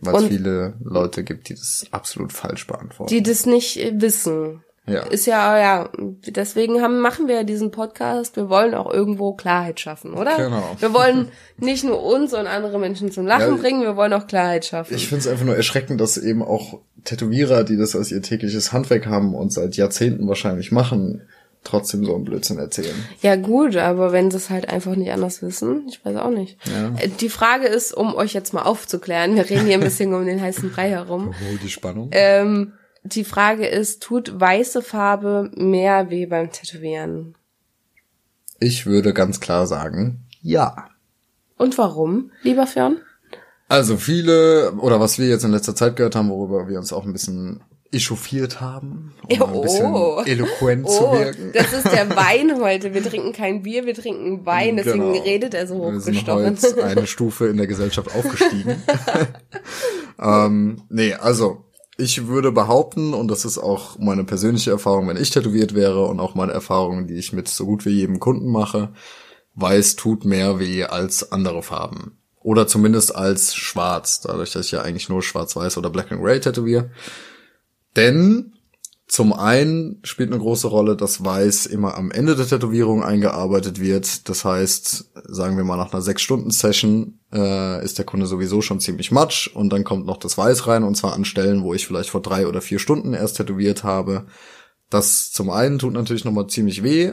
Weil 0.00 0.14
es 0.16 0.28
viele 0.28 0.72
Leute 0.82 1.24
gibt, 1.24 1.50
die 1.50 1.54
das 1.54 1.84
absolut 1.90 2.32
falsch 2.32 2.66
beantworten. 2.66 3.10
Die 3.10 3.22
das 3.22 3.44
nicht 3.44 3.76
äh, 3.76 3.92
wissen. 4.00 4.64
ja. 4.86 5.02
Ist 5.02 5.26
ja, 5.26 5.58
ja, 5.58 5.90
deswegen 5.98 6.80
haben, 6.80 7.00
machen 7.00 7.28
wir 7.28 7.34
ja 7.34 7.42
diesen 7.44 7.70
Podcast. 7.70 8.36
Wir 8.36 8.48
wollen 8.48 8.74
auch 8.74 8.90
irgendwo 8.90 9.34
Klarheit 9.34 9.78
schaffen, 9.78 10.14
oder? 10.14 10.38
Genau. 10.38 10.76
Wir 10.78 10.94
wollen 10.94 11.28
nicht 11.58 11.84
nur 11.84 12.02
uns 12.02 12.32
und 12.32 12.46
andere 12.46 12.78
Menschen 12.78 13.12
zum 13.12 13.26
Lachen 13.26 13.56
Ja, 13.56 13.60
bringen, 13.60 13.82
wir 13.82 13.96
wollen 13.96 14.14
auch 14.14 14.26
Klarheit 14.26 14.64
schaffen. 14.64 14.94
Ich 14.94 15.08
finde 15.08 15.20
es 15.20 15.26
einfach 15.26 15.44
nur 15.44 15.56
erschreckend, 15.56 16.00
dass 16.00 16.16
eben 16.16 16.42
auch 16.42 16.80
Tätowierer, 17.04 17.62
die 17.62 17.76
das 17.76 17.94
als 17.94 18.10
ihr 18.10 18.22
tägliches 18.22 18.72
Handwerk 18.72 19.04
haben 19.04 19.34
und 19.34 19.52
seit 19.52 19.76
Jahrzehnten 19.76 20.26
wahrscheinlich 20.28 20.72
machen, 20.72 21.20
trotzdem 21.64 22.04
so 22.04 22.14
einen 22.14 22.24
Blödsinn 22.24 22.58
erzählen. 22.58 22.94
Ja 23.22 23.36
gut, 23.36 23.76
aber 23.76 24.12
wenn 24.12 24.30
sie 24.30 24.36
es 24.36 24.50
halt 24.50 24.68
einfach 24.68 24.94
nicht 24.96 25.10
anders 25.10 25.42
wissen, 25.42 25.86
ich 25.88 26.04
weiß 26.04 26.16
auch 26.16 26.30
nicht. 26.30 26.58
Ja. 26.70 26.94
Äh, 26.98 27.08
Die 27.08 27.28
Frage 27.28 27.66
ist, 27.66 27.92
um 27.92 28.14
euch 28.14 28.32
jetzt 28.34 28.52
mal 28.52 28.62
aufzuklären, 28.62 29.34
wir 29.34 29.48
reden 29.48 29.66
hier 29.66 29.74
ein 29.74 29.80
bisschen 29.84 30.12
um 30.14 30.24
den 30.26 30.40
heißen 30.40 30.70
Brei 30.70 30.90
herum. 30.90 31.28
Oh, 31.30 31.56
die 31.62 31.70
Spannung. 31.70 32.10
Ähm, 32.12 32.72
die 33.02 33.24
Frage 33.24 33.66
ist, 33.66 34.02
tut 34.02 34.38
weiße 34.38 34.82
Farbe 34.82 35.50
mehr 35.56 36.10
weh 36.10 36.26
beim 36.26 36.50
Tätowieren? 36.50 37.34
Ich 38.60 38.86
würde 38.86 39.12
ganz 39.12 39.40
klar 39.40 39.66
sagen, 39.66 40.24
ja. 40.40 40.88
Und 41.56 41.76
warum, 41.78 42.30
lieber 42.42 42.66
Fionn? 42.66 42.98
Also 43.68 43.96
viele, 43.96 44.72
oder 44.78 45.00
was 45.00 45.18
wir 45.18 45.26
jetzt 45.28 45.44
in 45.44 45.50
letzter 45.50 45.74
Zeit 45.74 45.96
gehört 45.96 46.14
haben, 46.16 46.28
worüber 46.30 46.68
wir 46.68 46.78
uns 46.78 46.92
auch 46.92 47.04
ein 47.04 47.12
bisschen 47.12 47.62
echauffiert 47.94 48.60
haben, 48.60 49.14
um 49.30 49.38
mal 49.38 49.54
ein 49.54 49.60
bisschen 49.62 49.86
Oh. 49.94 50.22
eloquent 50.26 50.88
zu 50.90 51.06
Oh, 51.06 51.12
wirken. 51.18 51.50
das 51.54 51.72
ist 51.72 51.90
der 51.92 52.10
Wein 52.16 52.60
heute. 52.60 52.92
Wir 52.92 53.02
trinken 53.02 53.32
kein 53.32 53.62
Bier, 53.62 53.86
wir 53.86 53.94
trinken 53.94 54.44
Wein, 54.44 54.76
deswegen 54.76 55.12
Genau. 55.12 55.22
redet 55.24 55.54
er 55.54 55.66
so 55.66 55.74
Wir 55.92 56.00
sind 56.00 56.14
hochgestochen. 56.16 56.56
heute 56.74 56.84
eine 56.84 57.06
Stufe 57.06 57.46
in 57.46 57.56
der 57.56 57.66
Gesellschaft 57.66 58.14
aufgestiegen. 58.14 58.82
ähm, 60.20 60.82
nee, 60.88 61.14
also 61.14 61.64
ich 61.96 62.26
würde 62.26 62.50
behaupten, 62.52 63.14
und 63.14 63.28
das 63.30 63.44
ist 63.44 63.58
auch 63.58 63.98
meine 63.98 64.24
persönliche 64.24 64.70
Erfahrung, 64.72 65.08
wenn 65.08 65.16
ich 65.16 65.30
tätowiert 65.30 65.74
wäre 65.74 66.06
und 66.06 66.18
auch 66.20 66.34
meine 66.34 66.52
Erfahrung, 66.52 67.06
die 67.06 67.14
ich 67.14 67.32
mit 67.32 67.48
so 67.48 67.64
gut 67.66 67.84
wie 67.86 67.90
jedem 67.90 68.18
Kunden 68.18 68.50
mache, 68.50 68.92
weiß 69.54 69.94
tut 69.96 70.24
mehr 70.24 70.58
weh 70.58 70.84
als 70.84 71.30
andere 71.30 71.62
Farben. 71.62 72.18
Oder 72.40 72.66
zumindest 72.66 73.14
als 73.14 73.54
schwarz, 73.54 74.20
dadurch, 74.20 74.52
dass 74.52 74.66
ich 74.66 74.72
ja 74.72 74.82
eigentlich 74.82 75.08
nur 75.08 75.22
schwarz-weiß 75.22 75.78
oder 75.78 75.88
black 75.88 76.12
and 76.12 76.20
gray 76.20 76.40
tätowiere. 76.40 76.90
Denn 77.96 78.52
zum 79.06 79.32
einen 79.32 80.00
spielt 80.02 80.32
eine 80.32 80.40
große 80.40 80.66
Rolle, 80.66 80.96
dass 80.96 81.24
Weiß 81.24 81.66
immer 81.66 81.94
am 81.96 82.10
Ende 82.10 82.34
der 82.36 82.46
Tätowierung 82.46 83.02
eingearbeitet 83.04 83.78
wird. 83.78 84.28
Das 84.28 84.44
heißt, 84.44 85.12
sagen 85.24 85.56
wir 85.56 85.64
mal 85.64 85.76
nach 85.76 85.92
einer 85.92 86.02
sechs 86.02 86.22
Stunden 86.22 86.50
Session 86.50 87.20
äh, 87.32 87.84
ist 87.84 87.98
der 87.98 88.06
Kunde 88.06 88.26
sowieso 88.26 88.62
schon 88.62 88.80
ziemlich 88.80 89.12
matsch 89.12 89.48
und 89.48 89.70
dann 89.72 89.84
kommt 89.84 90.06
noch 90.06 90.16
das 90.16 90.38
Weiß 90.38 90.66
rein 90.66 90.84
und 90.84 90.96
zwar 90.96 91.12
an 91.12 91.24
Stellen, 91.24 91.62
wo 91.62 91.74
ich 91.74 91.86
vielleicht 91.86 92.10
vor 92.10 92.22
drei 92.22 92.46
oder 92.48 92.62
vier 92.62 92.78
Stunden 92.78 93.12
erst 93.12 93.36
tätowiert 93.36 93.84
habe. 93.84 94.26
Das 94.90 95.30
zum 95.30 95.50
einen 95.50 95.78
tut 95.78 95.92
natürlich 95.92 96.24
nochmal 96.24 96.46
ziemlich 96.48 96.82
weh. 96.82 97.12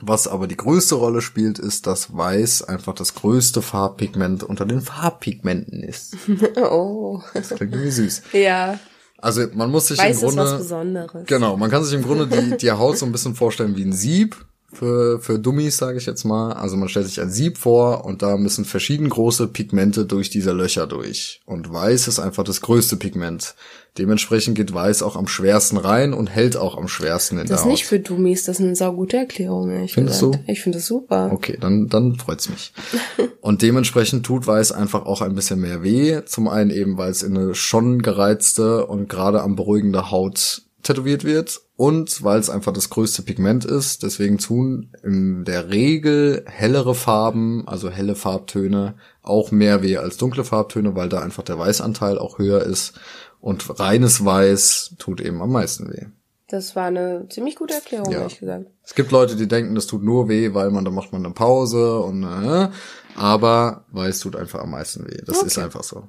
Was 0.00 0.26
aber 0.26 0.48
die 0.48 0.56
größte 0.56 0.96
Rolle 0.96 1.20
spielt, 1.20 1.60
ist, 1.60 1.86
dass 1.86 2.16
Weiß 2.16 2.62
einfach 2.62 2.94
das 2.94 3.14
größte 3.14 3.62
Farbpigment 3.62 4.42
unter 4.42 4.64
den 4.66 4.80
Farbpigmenten 4.80 5.82
ist. 5.82 6.16
Oh, 6.56 7.20
Das 7.34 7.50
klingt 7.50 7.74
irgendwie 7.74 7.90
süß. 7.90 8.22
ja. 8.32 8.80
Also 9.24 9.46
man 9.54 9.70
muss 9.70 9.88
sich 9.88 9.98
Weiß 9.98 10.22
im 10.22 10.28
Grunde. 10.28 11.06
Genau, 11.24 11.56
man 11.56 11.70
kann 11.70 11.82
sich 11.82 11.94
im 11.94 12.02
Grunde 12.02 12.26
die, 12.26 12.58
die 12.58 12.70
Haut 12.70 12.98
so 12.98 13.06
ein 13.06 13.12
bisschen 13.12 13.34
vorstellen 13.34 13.74
wie 13.74 13.82
ein 13.82 13.94
Sieb 13.94 14.36
für, 14.74 15.20
für 15.20 15.38
Dummies, 15.38 15.76
sage 15.76 15.98
ich 15.98 16.06
jetzt 16.06 16.24
mal. 16.24 16.52
Also 16.52 16.76
man 16.76 16.88
stellt 16.88 17.06
sich 17.06 17.20
ein 17.20 17.30
Sieb 17.30 17.58
vor 17.58 18.04
und 18.04 18.22
da 18.22 18.36
müssen 18.36 18.64
verschieden 18.64 19.08
große 19.08 19.48
Pigmente 19.48 20.04
durch 20.04 20.30
diese 20.30 20.52
Löcher 20.52 20.86
durch. 20.86 21.40
Und 21.46 21.72
Weiß 21.72 22.08
ist 22.08 22.18
einfach 22.18 22.44
das 22.44 22.60
größte 22.60 22.96
Pigment. 22.96 23.54
Dementsprechend 23.96 24.56
geht 24.56 24.74
Weiß 24.74 25.02
auch 25.02 25.14
am 25.14 25.28
schwersten 25.28 25.76
rein 25.76 26.14
und 26.14 26.26
hält 26.26 26.56
auch 26.56 26.76
am 26.76 26.88
schwersten 26.88 27.36
in 27.36 27.42
Das 27.42 27.48
der 27.48 27.56
ist 27.56 27.62
Haut. 27.62 27.70
nicht 27.70 27.86
für 27.86 28.00
Dummies, 28.00 28.42
das 28.42 28.58
ist 28.58 28.64
eine 28.66 28.74
saugute 28.74 29.16
Erklärung, 29.18 29.70
ehrlich 29.70 29.94
Findest 29.94 30.20
gesagt. 30.20 30.48
du? 30.48 30.52
Ich 30.52 30.62
finde 30.62 30.78
das 30.78 30.86
super. 30.88 31.30
Okay, 31.32 31.56
dann, 31.60 31.88
dann 31.88 32.16
freut's 32.16 32.48
mich. 32.48 32.72
Und 33.40 33.62
dementsprechend 33.62 34.26
tut 34.26 34.48
Weiß 34.48 34.72
einfach 34.72 35.06
auch 35.06 35.20
ein 35.20 35.34
bisschen 35.36 35.60
mehr 35.60 35.84
weh. 35.84 36.22
Zum 36.26 36.48
einen 36.48 36.70
eben, 36.70 36.98
weil 36.98 37.12
es 37.12 37.22
in 37.22 37.36
eine 37.36 37.54
schon 37.54 38.02
gereizte 38.02 38.86
und 38.86 39.08
gerade 39.08 39.42
am 39.42 39.54
beruhigende 39.54 40.10
Haut 40.10 40.62
tätowiert 40.84 41.24
wird 41.24 41.60
und 41.76 42.22
weil 42.22 42.38
es 42.38 42.50
einfach 42.50 42.72
das 42.72 42.90
größte 42.90 43.22
Pigment 43.22 43.64
ist. 43.64 44.02
Deswegen 44.02 44.38
tun 44.38 44.90
in 45.02 45.44
der 45.44 45.70
Regel 45.70 46.44
hellere 46.46 46.94
Farben, 46.94 47.66
also 47.66 47.90
helle 47.90 48.14
Farbtöne, 48.14 48.94
auch 49.22 49.50
mehr 49.50 49.82
weh 49.82 49.96
als 49.96 50.16
dunkle 50.16 50.44
Farbtöne, 50.44 50.94
weil 50.94 51.08
da 51.08 51.20
einfach 51.20 51.42
der 51.42 51.58
Weißanteil 51.58 52.18
auch 52.18 52.38
höher 52.38 52.62
ist. 52.62 52.92
Und 53.40 53.78
reines 53.80 54.24
Weiß 54.24 54.94
tut 54.98 55.20
eben 55.20 55.42
am 55.42 55.52
meisten 55.52 55.92
weh. 55.92 56.06
Das 56.48 56.76
war 56.76 56.84
eine 56.86 57.26
ziemlich 57.30 57.56
gute 57.56 57.74
Erklärung, 57.74 58.12
Ja. 58.12 58.20
ehrlich 58.20 58.38
gesagt. 58.38 58.66
Es 58.84 58.94
gibt 58.94 59.10
Leute, 59.10 59.34
die 59.34 59.48
denken, 59.48 59.74
das 59.74 59.86
tut 59.86 60.02
nur 60.04 60.28
weh, 60.28 60.52
weil 60.54 60.70
man, 60.70 60.84
da 60.84 60.90
macht 60.90 61.10
man 61.12 61.24
eine 61.24 61.34
Pause 61.34 62.00
und, 62.00 62.22
äh, 62.22 62.68
aber 63.16 63.84
weiß 63.90 64.20
tut 64.20 64.36
einfach 64.36 64.60
am 64.60 64.70
meisten 64.70 65.06
weh. 65.06 65.22
Das 65.24 65.42
ist 65.42 65.58
einfach 65.58 65.84
so. 65.84 66.08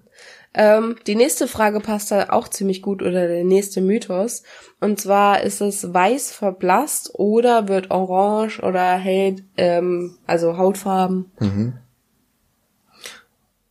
Ähm, 0.58 0.96
die 1.06 1.16
nächste 1.16 1.48
Frage 1.48 1.82
passt 1.82 2.12
da 2.12 2.30
auch 2.30 2.48
ziemlich 2.48 2.82
gut 2.82 3.02
oder 3.02 3.28
der 3.28 3.44
nächste 3.44 3.82
Mythos. 3.82 4.44
Und 4.80 5.02
zwar 5.02 5.42
ist 5.42 5.60
es 5.62 5.94
weiß 5.94 6.32
verblasst 6.32 7.12
oder 7.14 7.68
wird 7.68 7.92
orange 7.92 8.62
oder 8.62 8.96
hell, 8.96 9.44
ähm, 9.58 10.18
also 10.26 10.58
Hautfarben. 10.58 11.32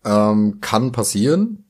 Ähm, 0.05 0.59
kann 0.61 0.93
passieren. 0.93 1.65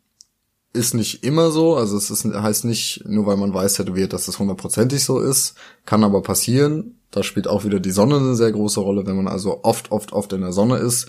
Ist 0.72 0.94
nicht 0.94 1.22
immer 1.22 1.52
so. 1.52 1.76
Also 1.76 1.96
es 1.96 2.10
ist, 2.10 2.24
heißt 2.24 2.64
nicht, 2.64 3.04
nur 3.06 3.26
weil 3.26 3.36
man 3.36 3.54
weiß 3.54 3.74
tätowiert, 3.74 4.12
dass 4.12 4.26
es 4.26 4.40
hundertprozentig 4.40 5.04
so 5.04 5.20
ist. 5.20 5.54
Kann 5.86 6.02
aber 6.02 6.22
passieren. 6.22 6.98
Da 7.12 7.22
spielt 7.22 7.46
auch 7.46 7.62
wieder 7.62 7.78
die 7.78 7.92
Sonne 7.92 8.16
eine 8.16 8.34
sehr 8.34 8.50
große 8.50 8.80
Rolle. 8.80 9.06
Wenn 9.06 9.14
man 9.14 9.28
also 9.28 9.62
oft, 9.62 9.92
oft, 9.92 10.12
oft 10.12 10.32
in 10.32 10.40
der 10.40 10.52
Sonne 10.52 10.78
ist, 10.78 11.06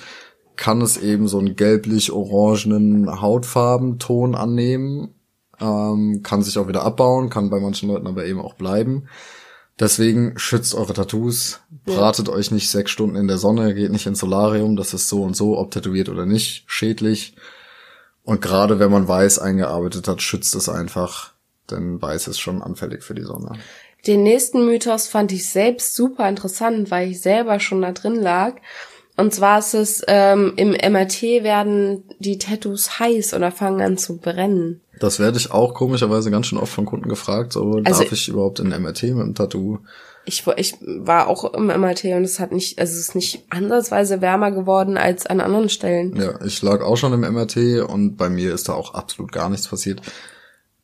kann 0.55 0.81
es 0.81 0.97
eben 0.97 1.27
so 1.27 1.39
einen 1.39 1.55
gelblich-orangenen 1.55 3.21
Hautfarbenton 3.21 4.35
annehmen. 4.35 5.13
Ähm, 5.59 6.21
kann 6.23 6.41
sich 6.41 6.57
auch 6.57 6.67
wieder 6.67 6.83
abbauen, 6.83 7.29
kann 7.29 7.49
bei 7.49 7.59
manchen 7.59 7.89
Leuten 7.89 8.07
aber 8.07 8.25
eben 8.25 8.41
auch 8.41 8.55
bleiben. 8.55 9.07
Deswegen 9.79 10.37
schützt 10.37 10.73
eure 10.73 10.93
Tattoos, 10.93 11.59
bratet 11.85 12.29
euch 12.29 12.51
nicht 12.51 12.69
sechs 12.69 12.91
Stunden 12.91 13.17
in 13.17 13.27
der 13.27 13.37
Sonne, 13.37 13.73
geht 13.73 13.91
nicht 13.91 14.05
ins 14.05 14.19
Solarium, 14.19 14.77
das 14.77 14.93
ist 14.93 15.09
so 15.09 15.23
und 15.23 15.35
so, 15.35 15.57
ob 15.57 15.71
tätowiert 15.71 16.07
oder 16.07 16.25
nicht, 16.25 16.63
schädlich. 16.67 17.35
Und 18.23 18.41
gerade 18.41 18.79
wenn 18.79 18.91
man 18.91 19.07
weiß 19.07 19.39
eingearbeitet 19.39 20.07
hat, 20.07 20.21
schützt 20.21 20.55
es 20.55 20.69
einfach, 20.69 21.33
denn 21.69 22.01
weiß 22.01 22.29
ist 22.29 22.39
schon 22.39 22.61
anfällig 22.61 23.03
für 23.03 23.15
die 23.15 23.23
Sonne. 23.23 23.51
Den 24.07 24.23
nächsten 24.23 24.65
Mythos 24.65 25.07
fand 25.07 25.31
ich 25.31 25.49
selbst 25.49 25.95
super 25.95 26.29
interessant, 26.29 26.89
weil 26.89 27.11
ich 27.11 27.21
selber 27.21 27.59
schon 27.59 27.81
da 27.81 27.91
drin 27.91 28.15
lag. 28.15 28.55
Und 29.17 29.33
zwar 29.33 29.59
ist 29.59 29.73
es, 29.73 30.03
ähm, 30.07 30.53
im 30.57 30.71
MRT 30.71 31.21
werden 31.43 32.03
die 32.19 32.37
Tattoos 32.37 32.99
heiß 32.99 33.33
oder 33.33 33.51
fangen 33.51 33.81
an 33.81 33.97
zu 33.97 34.17
brennen. 34.17 34.81
Das 34.99 35.19
werde 35.19 35.37
ich 35.37 35.51
auch 35.51 35.73
komischerweise 35.73 36.31
ganz 36.31 36.47
schön 36.47 36.57
oft 36.59 36.73
von 36.73 36.85
Kunden 36.85 37.07
gefragt, 37.09 37.53
so 37.53 37.79
Also- 37.83 38.03
darf 38.03 38.11
ich 38.11 38.27
überhaupt 38.27 38.59
in 38.59 38.71
MRT 38.71 39.03
mit 39.13 39.25
dem 39.25 39.35
Tattoo? 39.35 39.79
Ich, 40.27 40.45
war- 40.47 40.57
ich 40.57 40.75
war 40.81 41.27
auch 41.27 41.53
im 41.53 41.67
MRT 41.69 42.15
und 42.15 42.23
es 42.23 42.39
hat 42.39 42.51
nicht, 42.51 42.79
also 42.79 42.93
es 42.93 42.99
ist 42.99 43.15
nicht 43.15 43.43
ansatzweise 43.51 44.21
wärmer 44.21 44.51
geworden 44.51 44.97
als 44.97 45.25
an 45.27 45.39
anderen 45.39 45.69
Stellen. 45.69 46.15
Ja, 46.15 46.43
ich 46.43 46.61
lag 46.61 46.81
auch 46.81 46.95
schon 46.97 47.13
im 47.13 47.21
MRT 47.23 47.81
und 47.87 48.17
bei 48.17 48.29
mir 48.29 48.53
ist 48.53 48.67
da 48.67 48.73
auch 48.73 48.95
absolut 48.95 49.31
gar 49.31 49.49
nichts 49.49 49.67
passiert. 49.67 50.01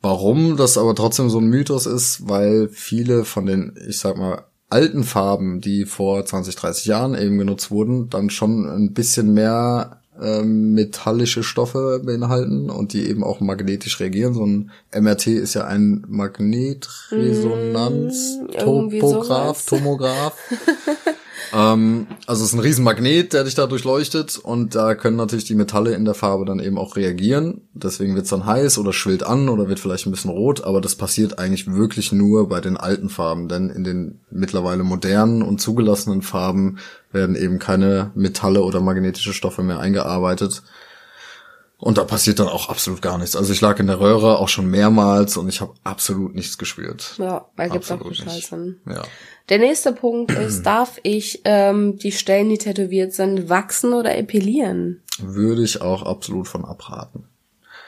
Warum 0.02 0.58
das 0.58 0.78
aber 0.78 0.96
trotzdem 0.96 1.30
so 1.30 1.40
ein 1.40 1.48
Mythos 1.48 1.86
ist, 1.86 2.28
weil 2.28 2.70
viele 2.70 3.24
von 3.26 3.46
den, 3.46 3.76
ich 3.88 4.00
sag 4.00 4.18
mal, 4.18 4.46
alten 4.72 5.04
Farben, 5.04 5.62
die 5.62 5.86
vor 5.86 6.26
20, 6.26 6.56
30 6.56 6.86
Jahren 6.86 7.16
eben 7.16 7.38
genutzt 7.38 7.72
wurden, 7.72 8.10
dann 8.10 8.30
schon 8.30 8.66
ein 8.68 8.94
bisschen 8.94 9.34
mehr 9.34 10.02
ähm, 10.22 10.74
metallische 10.74 11.44
Stoffe 11.44 12.02
beinhalten 12.06 12.70
und 12.70 12.92
die 12.94 13.10
eben 13.10 13.24
auch 13.24 13.40
magnetisch 13.40 14.00
reagieren. 14.00 14.34
So 14.34 14.46
ein 14.46 14.72
MRT 14.94 15.28
ist 15.28 15.54
ja 15.56 15.66
ein 15.66 16.04
Magnetresonanz, 16.08 18.38
Mm, 18.42 18.48
irgendwie 18.54 19.00
Topograph, 19.00 19.60
sowas. 19.60 19.66
Tomograph. 19.66 20.36
ähm, 21.54 22.08
also 22.28 22.44
es 22.44 22.50
ist 22.50 22.54
ein 22.54 22.62
riesen 22.62 22.84
Magnet, 22.84 23.34
der 23.34 23.44
dich 23.44 23.56
da 23.56 23.68
durchleuchtet 23.68 24.38
und 24.38 24.76
da 24.76 24.96
können 24.96 25.18
natürlich 25.18 25.46
die 25.46 25.56
Metalle 25.56 25.94
in 25.94 26.06
der 26.06 26.14
Farbe 26.14 26.46
dann 26.46 26.60
eben 26.60 26.78
auch 26.78 26.96
reagieren. 26.96 27.62
Deswegen 27.74 28.16
wird's 28.16 28.30
dann 28.30 28.46
heiß 28.46 28.78
oder 28.78 28.94
schwillt 28.94 29.24
an 29.24 29.50
oder 29.50 29.68
wird 29.68 29.80
vielleicht 29.80 30.06
ein 30.06 30.12
bisschen 30.12 30.32
rot, 30.32 30.64
aber 30.64 30.82
das 30.82 30.96
passiert 30.96 31.40
eigentlich 31.40 31.72
wirklich 31.72 32.12
nur 32.12 32.48
bei 32.50 32.62
den 32.62 32.78
alten 32.78 33.10
Farben, 33.10 33.48
denn 33.48 33.70
in 33.70 33.84
den 33.84 34.20
mittlerweile 34.30 34.84
modernen 34.84 35.42
und 35.42 35.60
zugelassenen 35.60 36.22
Farben 36.22 36.78
werden 37.12 37.36
eben 37.36 37.60
keine 37.60 38.12
Metalle 38.16 38.64
oder 38.64 38.80
magnetische 38.80 39.34
Stoffe 39.34 39.64
mehr 39.64 39.80
eingearbeitet. 39.80 40.64
Und 41.82 41.98
da 41.98 42.04
passiert 42.04 42.38
dann 42.38 42.48
auch 42.48 42.70
absolut 42.70 43.02
gar 43.02 43.18
nichts. 43.18 43.36
Also 43.36 43.52
ich 43.52 43.60
lag 43.60 43.80
in 43.80 43.88
der 43.88 44.00
Röhre 44.00 44.38
auch 44.38 44.50
schon 44.50 44.68
mehrmals 44.68 45.36
und 45.36 45.50
ich 45.50 45.62
habe 45.62 45.74
absolut 45.84 46.36
nichts 46.36 46.60
gespürt. 46.60 47.16
Ja, 47.18 47.48
da 47.58 47.68
gibt's 47.68 47.90
auch 47.90 47.96
Absolut 47.96 48.12
nicht. 48.12 48.24
Bescheißen. 48.24 48.82
Ja. 48.88 49.02
Der 49.50 49.58
nächste 49.58 49.92
Punkt 49.92 50.32
ist, 50.32 50.62
darf 50.66 51.00
ich 51.02 51.42
ähm, 51.44 51.98
die 51.98 52.12
Stellen, 52.12 52.50
die 52.50 52.60
tätowiert 52.60 53.14
sind, 53.14 53.50
wachsen 53.50 53.94
oder 53.94 54.16
epilieren? 54.16 55.02
Würde 55.18 55.64
ich 55.64 55.82
auch 55.82 56.04
absolut 56.04 56.48
von 56.48 56.66
abraten. 56.66 57.26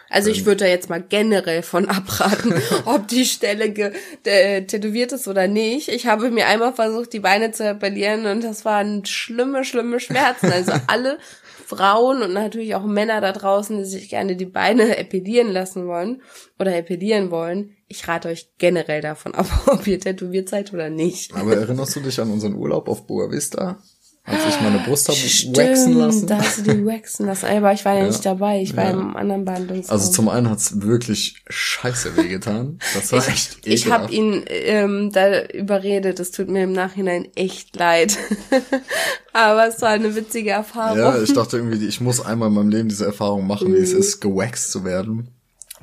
Also 0.09 0.29
ich 0.29 0.45
würde 0.45 0.65
da 0.65 0.67
jetzt 0.67 0.91
mal 0.91 1.01
generell 1.01 1.63
von 1.63 1.85
abraten, 1.89 2.53
ob 2.85 3.07
die 3.07 3.25
Stelle 3.25 3.93
äh, 4.23 4.61
tätowiert 4.63 5.11
ist 5.11 5.27
oder 5.27 5.47
nicht. 5.47 5.89
Ich 5.89 6.05
habe 6.07 6.29
mir 6.29 6.47
einmal 6.47 6.73
versucht, 6.73 7.13
die 7.13 7.19
Beine 7.19 7.51
zu 7.51 7.67
appellieren 7.67 8.27
und 8.27 8.43
das 8.43 8.63
waren 8.63 9.05
schlimme, 9.05 9.63
schlimme 9.65 9.99
Schmerzen. 9.99 10.51
Also 10.51 10.71
alle 10.87 11.17
Frauen 11.65 12.21
und 12.21 12.33
natürlich 12.33 12.75
auch 12.75 12.83
Männer 12.83 13.21
da 13.21 13.31
draußen, 13.31 13.77
die 13.77 13.85
sich 13.85 14.09
gerne 14.09 14.35
die 14.35 14.45
Beine 14.45 14.97
epilieren 14.97 15.51
lassen 15.51 15.87
wollen 15.87 16.21
oder 16.59 16.75
epilieren 16.75 17.31
wollen. 17.31 17.75
Ich 17.87 18.07
rate 18.07 18.29
euch 18.29 18.49
generell 18.57 19.01
davon 19.01 19.35
ab, 19.35 19.47
ob 19.67 19.87
ihr 19.87 19.99
tätowiert 19.99 20.49
seid 20.49 20.73
oder 20.73 20.89
nicht. 20.89 21.33
Aber 21.35 21.55
erinnerst 21.55 21.95
du 21.95 21.99
dich 22.01 22.19
an 22.19 22.31
unseren 22.31 22.55
Urlaub 22.55 22.87
auf 22.87 23.07
Boa 23.07 23.31
Vista? 23.31 23.81
Als 24.25 24.39
ich 24.47 24.61
meine 24.61 24.79
Brust 24.79 25.09
habe 25.09 25.17
Stimmt, 25.17 25.57
waxen 25.57 25.93
lassen. 25.97 26.27
da 26.27 26.37
hast 26.37 26.59
du 26.59 26.61
die 26.73 26.85
waxen 26.85 27.25
lassen. 27.25 27.45
Aber 27.45 27.73
ich 27.73 27.83
war 27.83 27.93
ja, 27.95 27.99
Ja. 28.03 28.07
nicht 28.07 28.25
dabei. 28.25 28.61
Ich 28.61 28.73
war 28.77 28.85
Ja. 28.85 28.91
im 28.91 29.17
anderen 29.17 29.43
Behandlungsraum. 29.43 29.97
Also 29.99 30.11
zum 30.13 30.29
einen 30.29 30.49
hat's 30.49 30.79
wirklich 30.81 31.43
scheiße 31.49 32.15
wehgetan. 32.15 32.79
Das 32.93 33.11
war 33.11 33.27
echt 33.27 33.57
Ich 33.65 33.91
habe 33.91 34.05
ekelhaft. 34.05 34.13
ihn 34.13 34.43
ähm, 34.47 35.11
da 35.11 35.43
überredet. 35.47 36.21
Es 36.21 36.31
tut 36.31 36.47
mir 36.47 36.63
im 36.63 36.71
Nachhinein 36.71 37.27
echt 37.35 37.75
leid. 37.75 38.17
Aber 39.33 39.67
es 39.67 39.81
war 39.81 39.89
eine 39.89 40.15
witzige 40.15 40.51
Erfahrung. 40.51 40.97
Ja, 40.99 41.21
ich 41.21 41.33
dachte 41.33 41.57
irgendwie, 41.57 41.85
ich 41.85 41.99
muss 41.99 42.23
einmal 42.25 42.47
in 42.47 42.53
meinem 42.55 42.69
Leben 42.69 42.87
diese 42.89 43.05
Erfahrung 43.05 43.45
machen, 43.45 43.67
wie 43.73 43.77
Mhm. 43.77 43.83
es 43.83 43.91
ist, 43.91 44.21
gewaxt 44.21 44.71
zu 44.71 44.85
werden. 44.85 45.27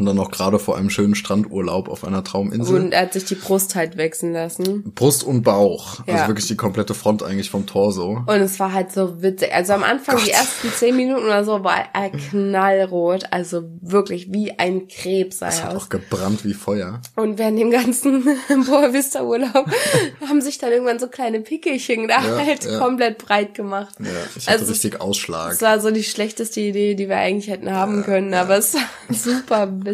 Und 0.00 0.06
dann 0.06 0.18
auch 0.18 0.30
gerade 0.30 0.58
vor 0.58 0.78
einem 0.78 0.88
schönen 0.88 1.14
Strandurlaub 1.14 1.90
auf 1.90 2.04
einer 2.04 2.24
Trauminsel. 2.24 2.74
Und 2.80 2.92
er 2.92 3.02
hat 3.02 3.12
sich 3.12 3.26
die 3.26 3.34
Brust 3.34 3.74
halt 3.74 3.98
wechseln 3.98 4.32
lassen. 4.32 4.90
Brust 4.94 5.22
und 5.22 5.42
Bauch. 5.42 6.00
Ja. 6.06 6.14
Also 6.14 6.28
wirklich 6.28 6.46
die 6.46 6.56
komplette 6.56 6.94
Front 6.94 7.22
eigentlich 7.22 7.50
vom 7.50 7.66
Torso. 7.66 8.22
Und 8.26 8.40
es 8.40 8.58
war 8.58 8.72
halt 8.72 8.92
so 8.92 9.20
witzig. 9.22 9.52
Also 9.54 9.74
am 9.74 9.82
Anfang, 9.82 10.16
die 10.16 10.24
Gott. 10.30 10.32
ersten 10.32 10.68
zehn 10.72 10.96
Minuten 10.96 11.24
oder 11.24 11.44
so, 11.44 11.62
war 11.64 11.84
er 11.92 12.08
knallrot. 12.08 13.24
Also 13.30 13.64
wirklich 13.82 14.32
wie 14.32 14.58
ein 14.58 14.88
Krebs 14.88 15.42
Es 15.42 15.62
hat 15.62 15.76
auch 15.76 15.90
gebrannt 15.90 16.44
wie 16.46 16.54
Feuer. 16.54 17.02
Und 17.16 17.38
während 17.38 17.58
dem 17.58 17.70
ganzen 17.70 18.24
Boa 18.66 18.94
Vista 18.94 19.22
Urlaub 19.22 19.66
haben 20.26 20.40
sich 20.40 20.56
dann 20.56 20.72
irgendwann 20.72 20.98
so 20.98 21.08
kleine 21.08 21.40
Pickelchen 21.40 22.08
da 22.08 22.22
Ja, 22.24 22.38
halt 22.38 22.64
ja. 22.64 22.78
komplett 22.78 23.18
breit 23.18 23.52
gemacht. 23.54 23.94
Ja, 23.98 24.06
ich 24.34 24.46
hatte 24.48 24.60
Also, 24.60 24.72
richtig 24.72 24.98
Ausschlag. 25.00 25.52
Es 25.52 25.60
war 25.60 25.78
so 25.78 25.90
die 25.90 26.04
schlechteste 26.04 26.60
Idee, 26.60 26.94
die 26.94 27.08
wir 27.08 27.18
eigentlich 27.18 27.48
hätten 27.50 27.70
haben 27.70 28.02
können, 28.02 28.32
aber 28.32 28.56
es 28.56 28.72
war 28.74 28.80
super 29.10 29.68
witzig. 29.84 29.89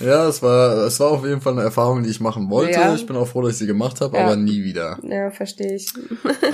Ja, 0.00 0.28
es 0.28 0.42
war, 0.42 0.86
es 0.86 0.98
war 1.00 1.08
auf 1.10 1.24
jeden 1.24 1.40
Fall 1.40 1.54
eine 1.54 1.62
Erfahrung, 1.62 2.02
die 2.02 2.10
ich 2.10 2.20
machen 2.20 2.50
wollte. 2.50 2.72
Ja. 2.72 2.94
Ich 2.94 3.06
bin 3.06 3.16
auch 3.16 3.26
froh, 3.28 3.42
dass 3.42 3.52
ich 3.52 3.58
sie 3.58 3.66
gemacht 3.66 4.00
habe, 4.00 4.16
Ja. 4.16 4.24
aber 4.24 4.36
nie 4.36 4.62
wieder. 4.64 4.98
Ja, 5.02 5.30
verstehe 5.30 5.74
ich. 5.74 5.92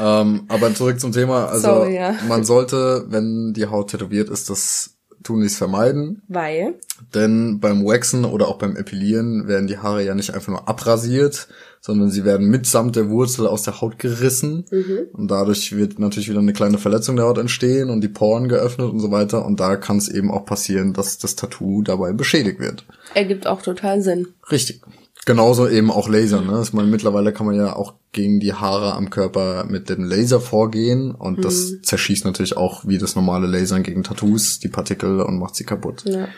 ähm, 0.00 0.44
aber 0.48 0.74
zurück 0.74 0.98
zum 1.00 1.12
Thema. 1.12 1.46
Also 1.46 1.68
Sorry, 1.68 1.96
ja. 1.96 2.14
man 2.28 2.44
sollte, 2.44 3.04
wenn 3.08 3.52
die 3.52 3.66
Haut 3.66 3.90
tätowiert 3.90 4.28
ist, 4.28 4.50
das 4.50 4.93
tunlichst 5.24 5.58
vermeiden. 5.58 6.22
Weil, 6.28 6.74
Denn 7.14 7.58
beim 7.60 7.84
Waxen 7.84 8.24
oder 8.24 8.48
auch 8.48 8.58
beim 8.58 8.76
Epilieren 8.76 9.48
werden 9.48 9.66
die 9.66 9.78
Haare 9.78 10.04
ja 10.04 10.14
nicht 10.14 10.32
einfach 10.34 10.48
nur 10.48 10.68
abrasiert, 10.68 11.48
sondern 11.80 12.10
sie 12.10 12.24
werden 12.24 12.48
mitsamt 12.48 12.96
der 12.96 13.10
Wurzel 13.10 13.46
aus 13.46 13.62
der 13.62 13.80
Haut 13.80 13.98
gerissen. 13.98 14.64
Und 15.12 15.30
dadurch 15.30 15.76
wird 15.76 15.98
natürlich 15.98 16.30
wieder 16.30 16.38
eine 16.38 16.52
kleine 16.52 16.78
Verletzung 16.78 17.16
der 17.16 17.26
Haut 17.26 17.38
entstehen 17.38 17.90
und 17.90 18.00
die 18.00 18.08
Poren 18.08 18.48
geöffnet 18.48 18.90
und 18.90 19.00
so 19.00 19.10
weiter. 19.10 19.44
Und 19.44 19.60
da 19.60 19.76
kann 19.76 19.98
es 19.98 20.08
eben 20.08 20.30
auch 20.30 20.46
passieren, 20.46 20.92
dass 20.94 21.18
das 21.18 21.36
Tattoo 21.36 21.82
dabei 21.82 22.12
beschädigt 22.12 22.58
wird. 22.58 22.86
ergibt 23.14 23.46
auch 23.46 23.60
total 23.60 24.00
Sinn. 24.00 24.28
Richtig. 24.50 24.80
Genauso 25.26 25.68
eben 25.68 25.90
auch 25.90 26.08
Laser, 26.08 26.42
ne? 26.42 26.60
Ich 26.62 26.72
meine, 26.72 26.88
mittlerweile 26.88 27.32
kann 27.32 27.46
man 27.46 27.56
ja 27.56 27.74
auch 27.74 27.94
gegen 28.14 28.40
die 28.40 28.54
Haare 28.54 28.94
am 28.94 29.10
Körper 29.10 29.66
mit 29.68 29.90
dem 29.90 30.04
Laser 30.04 30.40
vorgehen 30.40 31.10
und 31.10 31.44
das 31.44 31.82
zerschießt 31.82 32.24
natürlich 32.24 32.56
auch 32.56 32.86
wie 32.86 32.98
das 32.98 33.14
normale 33.16 33.46
Lasern 33.46 33.82
gegen 33.82 34.02
Tattoos 34.02 34.58
die 34.58 34.68
Partikel 34.68 35.20
und 35.20 35.38
macht 35.38 35.56
sie 35.56 35.64
kaputt. 35.64 36.04
Ja. 36.06 36.28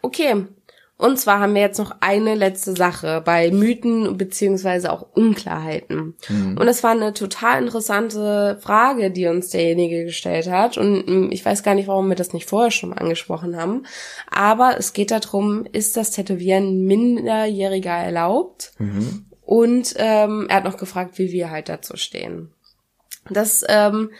Okay. 0.00 0.46
Und 0.96 1.18
zwar 1.18 1.40
haben 1.40 1.54
wir 1.54 1.60
jetzt 1.60 1.78
noch 1.78 1.96
eine 2.00 2.36
letzte 2.36 2.76
Sache 2.76 3.20
bei 3.24 3.50
Mythen 3.50 4.16
beziehungsweise 4.16 4.92
auch 4.92 5.04
Unklarheiten. 5.12 6.14
Und 6.56 6.64
das 6.66 6.84
war 6.84 6.92
eine 6.92 7.12
total 7.12 7.62
interessante 7.62 8.58
Frage, 8.60 9.10
die 9.10 9.26
uns 9.26 9.50
derjenige 9.50 10.04
gestellt 10.04 10.48
hat. 10.48 10.78
Und 10.78 11.08
mm, 11.08 11.32
ich 11.32 11.44
weiß 11.44 11.64
gar 11.64 11.74
nicht, 11.74 11.88
warum 11.88 12.08
wir 12.08 12.14
das 12.14 12.32
nicht 12.32 12.48
vorher 12.48 12.70
schon 12.70 12.90
mal 12.90 12.98
angesprochen 12.98 13.56
haben. 13.56 13.86
Aber 14.30 14.76
es 14.78 14.92
geht 14.92 15.10
darum, 15.10 15.66
ist 15.72 15.96
das 15.96 16.12
Tätowieren 16.12 16.84
Minderjähriger 16.84 17.90
erlaubt? 17.90 18.72
Und 19.44 19.94
ähm, 19.96 20.46
er 20.48 20.56
hat 20.56 20.64
noch 20.64 20.76
gefragt, 20.76 21.18
wie 21.18 21.30
wir 21.32 21.50
halt 21.50 21.68
dazu 21.68 21.96
stehen. 21.96 22.52
Das 23.30 23.64
ähm, 23.68 24.10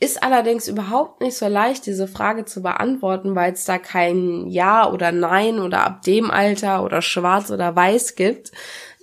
ist 0.00 0.22
allerdings 0.22 0.66
überhaupt 0.66 1.20
nicht 1.20 1.36
so 1.36 1.46
leicht, 1.46 1.84
diese 1.84 2.08
Frage 2.08 2.46
zu 2.46 2.62
beantworten, 2.62 3.34
weil 3.34 3.52
es 3.52 3.64
da 3.64 3.78
kein 3.78 4.46
Ja 4.48 4.90
oder 4.90 5.12
Nein 5.12 5.58
oder 5.58 5.84
ab 5.84 6.02
dem 6.02 6.30
Alter 6.30 6.82
oder 6.82 7.02
Schwarz 7.02 7.50
oder 7.50 7.76
Weiß 7.76 8.16
gibt. 8.16 8.50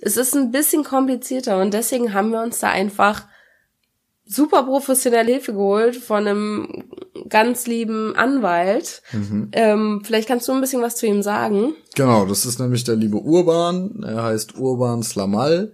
Es 0.00 0.16
ist 0.16 0.34
ein 0.34 0.50
bisschen 0.50 0.82
komplizierter 0.82 1.60
und 1.60 1.72
deswegen 1.72 2.14
haben 2.14 2.30
wir 2.30 2.42
uns 2.42 2.58
da 2.58 2.70
einfach 2.70 3.26
super 4.28 4.62
professionelle 4.62 5.32
Hilfe 5.32 5.52
geholt 5.52 5.96
von 5.96 6.26
einem 6.26 6.84
ganz 7.28 7.66
lieben 7.66 8.14
Anwalt. 8.14 9.02
Ähm, 9.52 10.02
vielleicht 10.04 10.28
kannst 10.28 10.46
du 10.46 10.52
ein 10.52 10.60
bisschen 10.60 10.82
was 10.82 10.96
zu 10.96 11.06
ihm 11.06 11.22
sagen. 11.22 11.74
Genau, 11.94 12.26
das 12.26 12.46
ist 12.46 12.60
nämlich 12.60 12.84
der 12.84 12.96
liebe 12.96 13.16
Urban. 13.16 14.04
Er 14.06 14.22
heißt 14.22 14.56
Urban 14.56 15.02
Slamal. 15.02 15.72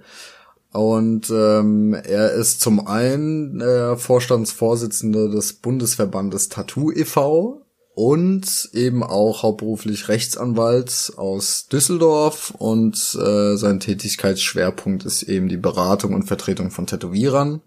Und 0.72 1.30
ähm, 1.30 1.94
er 1.94 2.32
ist 2.32 2.60
zum 2.60 2.86
einen 2.86 3.60
äh, 3.60 3.96
Vorstandsvorsitzende 3.96 5.30
des 5.30 5.52
Bundesverbandes 5.52 6.48
Tattoo 6.48 6.90
e.V. 6.90 7.62
und 7.94 8.70
eben 8.72 9.04
auch 9.04 9.44
hauptberuflich 9.44 10.08
Rechtsanwalt 10.08 11.12
aus 11.16 11.68
Düsseldorf 11.68 12.54
und 12.58 12.96
äh, 13.14 13.56
sein 13.56 13.78
Tätigkeitsschwerpunkt 13.78 15.04
ist 15.04 15.22
eben 15.22 15.48
die 15.48 15.58
Beratung 15.58 16.12
und 16.12 16.24
Vertretung 16.24 16.72
von 16.72 16.88
Tätowierern. 16.88 17.60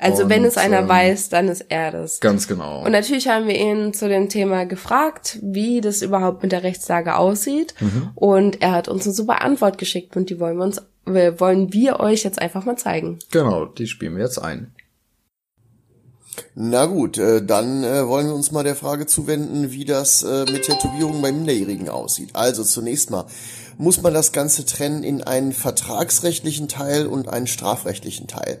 Also 0.00 0.28
wenn 0.28 0.42
Und, 0.42 0.48
es 0.48 0.56
einer 0.56 0.80
ähm, 0.80 0.88
weiß, 0.88 1.28
dann 1.28 1.48
ist 1.48 1.66
er 1.68 1.92
das. 1.92 2.20
Ganz 2.20 2.48
genau. 2.48 2.84
Und 2.84 2.92
natürlich 2.92 3.28
haben 3.28 3.46
wir 3.46 3.56
ihn 3.56 3.92
zu 3.92 4.08
dem 4.08 4.28
Thema 4.28 4.64
gefragt, 4.64 5.38
wie 5.42 5.80
das 5.80 6.02
überhaupt 6.02 6.42
mit 6.42 6.52
der 6.52 6.62
Rechtslage 6.62 7.16
aussieht. 7.16 7.74
Und 8.14 8.62
er 8.62 8.72
hat 8.72 8.88
uns 8.88 9.04
eine 9.04 9.14
super 9.14 9.42
Antwort 9.42 9.78
geschickt 9.78 10.16
und 10.16 10.30
die 10.30 10.40
wollen 10.40 10.56
wir 10.56 10.64
uns, 10.64 10.80
wollen 11.04 11.72
wir 11.72 12.00
euch 12.00 12.22
jetzt 12.24 12.40
einfach 12.40 12.64
mal 12.64 12.76
zeigen. 12.76 13.18
genau, 13.30 13.66
die 13.66 13.86
spielen 13.86 14.16
wir 14.16 14.24
jetzt 14.24 14.38
ein. 14.38 14.72
Na 16.54 16.86
gut, 16.86 17.18
äh, 17.18 17.44
dann 17.44 17.84
äh, 17.84 18.06
wollen 18.06 18.26
wir 18.26 18.34
uns 18.34 18.50
mal 18.50 18.64
der 18.64 18.76
Frage 18.76 19.06
zuwenden, 19.06 19.72
wie 19.72 19.84
das 19.84 20.22
äh, 20.22 20.44
mit 20.50 20.62
Tätowierungen 20.62 21.22
bei 21.22 21.32
Minderjährigen 21.32 21.88
aussieht. 21.88 22.30
Also 22.34 22.64
zunächst 22.64 23.10
mal 23.10 23.26
muss 23.78 24.02
man 24.02 24.12
das 24.12 24.32
Ganze 24.32 24.66
trennen 24.66 25.02
in 25.02 25.22
einen 25.22 25.52
vertragsrechtlichen 25.52 26.68
Teil 26.68 27.06
und 27.06 27.28
einen 27.28 27.46
strafrechtlichen 27.46 28.26
Teil. 28.26 28.58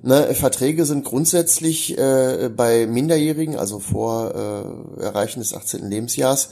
Ne, 0.00 0.32
Verträge 0.34 0.84
sind 0.84 1.04
grundsätzlich 1.04 1.98
äh, 1.98 2.50
bei 2.54 2.86
Minderjährigen, 2.86 3.56
also 3.56 3.80
vor 3.80 4.94
äh, 4.98 5.02
Erreichen 5.02 5.40
des 5.40 5.54
18. 5.54 5.90
Lebensjahrs, 5.90 6.50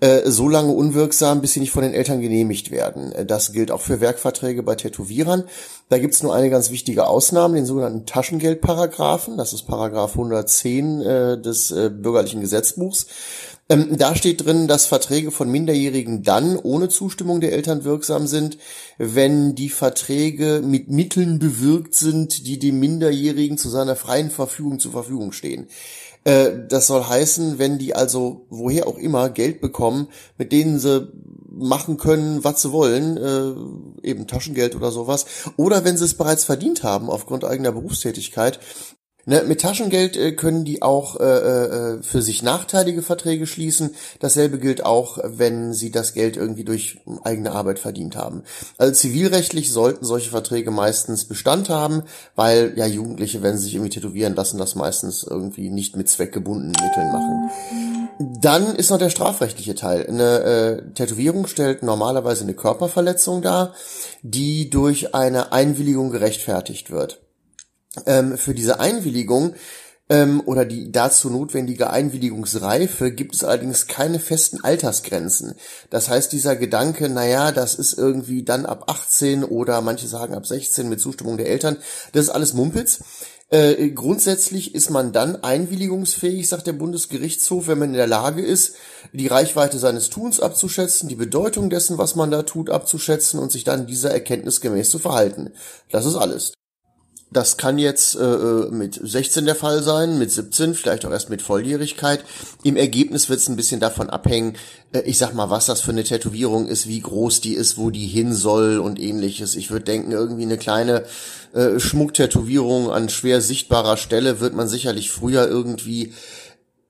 äh, 0.00 0.22
so 0.30 0.48
lange 0.48 0.72
unwirksam, 0.72 1.42
bis 1.42 1.52
sie 1.52 1.60
nicht 1.60 1.72
von 1.72 1.82
den 1.82 1.92
Eltern 1.92 2.22
genehmigt 2.22 2.70
werden. 2.70 3.12
Das 3.26 3.52
gilt 3.52 3.70
auch 3.70 3.82
für 3.82 4.00
Werkverträge 4.00 4.62
bei 4.62 4.76
Tätowierern. 4.76 5.44
Da 5.88 5.98
gibt's 5.98 6.22
nur 6.22 6.34
eine 6.34 6.48
ganz 6.48 6.70
wichtige 6.70 7.06
Ausnahme, 7.06 7.56
den 7.56 7.66
sogenannten 7.66 8.06
Taschengeldparagraphen. 8.06 9.36
Das 9.36 9.52
ist 9.52 9.66
Paragraph 9.66 10.12
110 10.12 11.00
äh, 11.02 11.40
des 11.40 11.70
äh, 11.70 11.90
bürgerlichen 11.90 12.40
Gesetzbuchs. 12.40 13.06
Ähm, 13.68 13.96
da 13.98 14.14
steht 14.14 14.44
drin, 14.44 14.68
dass 14.68 14.86
Verträge 14.86 15.32
von 15.32 15.50
Minderjährigen 15.50 16.22
dann 16.22 16.56
ohne 16.56 16.88
Zustimmung 16.88 17.40
der 17.40 17.52
Eltern 17.52 17.82
wirksam 17.84 18.26
sind, 18.28 18.58
wenn 18.96 19.56
die 19.56 19.70
Verträge 19.70 20.62
mit 20.64 20.88
Mitteln 20.88 21.38
bewirkt 21.40 21.94
sind, 21.94 22.46
die 22.46 22.58
dem 22.60 22.78
Minderjährigen 22.78 23.58
zu 23.58 23.68
seiner 23.68 23.96
freien 23.96 24.30
Verfügung 24.30 24.78
zur 24.78 24.92
Verfügung 24.92 25.32
stehen. 25.32 25.66
Äh, 26.24 26.52
Das 26.68 26.86
soll 26.86 27.04
heißen, 27.04 27.58
wenn 27.58 27.78
die 27.78 27.94
also 27.94 28.46
woher 28.50 28.86
auch 28.86 28.98
immer 28.98 29.30
Geld 29.30 29.60
bekommen, 29.60 30.08
mit 30.38 30.52
denen 30.52 30.78
sie 30.78 31.10
machen 31.58 31.96
können, 31.96 32.44
was 32.44 32.62
sie 32.62 32.70
wollen, 32.70 33.16
äh, 33.16 34.08
eben 34.08 34.26
Taschengeld 34.26 34.76
oder 34.76 34.90
sowas, 34.92 35.26
oder 35.56 35.84
wenn 35.84 35.96
sie 35.96 36.04
es 36.04 36.14
bereits 36.14 36.44
verdient 36.44 36.82
haben 36.82 37.08
aufgrund 37.08 37.44
eigener 37.44 37.72
Berufstätigkeit, 37.72 38.60
Ne, 39.28 39.42
mit 39.44 39.60
Taschengeld 39.60 40.16
äh, 40.16 40.30
können 40.30 40.64
die 40.64 40.82
auch 40.82 41.18
äh, 41.18 41.24
äh, 41.24 42.02
für 42.02 42.22
sich 42.22 42.44
nachteilige 42.44 43.02
Verträge 43.02 43.48
schließen. 43.48 43.90
Dasselbe 44.20 44.60
gilt 44.60 44.86
auch, 44.86 45.18
wenn 45.24 45.74
sie 45.74 45.90
das 45.90 46.14
Geld 46.14 46.36
irgendwie 46.36 46.62
durch 46.62 47.00
eigene 47.24 47.50
Arbeit 47.50 47.80
verdient 47.80 48.14
haben. 48.14 48.44
Also 48.78 48.94
zivilrechtlich 48.94 49.72
sollten 49.72 50.04
solche 50.04 50.30
Verträge 50.30 50.70
meistens 50.70 51.24
Bestand 51.24 51.68
haben, 51.70 52.04
weil 52.36 52.74
ja 52.76 52.86
Jugendliche, 52.86 53.42
wenn 53.42 53.56
sie 53.56 53.64
sich 53.64 53.74
irgendwie 53.74 53.90
tätowieren 53.90 54.36
lassen, 54.36 54.58
das 54.58 54.76
meistens 54.76 55.24
irgendwie 55.24 55.70
nicht 55.70 55.96
mit 55.96 56.08
zweckgebundenen 56.08 56.76
Mitteln 56.80 57.10
machen. 57.10 57.50
Dann 58.40 58.76
ist 58.76 58.90
noch 58.90 58.98
der 58.98 59.10
strafrechtliche 59.10 59.74
Teil. 59.74 60.06
Eine 60.06 60.38
äh, 60.38 60.92
Tätowierung 60.92 61.48
stellt 61.48 61.82
normalerweise 61.82 62.44
eine 62.44 62.54
Körperverletzung 62.54 63.42
dar, 63.42 63.74
die 64.22 64.70
durch 64.70 65.16
eine 65.16 65.50
Einwilligung 65.50 66.10
gerechtfertigt 66.10 66.92
wird 66.92 67.25
ähm, 68.06 68.36
für 68.36 68.54
diese 68.54 68.80
Einwilligung 68.80 69.54
ähm, 70.08 70.42
oder 70.44 70.64
die 70.64 70.92
dazu 70.92 71.30
notwendige 71.30 71.90
Einwilligungsreife 71.90 73.10
gibt 73.10 73.34
es 73.34 73.44
allerdings 73.44 73.86
keine 73.86 74.20
festen 74.20 74.62
Altersgrenzen. 74.62 75.54
Das 75.90 76.08
heißt, 76.08 76.32
dieser 76.32 76.56
Gedanke, 76.56 77.08
naja, 77.08 77.52
das 77.52 77.74
ist 77.74 77.94
irgendwie 77.94 78.44
dann 78.44 78.66
ab 78.66 78.84
18 78.88 79.44
oder 79.44 79.80
manche 79.80 80.06
sagen 80.06 80.34
ab 80.34 80.46
16 80.46 80.88
mit 80.88 81.00
Zustimmung 81.00 81.36
der 81.36 81.48
Eltern, 81.48 81.78
das 82.12 82.24
ist 82.24 82.30
alles 82.30 82.54
Mumpitz. 82.54 83.00
Äh, 83.48 83.90
grundsätzlich 83.90 84.74
ist 84.74 84.90
man 84.90 85.12
dann 85.12 85.36
einwilligungsfähig, 85.36 86.48
sagt 86.48 86.66
der 86.66 86.72
Bundesgerichtshof, 86.72 87.68
wenn 87.68 87.78
man 87.78 87.90
in 87.90 87.96
der 87.96 88.08
Lage 88.08 88.42
ist, 88.42 88.74
die 89.12 89.28
Reichweite 89.28 89.78
seines 89.78 90.10
Tuns 90.10 90.40
abzuschätzen, 90.40 91.08
die 91.08 91.14
Bedeutung 91.14 91.70
dessen, 91.70 91.96
was 91.96 92.16
man 92.16 92.32
da 92.32 92.42
tut, 92.42 92.70
abzuschätzen 92.70 93.38
und 93.38 93.52
sich 93.52 93.62
dann 93.62 93.86
dieser 93.86 94.10
Erkenntnis 94.10 94.60
gemäß 94.60 94.90
zu 94.90 94.98
verhalten. 94.98 95.52
Das 95.92 96.06
ist 96.06 96.16
alles. 96.16 96.54
Das 97.32 97.56
kann 97.56 97.78
jetzt 97.78 98.14
äh, 98.16 98.22
äh 98.22 98.70
mit 98.70 99.00
16 99.02 99.46
der 99.46 99.56
Fall 99.56 99.82
sein, 99.82 100.18
mit 100.18 100.30
17, 100.30 100.74
vielleicht 100.74 101.04
auch 101.04 101.10
erst 101.10 101.28
mit 101.28 101.42
Volljährigkeit. 101.42 102.24
Im 102.62 102.76
Ergebnis 102.76 103.28
wird 103.28 103.40
es 103.40 103.48
ein 103.48 103.56
bisschen 103.56 103.80
davon 103.80 104.08
abhängen, 104.10 104.56
äh, 104.92 105.00
ich 105.00 105.18
sag 105.18 105.34
mal, 105.34 105.50
was 105.50 105.66
das 105.66 105.80
für 105.80 105.90
eine 105.90 106.04
Tätowierung 106.04 106.68
ist, 106.68 106.86
wie 106.86 107.00
groß 107.00 107.40
die 107.40 107.54
ist, 107.54 107.78
wo 107.78 107.90
die 107.90 108.06
hin 108.06 108.32
soll 108.32 108.78
und 108.78 109.00
ähnliches. 109.00 109.56
Ich 109.56 109.70
würde 109.70 109.84
denken, 109.84 110.12
irgendwie 110.12 110.44
eine 110.44 110.56
kleine 110.56 111.04
äh, 111.52 111.80
Schmucktätowierung 111.80 112.90
an 112.90 113.08
schwer 113.08 113.40
sichtbarer 113.40 113.96
Stelle 113.96 114.40
wird 114.40 114.54
man 114.54 114.68
sicherlich 114.68 115.10
früher 115.10 115.48
irgendwie 115.48 116.12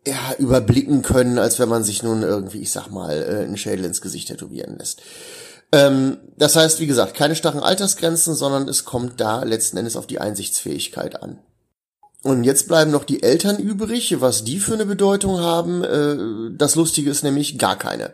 ja, 0.06 0.34
überblicken 0.38 1.02
können, 1.02 1.38
als 1.38 1.58
wenn 1.58 1.68
man 1.68 1.82
sich 1.82 2.02
nun 2.02 2.22
irgendwie, 2.22 2.60
ich 2.60 2.70
sag 2.70 2.90
mal, 2.90 3.16
äh, 3.22 3.44
einen 3.44 3.56
Schädel 3.56 3.84
ins 3.84 4.00
Gesicht 4.00 4.28
tätowieren 4.28 4.78
lässt. 4.78 5.02
Ähm, 5.76 6.16
das 6.38 6.56
heißt, 6.56 6.80
wie 6.80 6.86
gesagt, 6.86 7.14
keine 7.14 7.36
starren 7.36 7.62
Altersgrenzen, 7.62 8.34
sondern 8.34 8.68
es 8.68 8.84
kommt 8.84 9.20
da 9.20 9.42
letzten 9.42 9.76
Endes 9.76 9.96
auf 9.96 10.06
die 10.06 10.20
Einsichtsfähigkeit 10.20 11.22
an. 11.22 11.38
Und 12.22 12.44
jetzt 12.44 12.66
bleiben 12.66 12.90
noch 12.90 13.04
die 13.04 13.22
Eltern 13.22 13.58
übrig, 13.58 14.20
was 14.20 14.42
die 14.42 14.58
für 14.58 14.74
eine 14.74 14.86
Bedeutung 14.86 15.38
haben. 15.38 15.84
Äh, 15.84 16.56
das 16.56 16.74
Lustige 16.74 17.10
ist 17.10 17.22
nämlich 17.22 17.58
gar 17.58 17.76
keine. 17.76 18.12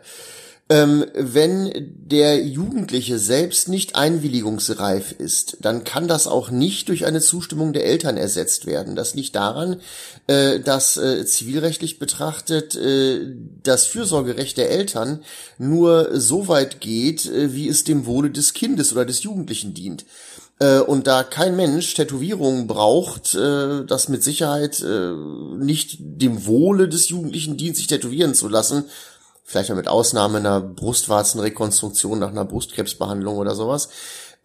Ähm, 0.69 1.05
wenn 1.13 1.91
der 1.97 2.41
Jugendliche 2.41 3.19
selbst 3.19 3.67
nicht 3.67 3.97
einwilligungsreif 3.97 5.11
ist, 5.11 5.57
dann 5.59 5.83
kann 5.83 6.07
das 6.07 6.25
auch 6.25 6.51
nicht 6.51 6.87
durch 6.87 7.05
eine 7.05 7.19
Zustimmung 7.19 7.73
der 7.73 7.85
Eltern 7.85 8.15
ersetzt 8.15 8.65
werden. 8.65 8.95
Das 8.95 9.13
liegt 9.13 9.35
daran, 9.35 9.81
äh, 10.27 10.61
dass 10.61 10.95
äh, 10.95 11.25
zivilrechtlich 11.25 11.99
betrachtet 11.99 12.75
äh, 12.75 13.35
das 13.61 13.87
Fürsorgerecht 13.87 14.55
der 14.55 14.71
Eltern 14.71 15.19
nur 15.57 16.17
so 16.19 16.47
weit 16.47 16.79
geht, 16.79 17.25
äh, 17.25 17.53
wie 17.53 17.67
es 17.67 17.83
dem 17.83 18.05
Wohle 18.05 18.31
des 18.31 18.53
Kindes 18.53 18.93
oder 18.93 19.03
des 19.03 19.21
Jugendlichen 19.23 19.73
dient. 19.73 20.05
Äh, 20.59 20.79
und 20.79 21.07
da 21.07 21.23
kein 21.23 21.57
Mensch 21.57 21.93
Tätowierungen 21.93 22.67
braucht, 22.67 23.35
äh, 23.35 23.83
das 23.85 24.07
mit 24.07 24.23
Sicherheit 24.23 24.81
nicht 25.57 25.97
dem 25.99 26.45
Wohle 26.45 26.87
des 26.87 27.09
Jugendlichen 27.09 27.57
dient, 27.57 27.75
sich 27.75 27.87
tätowieren 27.87 28.33
zu 28.33 28.47
lassen, 28.47 28.85
vielleicht 29.43 29.69
mal 29.69 29.75
mit 29.75 29.87
Ausnahme 29.87 30.37
einer 30.37 30.61
Brustwarzenrekonstruktion 30.61 32.19
nach 32.19 32.29
einer 32.29 32.45
Brustkrebsbehandlung 32.45 33.37
oder 33.37 33.55
sowas, 33.55 33.89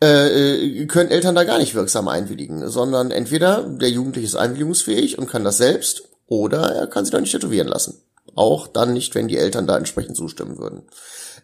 äh, 0.01 0.83
äh, 0.83 0.87
können 0.87 1.11
Eltern 1.11 1.35
da 1.35 1.45
gar 1.45 1.59
nicht 1.59 1.75
wirksam 1.75 2.09
einwilligen, 2.09 2.69
sondern 2.69 3.11
entweder 3.11 3.63
der 3.63 3.91
Jugendliche 3.91 4.27
ist 4.27 4.37
einwilligungsfähig 4.37 5.19
und 5.19 5.29
kann 5.29 5.45
das 5.45 5.59
selbst, 5.59 6.05
oder 6.27 6.73
er 6.73 6.87
kann 6.87 7.05
sich 7.05 7.13
da 7.13 7.21
nicht 7.21 7.33
tätowieren 7.33 7.69
lassen. 7.69 8.01
Auch 8.35 8.69
dann 8.69 8.93
nicht, 8.93 9.15
wenn 9.15 9.29
die 9.29 9.39
Eltern 9.39 9.67
da 9.67 9.77
entsprechend 9.77 10.17
zustimmen 10.17 10.59
würden. 10.59 10.83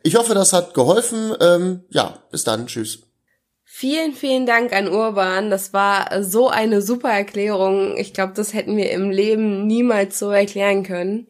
Ich 0.04 0.16
hoffe, 0.16 0.34
das 0.34 0.52
hat 0.52 0.74
geholfen. 0.74 1.34
Ähm, 1.40 1.84
ja, 1.90 2.22
bis 2.30 2.44
dann. 2.44 2.66
Tschüss. 2.66 3.00
Vielen, 3.64 4.12
vielen 4.12 4.46
Dank 4.46 4.72
an 4.72 4.86
Urban. 4.86 5.50
Das 5.50 5.72
war 5.72 6.22
so 6.22 6.48
eine 6.48 6.82
super 6.82 7.08
Erklärung. 7.08 7.96
Ich 7.96 8.12
glaube, 8.12 8.34
das 8.36 8.54
hätten 8.54 8.76
wir 8.76 8.90
im 8.92 9.10
Leben 9.10 9.66
niemals 9.66 10.18
so 10.18 10.30
erklären 10.30 10.84
können. 10.84 11.26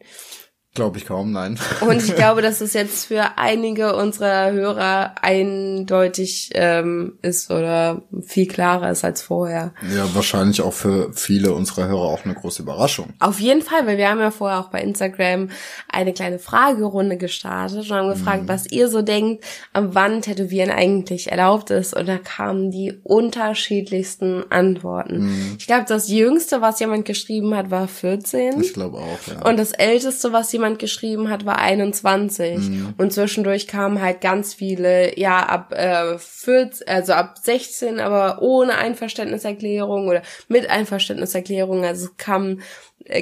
Glaube 0.75 0.97
ich 0.97 1.05
kaum, 1.05 1.31
nein. 1.31 1.57
Und 1.79 2.03
ich 2.03 2.15
glaube, 2.17 2.41
dass 2.41 2.59
es 2.59 2.73
jetzt 2.73 3.05
für 3.05 3.37
einige 3.37 3.95
unserer 3.95 4.51
Hörer 4.51 5.15
eindeutig 5.21 6.49
ähm, 6.53 7.17
ist 7.21 7.49
oder 7.49 8.03
viel 8.23 8.45
klarer 8.47 8.91
ist 8.91 9.05
als 9.05 9.21
vorher. 9.21 9.73
Ja, 9.95 10.13
wahrscheinlich 10.13 10.61
auch 10.61 10.73
für 10.73 11.13
viele 11.13 11.53
unserer 11.53 11.87
Hörer 11.87 12.01
auch 12.01 12.25
eine 12.25 12.33
große 12.33 12.61
Überraschung. 12.61 13.13
Auf 13.19 13.39
jeden 13.39 13.61
Fall, 13.61 13.87
weil 13.87 13.97
wir 13.97 14.09
haben 14.09 14.19
ja 14.19 14.31
vorher 14.31 14.59
auch 14.59 14.69
bei 14.69 14.81
Instagram 14.81 15.49
eine 15.87 16.11
kleine 16.11 16.39
Fragerunde 16.39 17.15
gestartet 17.15 17.89
und 17.89 17.95
haben 17.95 18.09
gefragt, 18.09 18.43
mhm. 18.43 18.49
was 18.49 18.69
ihr 18.69 18.89
so 18.89 19.01
denkt, 19.01 19.45
wann 19.73 20.21
Tätowieren 20.21 20.71
eigentlich 20.71 21.31
erlaubt 21.31 21.69
ist. 21.69 21.95
Und 21.95 22.07
da 22.09 22.17
kamen 22.17 22.69
die 22.69 22.99
unterschiedlichsten 23.03 24.43
Antworten. 24.51 25.27
Mhm. 25.27 25.55
Ich 25.57 25.67
glaube, 25.67 25.85
das 25.87 26.09
Jüngste, 26.09 26.59
was 26.59 26.81
jemand 26.81 27.05
geschrieben 27.05 27.55
hat, 27.55 27.71
war 27.71 27.87
14. 27.87 28.59
Ich 28.59 28.73
glaube 28.73 28.97
auch, 28.97 29.19
ja. 29.27 29.49
Und 29.49 29.57
das 29.57 29.71
Älteste, 29.71 30.33
was 30.33 30.51
jemand 30.51 30.64
jemand 30.65 30.79
geschrieben 30.79 31.29
hat, 31.29 31.45
war 31.45 31.59
21. 31.59 32.57
Mhm. 32.57 32.93
Und 32.97 33.13
zwischendurch 33.13 33.67
kamen 33.67 34.01
halt 34.01 34.21
ganz 34.21 34.53
viele, 34.53 35.17
ja, 35.17 35.39
ab 35.39 35.73
äh, 35.73 36.17
14, 36.17 36.87
also 36.87 37.13
ab 37.13 37.37
16, 37.41 37.99
aber 37.99 38.41
ohne 38.41 38.75
Einverständniserklärung 38.77 40.07
oder 40.07 40.21
mit 40.47 40.69
Einverständniserklärung. 40.69 41.85
Also 41.85 42.07
es 42.07 42.17
kamen 42.17 42.61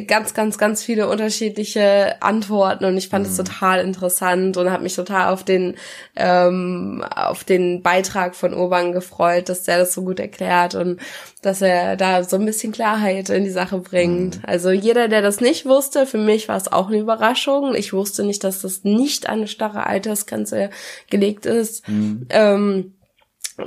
ganz, 0.07 0.34
ganz, 0.34 0.57
ganz 0.57 0.81
viele 0.81 1.09
unterschiedliche 1.09 2.21
Antworten 2.21 2.86
und 2.86 2.95
ich 2.95 3.09
fand 3.09 3.27
es 3.27 3.34
mhm. 3.34 3.45
total 3.45 3.79
interessant 3.81 4.55
und 4.55 4.71
habe 4.71 4.84
mich 4.84 4.95
total 4.95 5.34
auf 5.34 5.43
den 5.43 5.75
ähm, 6.15 7.03
auf 7.13 7.43
den 7.43 7.81
Beitrag 7.84 8.36
von 8.36 8.53
Urban 8.53 8.93
gefreut, 8.93 9.49
dass 9.49 9.63
der 9.63 9.79
das 9.79 9.93
so 9.93 10.03
gut 10.03 10.21
erklärt 10.21 10.75
und 10.75 11.01
dass 11.41 11.61
er 11.61 11.97
da 11.97 12.23
so 12.23 12.38
ein 12.38 12.45
bisschen 12.45 12.71
Klarheit 12.71 13.29
in 13.29 13.43
die 13.43 13.49
Sache 13.49 13.77
bringt. 13.79 14.38
Mhm. 14.38 14.43
Also 14.45 14.71
jeder, 14.71 15.09
der 15.09 15.21
das 15.21 15.41
nicht 15.41 15.65
wusste, 15.65 16.05
für 16.05 16.17
mich 16.17 16.47
war 16.47 16.57
es 16.57 16.71
auch 16.71 16.88
eine 16.88 16.99
Überraschung. 16.99 17.75
Ich 17.75 17.91
wusste 17.91 18.23
nicht, 18.23 18.45
dass 18.45 18.61
das 18.61 18.86
nicht 18.86 19.27
an 19.27 19.39
eine 19.39 19.47
starre 19.47 19.86
Altersgrenze 19.86 20.69
gelegt 21.09 21.45
ist. 21.45 21.86
Mhm. 21.89 22.27
Ähm, 22.29 22.93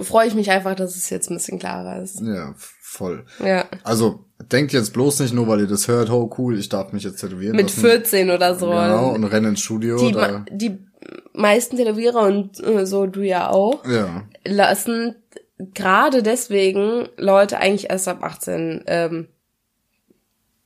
freue 0.02 0.28
ich 0.28 0.34
mich 0.34 0.50
einfach, 0.50 0.74
dass 0.74 0.96
es 0.96 1.10
jetzt 1.10 1.30
ein 1.30 1.36
bisschen 1.36 1.58
klarer 1.58 2.02
ist. 2.02 2.20
Ja, 2.20 2.54
voll. 2.86 3.24
Ja. 3.44 3.66
Also 3.82 4.24
denkt 4.50 4.72
jetzt 4.72 4.92
bloß 4.92 5.20
nicht 5.20 5.34
nur, 5.34 5.48
weil 5.48 5.60
ihr 5.60 5.66
das 5.66 5.88
hört, 5.88 6.10
oh 6.10 6.32
cool, 6.38 6.58
ich 6.58 6.68
darf 6.68 6.92
mich 6.92 7.02
jetzt 7.02 7.20
tätowieren. 7.20 7.56
Mit 7.56 7.66
lassen. 7.66 7.80
14 7.80 8.30
oder 8.30 8.54
so. 8.54 8.70
Genau, 8.70 9.14
und 9.14 9.24
rennen 9.24 9.50
ins 9.50 9.60
Studio. 9.60 9.98
Die, 9.98 10.56
die 10.56 10.78
meisten 11.32 11.76
Tätowierer 11.76 12.22
und 12.22 12.62
äh, 12.64 12.86
so 12.86 13.06
du 13.06 13.22
ja 13.22 13.50
auch, 13.50 13.84
ja. 13.86 14.22
lassen 14.44 15.16
gerade 15.74 16.22
deswegen 16.22 17.08
Leute 17.16 17.58
eigentlich 17.58 17.90
erst 17.90 18.08
ab 18.08 18.22
18 18.22 18.84
ähm, 18.86 19.28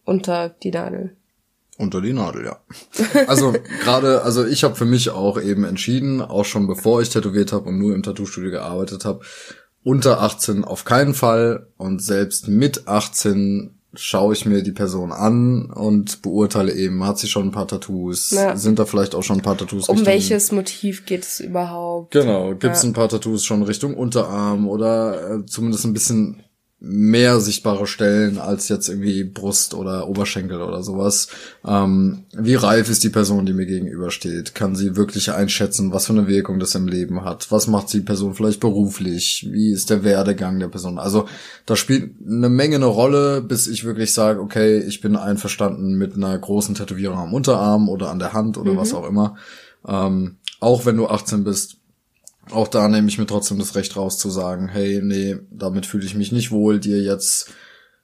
unter 0.05 0.49
die 0.49 0.71
Nadel. 0.71 1.17
Unter 1.79 2.03
die 2.03 2.13
Nadel, 2.13 2.45
ja. 2.45 2.61
Also 3.27 3.55
gerade, 3.83 4.23
also 4.23 4.45
ich 4.45 4.65
habe 4.65 4.75
für 4.75 4.85
mich 4.85 5.09
auch 5.09 5.41
eben 5.41 5.65
entschieden, 5.65 6.21
auch 6.21 6.45
schon 6.45 6.67
bevor 6.67 7.01
ich 7.01 7.09
tätowiert 7.09 7.53
habe 7.53 7.71
und 7.71 7.79
nur 7.79 7.95
im 7.95 8.03
Tattoo-Studio 8.03 8.51
gearbeitet 8.51 9.07
habe, 9.07 9.21
unter 9.83 10.21
18 10.21 10.65
auf 10.65 10.85
keinen 10.85 11.15
Fall 11.15 11.67
und 11.77 12.03
selbst 12.03 12.49
mit 12.49 12.87
18 12.87 13.77
schaue 13.95 14.35
ich 14.35 14.47
mir 14.47 14.63
die 14.63 14.73
Person 14.73 15.11
an 15.11 15.71
und 15.71 16.23
beurteile 16.23 16.73
eben, 16.73 17.05
hat 17.05 17.19
sie 17.19 17.27
schon 17.27 17.49
ein 17.49 17.51
paar 17.51 17.67
Tattoos, 17.67 18.31
ja. 18.31 18.57
sind 18.57 18.79
da 18.79 18.85
vielleicht 18.85 19.15
auch 19.15 19.23
schon 19.23 19.39
ein 19.39 19.43
paar 19.43 19.59
Tattoos. 19.59 19.89
Um 19.89 19.97
Richtung, 19.97 20.13
welches 20.13 20.53
Motiv 20.53 21.07
geht 21.07 21.25
es 21.25 21.41
überhaupt? 21.41 22.13
Genau, 22.13 22.51
gibt 22.51 22.77
es 22.77 22.83
ja. 22.83 22.89
ein 22.89 22.93
paar 22.93 23.09
Tattoos 23.09 23.45
schon 23.45 23.63
Richtung 23.63 23.95
Unterarm 23.95 24.69
oder 24.69 25.39
äh, 25.39 25.47
zumindest 25.47 25.85
ein 25.85 25.93
bisschen 25.93 26.43
mehr 26.83 27.41
sichtbare 27.41 27.87
Stellen 27.87 28.39
als 28.39 28.69
jetzt 28.71 28.89
irgendwie 28.89 29.23
Brust 29.23 29.75
oder 29.75 30.09
Oberschenkel 30.09 30.63
oder 30.63 30.83
sowas. 30.83 31.29
Ähm, 31.65 32.25
wie 32.33 32.55
reif 32.55 32.89
ist 32.89 33.05
die 33.05 33.11
Person, 33.11 33.45
die 33.45 33.53
mir 33.53 33.67
gegenübersteht? 33.67 34.55
Kann 34.55 34.75
sie 34.75 34.97
wirklich 34.97 35.31
einschätzen, 35.31 35.93
was 35.93 36.07
für 36.07 36.15
eine 36.15 36.27
Wirkung 36.27 36.59
das 36.59 36.75
im 36.75 36.89
Leben 36.89 37.23
hat? 37.23 37.53
Was 37.53 37.67
macht 37.67 37.93
die 37.93 38.01
Person 38.01 38.33
vielleicht 38.33 38.61
beruflich? 38.61 39.47
Wie 39.51 39.71
ist 39.71 39.91
der 39.91 40.05
Werdegang 40.05 40.59
der 40.59 40.69
Person? 40.69 40.99
Also 40.99 41.29
da 41.67 41.77
spielt 41.77 42.15
eine 42.27 42.49
Menge 42.49 42.77
eine 42.77 42.87
Rolle, 42.87 43.43
bis 43.43 43.67
ich 43.67 43.85
wirklich 43.85 44.15
sage, 44.15 44.41
okay, 44.41 44.79
ich 44.79 45.03
bin 45.03 45.17
einverstanden 45.17 45.99
mit 45.99 46.15
einer 46.15 46.37
großen 46.39 46.75
Tätowierung 46.75 47.19
am 47.19 47.35
Unterarm 47.35 47.91
oder 47.91 48.11
an 48.11 48.19
der 48.19 48.33
Hand 48.33 48.57
oder 48.57 48.73
mhm. 48.73 48.79
was 48.79 48.95
auch 48.95 49.07
immer. 49.07 49.37
Ähm, 49.87 50.37
auch 50.61 50.87
wenn 50.87 50.97
du 50.97 51.09
18 51.09 51.45
bist, 51.45 51.80
auch 52.53 52.69
da 52.69 52.89
nehme 52.89 53.09
ich 53.09 53.19
mir 53.19 53.27
trotzdem 53.27 53.59
das 53.59 53.75
Recht 53.75 53.97
raus 53.97 54.19
zu 54.19 54.31
sagen, 54.31 54.69
hey, 54.69 55.01
nee, 55.03 55.39
damit 55.51 55.87
fühle 55.87 56.05
ich 56.05 56.15
mich 56.15 56.33
nicht 56.33 56.51
wohl, 56.51 56.81
dir 56.81 57.03
jetzt 57.03 57.53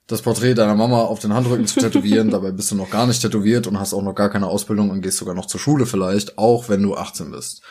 das 0.07 0.23
Porträt 0.23 0.55
deiner 0.55 0.77
Mama 0.77 1.03
auf 1.03 1.19
den 1.19 1.35
Handrücken 1.35 1.67
zu 1.67 1.81
tätowieren, 1.81 2.31
dabei 2.31 2.53
bist 2.53 2.71
du 2.71 2.77
noch 2.77 2.91
gar 2.91 3.07
nicht 3.07 3.21
tätowiert 3.21 3.67
und 3.67 3.79
hast 3.79 3.93
auch 3.93 4.03
noch 4.03 4.15
gar 4.15 4.31
keine 4.31 4.47
Ausbildung 4.47 4.91
und 4.91 5.03
gehst 5.03 5.19
sogar 5.19 5.35
noch 5.35 5.47
zur 5.47 5.61
Schule 5.61 5.87
vielleicht, 5.87 6.39
auch 6.39 6.69
wenn 6.69 6.83
du 6.83 6.95
18 6.95 7.31
bist. 7.31 7.63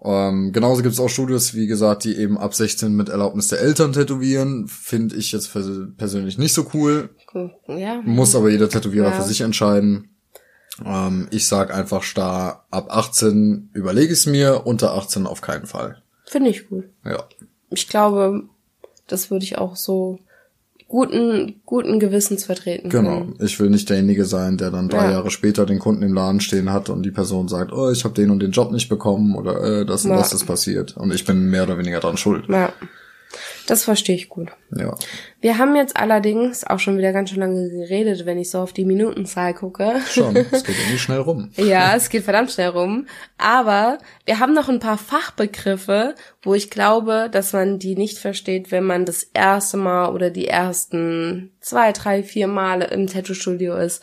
Ähm, 0.00 0.52
genauso 0.52 0.82
gibt 0.82 0.94
es 0.94 1.00
auch 1.00 1.08
Studios, 1.08 1.54
wie 1.54 1.66
gesagt, 1.66 2.04
die 2.04 2.16
eben 2.16 2.38
ab 2.38 2.54
16 2.54 2.94
mit 2.94 3.08
Erlaubnis 3.08 3.48
der 3.48 3.60
Eltern 3.60 3.92
tätowieren. 3.92 4.68
Finde 4.68 5.16
ich 5.16 5.32
jetzt 5.32 5.52
persönlich 5.96 6.38
nicht 6.38 6.54
so 6.54 6.68
cool. 6.72 7.10
Ja. 7.66 8.00
Muss 8.04 8.36
aber 8.36 8.48
jeder 8.48 8.68
Tätowierer 8.68 9.10
ja. 9.10 9.20
für 9.20 9.26
sich 9.26 9.40
entscheiden. 9.40 10.17
Ähm, 10.84 11.28
ich 11.30 11.46
sag 11.46 11.74
einfach 11.74 12.02
starr, 12.02 12.64
ab 12.70 12.88
18 12.90 13.70
überlege 13.72 14.12
ich 14.12 14.20
es 14.20 14.26
mir, 14.26 14.66
unter 14.66 14.94
18 14.94 15.26
auf 15.26 15.40
keinen 15.40 15.66
Fall. 15.66 16.02
Finde 16.26 16.50
ich 16.50 16.68
gut. 16.68 16.84
Ja. 17.04 17.24
Ich 17.70 17.88
glaube, 17.88 18.44
das 19.06 19.30
würde 19.30 19.44
ich 19.44 19.58
auch 19.58 19.76
so 19.76 20.18
guten, 20.86 21.60
guten 21.66 21.98
Gewissens 22.00 22.44
vertreten 22.44 22.88
Genau. 22.88 23.18
können. 23.18 23.34
Ich 23.40 23.60
will 23.60 23.68
nicht 23.70 23.90
derjenige 23.90 24.24
sein, 24.24 24.56
der 24.56 24.70
dann 24.70 24.88
drei 24.88 25.04
Ja. 25.06 25.10
Jahre 25.12 25.30
später 25.30 25.66
den 25.66 25.78
Kunden 25.78 26.02
im 26.02 26.14
Laden 26.14 26.40
stehen 26.40 26.72
hat 26.72 26.88
und 26.88 27.02
die 27.02 27.10
Person 27.10 27.48
sagt, 27.48 27.72
oh, 27.72 27.90
ich 27.90 28.04
habe 28.04 28.14
den 28.14 28.30
und 28.30 28.40
den 28.40 28.52
Job 28.52 28.72
nicht 28.72 28.88
bekommen 28.88 29.34
oder 29.36 29.62
äh, 29.80 29.84
das 29.86 30.04
und 30.04 30.12
Ja. 30.12 30.16
das 30.18 30.32
ist 30.32 30.46
passiert 30.46 30.96
und 30.96 31.12
ich 31.12 31.24
bin 31.26 31.50
mehr 31.50 31.64
oder 31.64 31.76
weniger 31.78 32.00
dran 32.00 32.16
schuld. 32.16 32.46
Ja. 32.48 32.72
Das 33.66 33.84
verstehe 33.84 34.16
ich 34.16 34.28
gut. 34.28 34.50
Ja. 34.74 34.96
Wir 35.40 35.58
haben 35.58 35.76
jetzt 35.76 35.96
allerdings 35.96 36.64
auch 36.64 36.78
schon 36.78 36.96
wieder 36.96 37.12
ganz 37.12 37.30
schön 37.30 37.40
lange 37.40 37.68
geredet, 37.68 38.24
wenn 38.24 38.38
ich 38.38 38.50
so 38.50 38.60
auf 38.60 38.72
die 38.72 38.84
Minutenzahl 38.84 39.54
gucke. 39.54 40.00
Schon. 40.08 40.36
Es 40.50 40.64
geht 40.64 40.76
irgendwie 40.78 40.98
schnell 40.98 41.18
rum. 41.18 41.50
Ja, 41.56 41.94
es 41.94 42.08
geht 42.08 42.24
verdammt 42.24 42.50
schnell 42.50 42.70
rum. 42.70 43.06
Aber 43.36 43.98
wir 44.24 44.38
haben 44.38 44.54
noch 44.54 44.68
ein 44.68 44.80
paar 44.80 44.98
Fachbegriffe, 44.98 46.14
wo 46.42 46.54
ich 46.54 46.70
glaube, 46.70 47.28
dass 47.30 47.52
man 47.52 47.78
die 47.78 47.96
nicht 47.96 48.18
versteht, 48.18 48.70
wenn 48.70 48.84
man 48.84 49.04
das 49.04 49.22
erste 49.34 49.76
Mal 49.76 50.08
oder 50.08 50.30
die 50.30 50.48
ersten 50.48 51.52
zwei, 51.60 51.92
drei, 51.92 52.22
vier 52.22 52.48
Male 52.48 52.86
im 52.86 53.06
Tattoo-Studio 53.06 53.76
ist. 53.76 54.02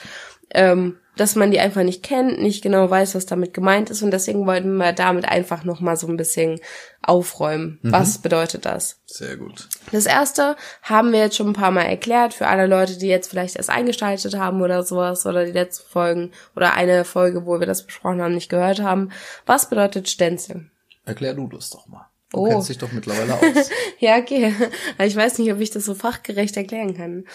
Ähm, 0.54 0.98
dass 1.18 1.36
man 1.36 1.52
die 1.52 1.60
einfach 1.60 1.84
nicht 1.84 2.04
kennt, 2.04 2.42
nicht 2.42 2.62
genau 2.62 2.90
weiß, 2.90 3.16
was 3.16 3.26
damit 3.26 3.54
gemeint 3.54 3.90
ist. 3.90 4.02
Und 4.02 4.12
deswegen 4.12 4.46
wollten 4.46 4.76
wir 4.78 4.94
damit 4.94 5.26
einfach 5.26 5.64
noch 5.64 5.80
mal 5.80 5.96
so 5.98 6.08
ein 6.08 6.18
bisschen 6.18 6.60
aufräumen. 7.02 7.80
Was 7.84 8.18
bedeutet 8.18 8.66
das? 8.66 9.02
Sehr 9.06 9.38
gut. 9.38 9.70
Das 9.92 10.06
erste 10.06 10.56
haben 10.82 11.12
wir 11.12 11.20
jetzt 11.20 11.36
schon 11.36 11.50
ein 11.50 11.54
paar 11.54 11.72
Mal 11.72 11.84
erklärt 11.84 12.34
für 12.34 12.48
alle 12.48 12.68
Leute, 12.68 12.98
die 12.98 13.08
jetzt 13.08 13.30
vielleicht 13.30 13.56
erst 13.56 13.70
eingeschaltet 13.70 14.38
haben 14.38 14.62
oder 14.62 14.84
sowas 14.84 15.26
oder 15.26 15.46
die 15.46 15.52
letzten 15.52 15.88
Folgen 15.88 16.32
oder 16.56 16.74
eine 16.74 17.06
Folge, 17.06 17.46
wo 17.46 17.60
wir 17.60 17.68
das 17.68 17.86
besprochen 17.86 18.22
haben, 18.22 18.34
nicht 18.34 18.50
gehört 18.50 18.82
haben. 18.82 19.12
Was 19.46 19.70
bedeutet 19.70 20.10
Stenzel? 20.10 20.70
Erklär 21.06 21.36
du 21.36 21.48
das 21.48 21.70
doch 21.70 21.88
mal. 21.88 22.08
Du 22.36 22.42
Oh. 22.42 22.50
kennst 22.50 22.70
dich 22.70 22.78
doch 22.78 22.92
mittlerweile 22.92 23.34
aus. 23.36 23.70
Ja, 24.00 24.18
okay. 24.18 24.54
Aber 24.98 25.08
ich 25.08 25.16
weiß 25.16 25.40
nicht, 25.40 25.52
ob 25.52 25.60
ich 25.62 25.72
das 25.72 25.86
so 25.86 25.96
fachgerecht 25.96 26.56
erklären 26.58 26.96
kann. 26.96 27.26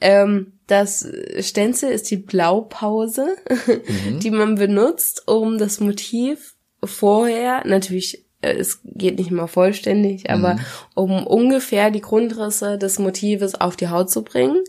Ähm, 0.00 0.52
das 0.66 1.06
Stenzel 1.40 1.90
ist 1.90 2.10
die 2.10 2.16
Blaupause, 2.16 3.36
die 4.22 4.30
man 4.30 4.56
benutzt, 4.56 5.22
um 5.26 5.58
das 5.58 5.80
Motiv 5.80 6.54
vorher, 6.84 7.66
natürlich, 7.66 8.24
äh, 8.42 8.52
es 8.54 8.80
geht 8.84 9.18
nicht 9.18 9.30
immer 9.30 9.48
vollständig, 9.48 10.28
aber 10.30 10.58
um 10.94 11.26
ungefähr 11.26 11.90
die 11.90 12.00
Grundrisse 12.02 12.78
des 12.78 12.98
Motives 12.98 13.54
auf 13.54 13.76
die 13.76 13.88
Haut 13.88 14.10
zu 14.10 14.22
bringen, 14.22 14.62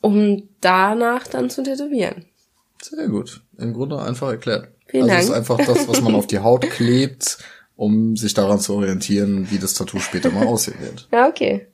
um 0.00 0.48
danach 0.60 1.26
dann 1.26 1.50
zu 1.50 1.62
tätowieren. 1.62 2.24
Sehr 2.82 3.08
gut. 3.08 3.42
Im 3.58 3.74
Grunde 3.74 4.00
einfach 4.00 4.30
erklärt. 4.30 4.68
Vielen 4.88 5.04
also 5.04 5.14
es 5.16 5.22
ist 5.24 5.28
Dank. 5.30 5.38
einfach 5.38 5.58
das, 5.74 5.88
was 5.88 6.00
man 6.00 6.14
auf 6.14 6.26
die 6.26 6.40
Haut 6.40 6.62
klebt, 6.70 7.38
um 7.82 8.14
sich 8.14 8.32
daran 8.32 8.60
zu 8.60 8.74
orientieren, 8.76 9.50
wie 9.50 9.58
das 9.58 9.74
Tattoo 9.74 9.98
später 9.98 10.30
mal 10.30 10.46
aussehen 10.52 10.78
wird. 10.80 11.08
Ja, 11.12 11.26
okay. 11.26 11.66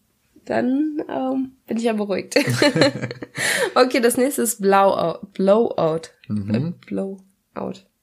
Dann 0.46 1.02
ähm, 1.06 1.52
bin 1.66 1.76
ich 1.76 1.84
ja 1.84 1.92
beruhigt. 1.92 2.34
okay, 3.74 4.00
das 4.00 4.16
nächste 4.16 4.40
ist 4.40 4.62
Blowout. 4.62 5.26
Blowout. 5.34 6.08
Äh, 6.30 6.72
Blowout. 6.86 7.18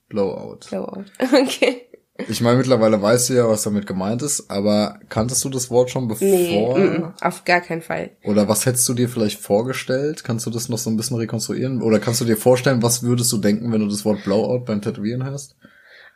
Blowout. 0.10 0.60
Blowout. 0.70 1.06
Okay. 1.20 1.82
Ich 2.30 2.39
meine, 2.39 2.58
mittlerweile 2.58 3.01
weißt 3.01 3.30
du 3.30 3.34
ja, 3.34 3.49
was 3.49 3.64
damit 3.64 3.88
gemeint 3.88 4.22
ist, 4.22 4.49
aber 4.49 4.99
kanntest 5.10 5.43
du 5.43 5.49
das 5.49 5.70
Wort 5.70 5.89
schon 5.89 6.08
bevor? 6.08 6.26
Nee, 6.26 6.74
mm, 6.78 7.01
mm, 7.01 7.14
auf 7.20 7.43
gar 7.43 7.60
keinen 7.60 7.82
Fall. 7.82 8.12
Oder 8.24 8.47
was 8.47 8.66
hättest 8.66 8.88
du 8.88 8.93
dir 8.93 9.10
vielleicht 9.10 9.41
vorgestellt? 9.41 10.24
Kannst 10.24 10.45
du 10.45 10.49
das 10.49 10.70
noch 10.70 10.78
so 10.78 10.89
ein 10.89 10.95
bisschen 10.95 11.18
rekonstruieren? 11.18 11.82
Oder 11.82 11.99
kannst 11.99 12.22
du 12.22 12.26
dir 12.26 12.38
vorstellen, 12.38 12.84
was 12.84 13.03
würdest 13.03 13.34
du 13.34 13.38
denken, 13.38 13.74
wenn 13.74 13.82
du 13.82 13.88
das 13.88 14.06
Wort 14.06 14.24
Blowout 14.24 14.64
beim 14.64 14.82
Tätowieren 14.82 15.26
hörst? 15.26 15.58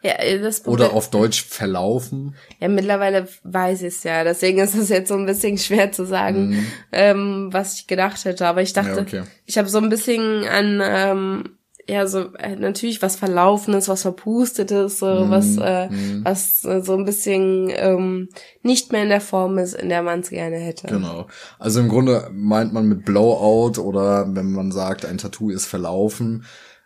Ja, 0.01 0.13
äh, 0.13 0.39
das 0.39 0.65
Oder 0.65 0.93
auf 0.93 1.09
Deutsch 1.09 1.43
verlaufen? 1.43 2.35
ja, 2.59 2.67
mittlerweile 2.69 3.27
weiß 3.43 3.81
ich 3.81 3.87
es 3.95 4.03
ja. 4.03 4.23
Deswegen 4.23 4.59
ist 4.59 4.75
es 4.75 4.89
jetzt 4.89 5.09
so 5.09 5.15
ein 5.15 5.25
bisschen 5.25 5.57
schwer 5.57 5.91
zu 5.91 6.05
sagen, 6.05 6.65
ähm, 6.91 7.49
was 7.51 7.75
ich 7.75 7.87
gedacht 7.87 8.23
hätte. 8.25 8.47
Aber 8.47 8.61
ich 8.61 8.73
dachte, 8.73 8.91
Mhm. 8.91 8.95
Ja, 8.97 9.01
okay. 9.01 9.23
ich 9.45 9.57
habe 9.57 9.67
so 9.69 9.77
ein 9.79 9.89
bisschen 9.89 10.45
an, 10.45 10.81
ähm, 10.83 11.43
ja, 11.87 12.05
so 12.05 12.33
äh, 12.35 12.55
natürlich 12.55 13.01
was 13.01 13.15
Verlaufenes, 13.15 13.87
was 13.89 14.03
Verpustetes, 14.03 14.99
so 14.99 15.07
Mhm. 15.25 15.29
was, 15.31 15.57
äh, 15.57 15.89
was 16.23 16.63
äh, 16.63 16.81
so 16.81 16.95
ein 16.95 17.03
bisschen 17.03 17.69
ähm, 17.73 18.29
nicht 18.61 18.91
mehr 18.91 19.01
in 19.03 19.09
der 19.09 19.21
Form 19.21 19.57
ist, 19.57 19.73
in 19.73 19.89
der 19.89 20.03
man 20.03 20.19
es 20.19 20.29
gerne 20.29 20.57
hätte. 20.57 20.87
Genau. 20.87 21.25
Also 21.57 21.79
im 21.79 21.89
Grunde 21.89 22.29
meint 22.31 22.73
man 22.73 22.87
mit 22.87 23.05
Blowout 23.05 23.81
oder 23.81 24.27
wenn 24.29 24.51
man 24.51 24.71
sagt, 24.71 25.03
ein 25.05 25.17
Tattoo 25.17 25.49
ist 25.49 25.65
verlaufen, 25.65 26.45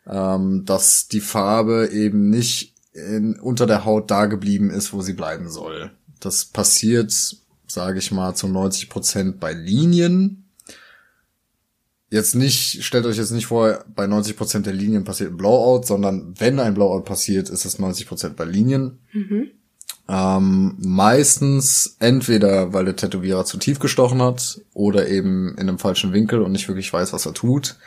ähm, 0.09 0.64
dass 0.66 1.07
die 1.09 1.20
Farbe 1.22 1.89
eben 1.91 2.30
nicht 2.30 2.72
in, 2.94 3.39
unter 3.39 3.66
der 3.66 3.86
Haut 3.86 4.10
da 4.12 4.26
geblieben 4.26 4.70
ist, 4.70 4.94
wo 4.94 5.02
sie 5.02 5.14
bleiben 5.14 5.50
soll. 5.50 5.91
Das 6.20 6.46
passiert, 6.46 7.12
sage 7.68 8.00
ich 8.00 8.12
mal, 8.12 8.36
zu 8.36 8.48
90 8.48 8.89
Prozent 8.89 9.39
bei 9.39 9.54
Linien. 9.54 10.46
Jetzt 12.10 12.36
nicht, 12.36 12.84
stellt 12.84 13.06
euch 13.08 13.18
jetzt 13.18 13.32
nicht 13.32 13.48
vor, 13.48 13.84
bei 13.96 14.06
90 14.06 14.38
Prozent 14.38 14.66
der 14.68 14.74
Linien 14.74 15.04
passiert 15.04 15.32
ein 15.32 15.38
Blowout, 15.38 15.84
sondern 15.84 16.36
wenn 16.39 16.60
ein 16.60 16.76
Blowout 16.76 17.02
passiert, 17.02 17.50
ist 17.50 17.66
es 17.66 17.80
90 17.80 18.08
Prozent 18.08 18.36
bei 18.36 18.46
Linien. 18.46 19.00
Ähm, 20.08 20.76
meistens 20.80 21.96
entweder, 22.00 22.74
weil 22.74 22.86
der 22.86 22.96
Tätowierer 22.96 23.46
zu 23.46 23.58
tief 23.58 23.80
gestochen 23.80 24.22
hat 24.22 24.62
oder 24.74 25.08
eben 25.08 25.54
in 25.54 25.62
einem 25.62 25.80
falschen 25.80 26.14
Winkel 26.14 26.41
und 26.41 26.52
nicht 26.52 26.68
wirklich 26.68 26.91
weiß, 26.91 27.14
was 27.14 27.26
er 27.26 27.34
tut. 27.34 27.78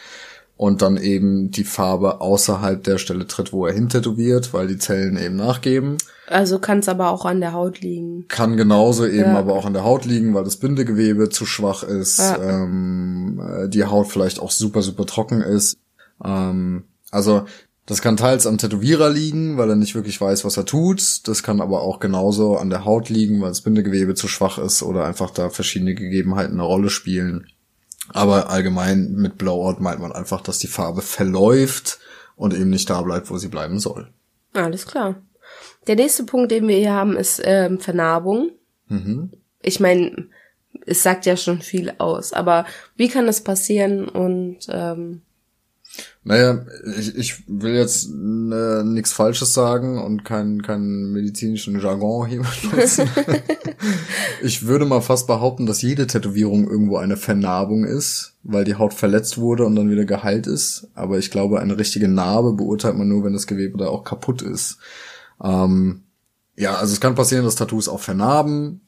Und 0.56 0.80
dann 0.80 0.96
eben 0.96 1.50
die 1.50 1.64
Farbe 1.64 2.22
außerhalb 2.22 2.82
der 2.82 2.96
Stelle 2.96 3.26
tritt, 3.26 3.52
wo 3.52 3.66
er 3.66 3.74
hintätowiert, 3.74 4.54
weil 4.54 4.66
die 4.68 4.78
Zellen 4.78 5.18
eben 5.18 5.36
nachgeben. 5.36 5.98
Also 6.28 6.58
kann 6.58 6.78
es 6.78 6.88
aber 6.88 7.10
auch 7.10 7.26
an 7.26 7.40
der 7.40 7.52
Haut 7.52 7.80
liegen. 7.82 8.24
Kann 8.28 8.56
genauso 8.56 9.04
eben 9.06 9.32
Ja. 9.32 9.38
aber 9.38 9.52
auch 9.52 9.66
an 9.66 9.74
der 9.74 9.84
Haut 9.84 10.06
liegen, 10.06 10.32
weil 10.34 10.44
das 10.44 10.56
Bindegewebe 10.56 11.28
zu 11.28 11.44
schwach 11.44 11.82
ist, 11.82 12.18
Ja. 12.18 12.42
ähm, 12.42 13.38
äh, 13.40 13.68
die 13.68 13.84
Haut 13.84 14.08
vielleicht 14.08 14.40
auch 14.40 14.50
super, 14.50 14.80
super 14.80 15.04
trocken 15.04 15.42
ist. 15.42 15.76
Ähm, 16.24 16.84
also 17.10 17.44
das 17.84 18.00
kann 18.02 18.16
teils 18.16 18.46
am 18.46 18.58
Tätowierer 18.58 19.10
liegen, 19.10 19.58
weil 19.58 19.68
er 19.70 19.76
nicht 19.76 19.94
wirklich 19.94 20.20
weiß, 20.20 20.44
was 20.44 20.56
er 20.56 20.64
tut. 20.64 21.28
Das 21.28 21.42
kann 21.42 21.60
aber 21.60 21.82
auch 21.82 22.00
genauso 22.00 22.56
an 22.56 22.70
der 22.70 22.84
Haut 22.86 23.10
liegen, 23.10 23.40
weil 23.42 23.50
das 23.50 23.60
Bindegewebe 23.60 24.14
zu 24.14 24.26
schwach 24.26 24.58
ist 24.58 24.82
oder 24.82 25.04
einfach 25.04 25.30
da 25.30 25.50
verschiedene 25.50 25.94
Gegebenheiten 25.94 26.54
eine 26.54 26.62
Rolle 26.64 26.88
spielen. 26.90 27.46
Aber 28.12 28.50
allgemein 28.50 29.12
mit 29.12 29.38
Blowout 29.38 29.80
meint 29.80 30.00
man 30.00 30.12
einfach, 30.12 30.40
dass 30.40 30.58
die 30.58 30.66
Farbe 30.66 31.02
verläuft 31.02 31.98
und 32.36 32.54
eben 32.54 32.70
nicht 32.70 32.88
da 32.90 33.02
bleibt, 33.02 33.30
wo 33.30 33.38
sie 33.38 33.48
bleiben 33.48 33.78
soll. 33.78 34.08
Alles 34.52 34.86
klar. 34.86 35.16
Der 35.86 35.96
nächste 35.96 36.24
Punkt, 36.24 36.50
den 36.50 36.68
wir 36.68 36.76
hier 36.76 36.92
haben, 36.92 37.16
ist 37.16 37.40
ähm, 37.44 37.80
Vernarbung. 37.80 38.50
Ich 39.62 39.80
meine, 39.80 40.28
es 40.86 41.02
sagt 41.02 41.26
ja 41.26 41.36
schon 41.36 41.60
viel 41.60 41.92
aus, 41.98 42.32
aber 42.32 42.66
wie 42.96 43.08
kann 43.08 43.26
das 43.26 43.42
passieren 43.42 44.08
und 44.08 44.58
ähm, 44.68 45.22
Naja, 46.24 46.66
ich, 46.98 47.16
ich 47.16 47.44
will 47.46 47.74
jetzt 47.74 48.06
äh, 48.06 48.82
nichts 48.82 49.12
Falsches 49.12 49.54
sagen 49.54 50.02
und 50.02 50.24
keinen 50.24 50.60
keinen 50.60 51.12
medizinischen 51.12 51.80
Jargon 51.80 52.26
hier 52.26 52.42
benutzen. 52.62 53.08
ich 54.42 54.66
würde 54.66 54.86
mal 54.86 55.02
fast 55.02 55.28
behaupten, 55.28 55.66
dass 55.66 55.82
jede 55.82 56.08
Tätowierung 56.08 56.68
irgendwo 56.68 56.96
eine 56.96 57.16
Vernarbung 57.16 57.84
ist, 57.84 58.34
weil 58.42 58.64
die 58.64 58.74
Haut 58.74 58.92
verletzt 58.92 59.38
wurde 59.38 59.64
und 59.64 59.76
dann 59.76 59.90
wieder 59.90 60.04
geheilt 60.04 60.46
ist. 60.48 60.88
Aber 60.94 61.18
ich 61.18 61.30
glaube, 61.30 61.60
eine 61.60 61.78
richtige 61.78 62.08
Narbe 62.08 62.54
beurteilt 62.54 62.96
man 62.96 63.08
nur, 63.08 63.22
wenn 63.22 63.32
das 63.32 63.46
Gewebe 63.46 63.78
da 63.78 63.86
auch 63.86 64.02
kaputt 64.02 64.42
ist. 64.42 64.78
Ähm, 65.42 66.02
ja, 66.56 66.74
also 66.74 66.92
es 66.92 67.00
kann 67.00 67.14
passieren, 67.14 67.44
dass 67.44 67.54
Tattoos 67.54 67.88
auch 67.88 68.00
vernarben, 68.00 68.80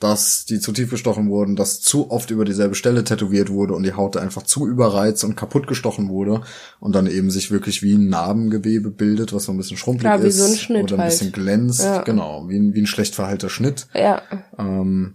dass 0.00 0.44
die 0.44 0.60
zu 0.60 0.70
tief 0.72 0.90
gestochen 0.90 1.28
wurden, 1.28 1.56
dass 1.56 1.80
zu 1.80 2.10
oft 2.10 2.30
über 2.30 2.44
dieselbe 2.44 2.76
Stelle 2.76 3.02
tätowiert 3.02 3.50
wurde 3.50 3.74
und 3.74 3.82
die 3.82 3.94
Haut 3.94 4.16
einfach 4.16 4.42
zu 4.44 4.66
überreizt 4.68 5.24
und 5.24 5.34
kaputt 5.36 5.66
gestochen 5.66 6.08
wurde 6.08 6.42
und 6.78 6.94
dann 6.94 7.06
eben 7.08 7.30
sich 7.30 7.50
wirklich 7.50 7.82
wie 7.82 7.94
ein 7.94 8.08
Narbengewebe 8.08 8.90
bildet, 8.90 9.32
was 9.32 9.44
so 9.44 9.52
ein 9.52 9.56
bisschen 9.58 9.76
schrumpelig 9.76 10.02
Klar, 10.10 10.22
wie 10.22 10.28
ist 10.28 10.38
so 10.38 10.44
ein 10.44 10.56
Schnitt 10.56 10.82
oder 10.84 10.94
ein 10.94 11.00
halt. 11.00 11.10
bisschen 11.10 11.32
glänzt, 11.32 11.80
Ja. 11.82 12.02
genau, 12.02 12.48
wie 12.48 12.58
ein, 12.58 12.74
wie 12.74 12.82
ein 12.82 12.86
schlecht 12.86 13.14
verheilter 13.16 13.48
Schnitt. 13.50 13.88
ja, 13.92 14.22
Ähm, 14.56 15.14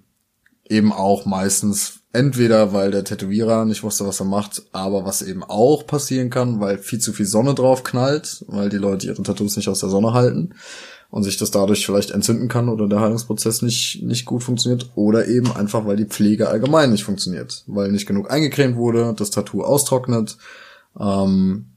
eben 0.67 0.91
auch 0.91 1.25
meistens 1.25 1.99
entweder, 2.11 2.73
weil 2.73 2.91
der 2.91 3.03
Tätowierer 3.03 3.65
nicht 3.65 3.83
wusste, 3.83 4.05
was 4.05 4.19
er 4.19 4.25
macht, 4.25 4.63
aber 4.71 5.05
was 5.05 5.21
eben 5.21 5.43
auch 5.43 5.87
passieren 5.87 6.29
kann, 6.29 6.59
weil 6.59 6.77
viel 6.77 6.99
zu 6.99 7.11
viel 7.13 7.25
Sonne 7.25 7.53
drauf 7.55 7.83
knallt, 7.83 8.43
weil 8.47 8.69
die 8.69 8.77
Leute 8.77 9.07
ihre 9.07 9.23
Tattoos 9.23 9.55
nicht 9.55 9.67
aus 9.67 9.79
der 9.79 9.89
Sonne 9.89 10.13
halten 10.13 10.53
und 11.13 11.21
sich 11.21 11.37
das 11.37 11.51
dadurch 11.51 11.85
vielleicht 11.85 12.09
entzünden 12.09 12.47
kann 12.47 12.69
oder 12.69 12.87
der 12.87 12.99
Heilungsprozess 12.99 13.61
nicht, 13.61 14.01
nicht 14.01 14.25
gut 14.25 14.41
funktioniert 14.41 14.89
oder 14.95 15.27
eben 15.27 15.51
einfach, 15.55 15.85
weil 15.85 15.95
die 15.95 16.05
Pflege 16.07 16.49
allgemein 16.49 16.89
nicht 16.89 17.03
funktioniert, 17.03 17.63
weil 17.67 17.91
nicht 17.91 18.07
genug 18.07 18.31
eingecremt 18.31 18.77
wurde, 18.77 19.13
das 19.15 19.29
Tattoo 19.29 19.61
austrocknet, 19.61 20.37
ähm, 20.99 21.67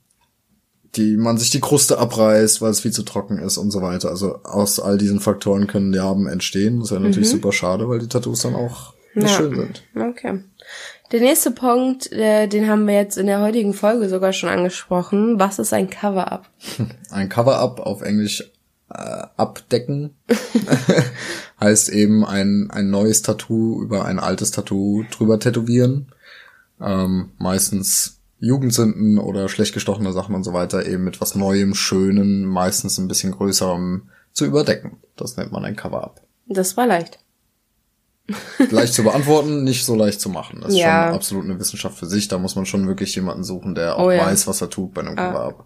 die 0.95 1.19
man 1.19 1.37
sich 1.37 1.51
die 1.51 1.61
Kruste 1.61 1.99
abreißt, 1.99 2.63
weil 2.63 2.71
es 2.71 2.81
viel 2.81 2.93
zu 2.93 3.03
trocken 3.03 3.37
ist 3.39 3.59
und 3.59 3.71
so 3.73 3.83
weiter. 3.83 4.09
Also 4.09 4.39
aus 4.43 4.81
all 4.81 4.97
diesen 4.97 5.21
Faktoren 5.21 5.67
können 5.67 5.91
Narben 5.91 6.27
entstehen. 6.29 6.81
Das 6.81 6.91
wäre 6.91 7.03
natürlich 7.03 7.29
super 7.29 7.53
schade, 7.53 7.91
weil 7.91 7.99
die 7.99 8.09
Tattoos 8.09 8.41
dann 8.41 8.55
auch 8.55 8.95
nicht 9.15 9.29
Ja. 9.29 9.37
schön 9.37 9.55
sind. 9.55 9.83
okay. 9.95 10.41
Der 11.13 11.21
nächste 11.21 11.51
Punkt, 11.51 12.11
äh, 12.11 12.47
den 12.47 12.71
haben 12.71 12.87
wir 12.87 12.95
jetzt 12.95 13.19
in 13.19 13.27
der 13.27 13.43
heutigen 13.43 13.75
Folge 13.75 14.09
sogar 14.09 14.33
schon 14.33 14.49
angesprochen. 14.49 15.39
Was 15.39 15.59
ist 15.59 15.75
ein 15.75 15.91
Cover-up? 15.91 16.49
Ein 17.11 17.29
Cover-up 17.29 17.81
auf 17.81 18.01
Englisch 18.01 18.51
äh, 18.91 19.23
abdecken 19.37 20.15
heißt 21.61 21.89
eben 21.89 22.25
ein, 22.25 22.71
ein 22.71 22.91
neues 22.91 23.23
Tattoo 23.23 23.83
über 23.83 24.05
ein 24.05 24.19
altes 24.19 24.51
Tattoo 24.51 25.05
drüber 25.11 25.39
tätowieren. 25.41 26.09
ähm, 26.81 27.31
meistens 27.39 28.21
Jugendsünden 28.39 29.19
oder 29.19 29.49
schlecht 29.49 29.73
gestochene 29.73 30.13
Sachen 30.13 30.35
und 30.35 30.45
so 30.45 30.53
weiter 30.53 30.85
eben 30.87 31.05
mit 31.05 31.21
was 31.23 31.35
Neuem, 31.35 31.75
Schönen, 31.75 32.45
meistens 32.45 32.99
ein 32.99 33.09
bisschen 33.09 33.33
größerem 33.33 34.11
zu 34.33 34.45
überdecken. 34.45 34.99
Das 35.17 35.37
nennt 35.39 35.53
man 35.53 35.65
ein 35.65 35.75
Cover-Up. 35.77 36.21
Das 36.47 36.77
war 36.77 36.87
leicht. 36.87 37.19
leicht 38.71 38.93
zu 38.93 39.05
beantworten, 39.05 39.65
nicht 39.65 39.85
so 39.87 39.95
leicht 39.95 40.21
zu 40.21 40.29
machen. 40.29 40.61
Das 40.61 40.73
ist 40.75 40.79
Ja. 40.79 41.07
schon 41.07 41.15
absolut 41.17 41.45
eine 41.45 41.59
Wissenschaft 41.59 41.97
für 41.99 42.07
sich. 42.07 42.29
Da 42.29 42.37
muss 42.39 42.57
man 42.57 42.67
schon 42.67 42.87
wirklich 42.87 43.15
jemanden 43.15 43.43
suchen, 43.45 43.75
der 43.75 43.97
auch 43.97 44.05
Oh 44.07 44.11
ja. 44.11 44.27
weiß, 44.27 44.47
was 44.47 44.61
er 44.61 44.69
tut 44.69 44.93
bei 44.95 45.01
einem 45.01 45.17
Cover-Up. 45.17 45.65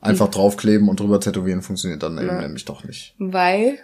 Einfach 0.00 0.28
draufkleben 0.28 0.88
und 0.88 0.98
drüber 1.00 1.20
tätowieren 1.20 1.62
funktioniert 1.62 2.02
dann 2.02 2.16
eben 2.18 2.38
nämlich 2.38 2.64
doch 2.64 2.84
nicht. 2.84 3.14
Weil, 3.18 3.78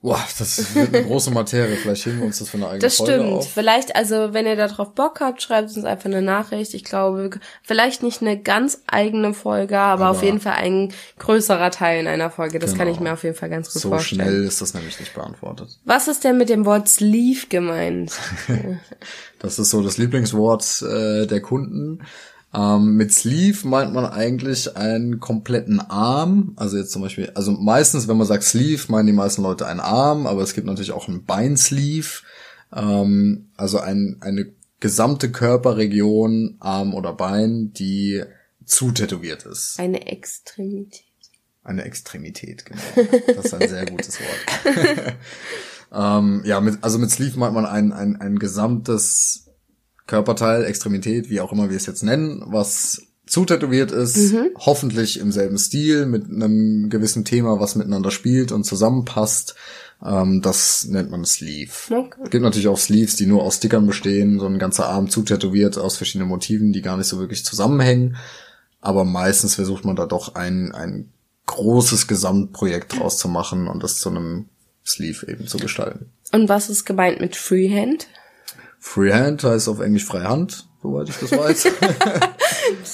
Boah, 0.00 0.22
das 0.38 0.74
wird 0.74 0.94
eine 0.94 1.02
große 1.06 1.30
Materie. 1.30 1.76
Vielleicht 1.76 2.04
heben 2.04 2.18
wir 2.18 2.26
uns 2.26 2.38
das 2.38 2.50
für 2.50 2.58
eine 2.58 2.66
eigene 2.66 2.80
das 2.80 2.96
Folge 2.98 3.14
stimmt. 3.14 3.32
auf. 3.32 3.50
Vielleicht, 3.50 3.96
also 3.96 4.34
wenn 4.34 4.44
ihr 4.46 4.54
darauf 4.54 4.94
Bock 4.94 5.20
habt, 5.20 5.40
schreibt 5.40 5.74
uns 5.74 5.86
einfach 5.86 6.04
eine 6.04 6.20
Nachricht. 6.20 6.74
Ich 6.74 6.84
glaube, 6.84 7.30
vielleicht 7.62 8.02
nicht 8.02 8.20
eine 8.20 8.38
ganz 8.38 8.82
eigene 8.86 9.32
Folge, 9.32 9.78
aber, 9.78 10.10
auf 10.10 10.18
Aber- 10.18 10.26
jeden 10.26 10.40
Fall 10.40 10.56
ein 10.56 10.92
größerer 11.18 11.70
Teil 11.70 12.00
in 12.00 12.06
einer 12.06 12.30
Folge. 12.30 12.58
Das 12.58 12.72
kann 12.76 12.80
Genau. 12.86 12.92
ich 12.92 13.00
mir 13.00 13.14
auf 13.14 13.22
jeden 13.24 13.34
Fall 13.34 13.48
ganz 13.48 13.72
gut 13.72 13.80
So 13.80 13.88
vorstellen. 13.88 14.20
schnell 14.20 14.44
ist 14.44 14.60
das 14.60 14.74
nämlich 14.74 15.00
nicht 15.00 15.14
beantwortet. 15.14 15.80
Was 15.86 16.06
ist 16.06 16.22
denn 16.22 16.36
mit 16.36 16.50
dem 16.50 16.66
Wort 16.66 16.86
Sleeve 16.86 17.46
gemeint? 17.48 18.12
Das 19.38 19.58
ist 19.58 19.68
so 19.70 19.82
das 19.82 19.98
Lieblingswort 19.98 20.82
äh, 20.82 21.26
der 21.26 21.40
Kunden. 21.42 22.02
Ähm, 22.54 22.96
mit 22.96 23.12
Sleeve 23.12 23.66
meint 23.66 23.92
man 23.92 24.06
eigentlich 24.06 24.76
einen 24.76 25.18
kompletten 25.18 25.80
Arm. 25.80 26.52
Also 26.56 26.76
jetzt 26.76 26.92
zum 26.92 27.02
Beispiel, 27.02 27.30
also 27.34 27.52
meistens, 27.52 28.06
wenn 28.06 28.16
man 28.16 28.26
sagt 28.26 28.44
Sleeve, 28.44 28.84
meinen 28.88 29.06
die 29.06 29.12
meisten 29.12 29.42
Leute 29.42 29.66
einen 29.66 29.80
Arm, 29.80 30.26
aber 30.26 30.42
es 30.42 30.54
gibt 30.54 30.66
natürlich 30.66 30.92
auch 30.92 31.08
einen 31.08 31.24
Beinsleeve. 31.24 32.22
Ähm, 32.72 33.50
also 33.56 33.80
ein, 33.80 34.18
eine 34.20 34.52
gesamte 34.78 35.32
Körperregion, 35.32 36.56
Arm 36.60 36.94
oder 36.94 37.12
Bein, 37.12 37.72
die 37.72 38.22
zutätowiert 38.64 39.46
ist. 39.46 39.80
Eine 39.80 40.06
Extremität. 40.06 41.02
Eine 41.64 41.84
Extremität, 41.84 42.66
genau. 42.66 42.82
Das 43.34 43.46
ist 43.46 43.54
ein 43.54 43.68
sehr 43.68 43.86
gutes 43.86 44.18
Wort. 44.20 45.16
ähm, 45.92 46.42
ja, 46.44 46.60
mit, 46.60 46.84
also 46.84 46.98
mit 46.98 47.10
Sleeve 47.10 47.38
meint 47.38 47.54
man 47.54 47.66
ein, 47.66 47.92
ein, 47.92 48.16
ein 48.20 48.38
gesamtes 48.38 49.43
Körperteil, 50.06 50.64
Extremität, 50.64 51.30
wie 51.30 51.40
auch 51.40 51.52
immer 51.52 51.70
wir 51.70 51.76
es 51.76 51.86
jetzt 51.86 52.02
nennen, 52.02 52.42
was 52.46 53.02
zutätowiert 53.26 53.90
ist, 53.90 54.34
hoffentlich 54.58 55.18
im 55.18 55.32
selben 55.32 55.58
Stil, 55.58 56.06
mit 56.06 56.30
einem 56.30 56.90
gewissen 56.90 57.24
Thema, 57.24 57.58
was 57.58 57.74
miteinander 57.74 58.10
spielt 58.10 58.52
und 58.52 58.64
zusammenpasst. 58.64 59.54
Ähm, 60.04 60.42
das 60.42 60.86
nennt 60.86 61.10
man 61.10 61.24
Sleeve. 61.24 61.72
Okay. 61.90 62.20
Es 62.24 62.30
gibt 62.30 62.44
natürlich 62.44 62.68
auch 62.68 62.78
Sleeves, 62.78 63.16
die 63.16 63.26
nur 63.26 63.42
aus 63.42 63.56
Stickern 63.56 63.86
bestehen, 63.86 64.38
so 64.38 64.46
ein 64.46 64.58
ganzer 64.58 64.88
Arm 64.88 65.08
zutätowiert 65.08 65.78
aus 65.78 65.96
verschiedenen 65.96 66.28
Motiven, 66.28 66.72
die 66.72 66.82
gar 66.82 66.96
nicht 66.96 67.06
so 67.06 67.18
wirklich 67.18 67.44
zusammenhängen. 67.44 68.16
Aber 68.80 69.04
meistens 69.04 69.54
versucht 69.54 69.86
man 69.86 69.96
da 69.96 70.04
doch 70.04 70.34
ein, 70.34 70.72
ein 70.72 71.10
großes 71.46 72.06
Gesamtprojekt 72.06 72.98
draus 72.98 73.18
zu 73.18 73.28
machen 73.28 73.68
und 73.68 73.82
das 73.82 73.98
zu 73.98 74.10
einem 74.10 74.46
Sleeve 74.84 75.26
eben 75.28 75.46
zu 75.46 75.58
gestalten. 75.58 76.10
Und 76.32 76.48
was 76.48 76.68
ist 76.68 76.84
gemeint 76.84 77.20
mit 77.20 77.36
Freehand? 77.36 78.08
Freehand 78.86 79.42
heißt 79.42 79.68
auf 79.68 79.80
Englisch 79.80 80.04
Freihand, 80.04 80.68
soweit 80.84 81.08
ich 81.08 81.16
das 81.16 81.32
weiß. 81.32 81.68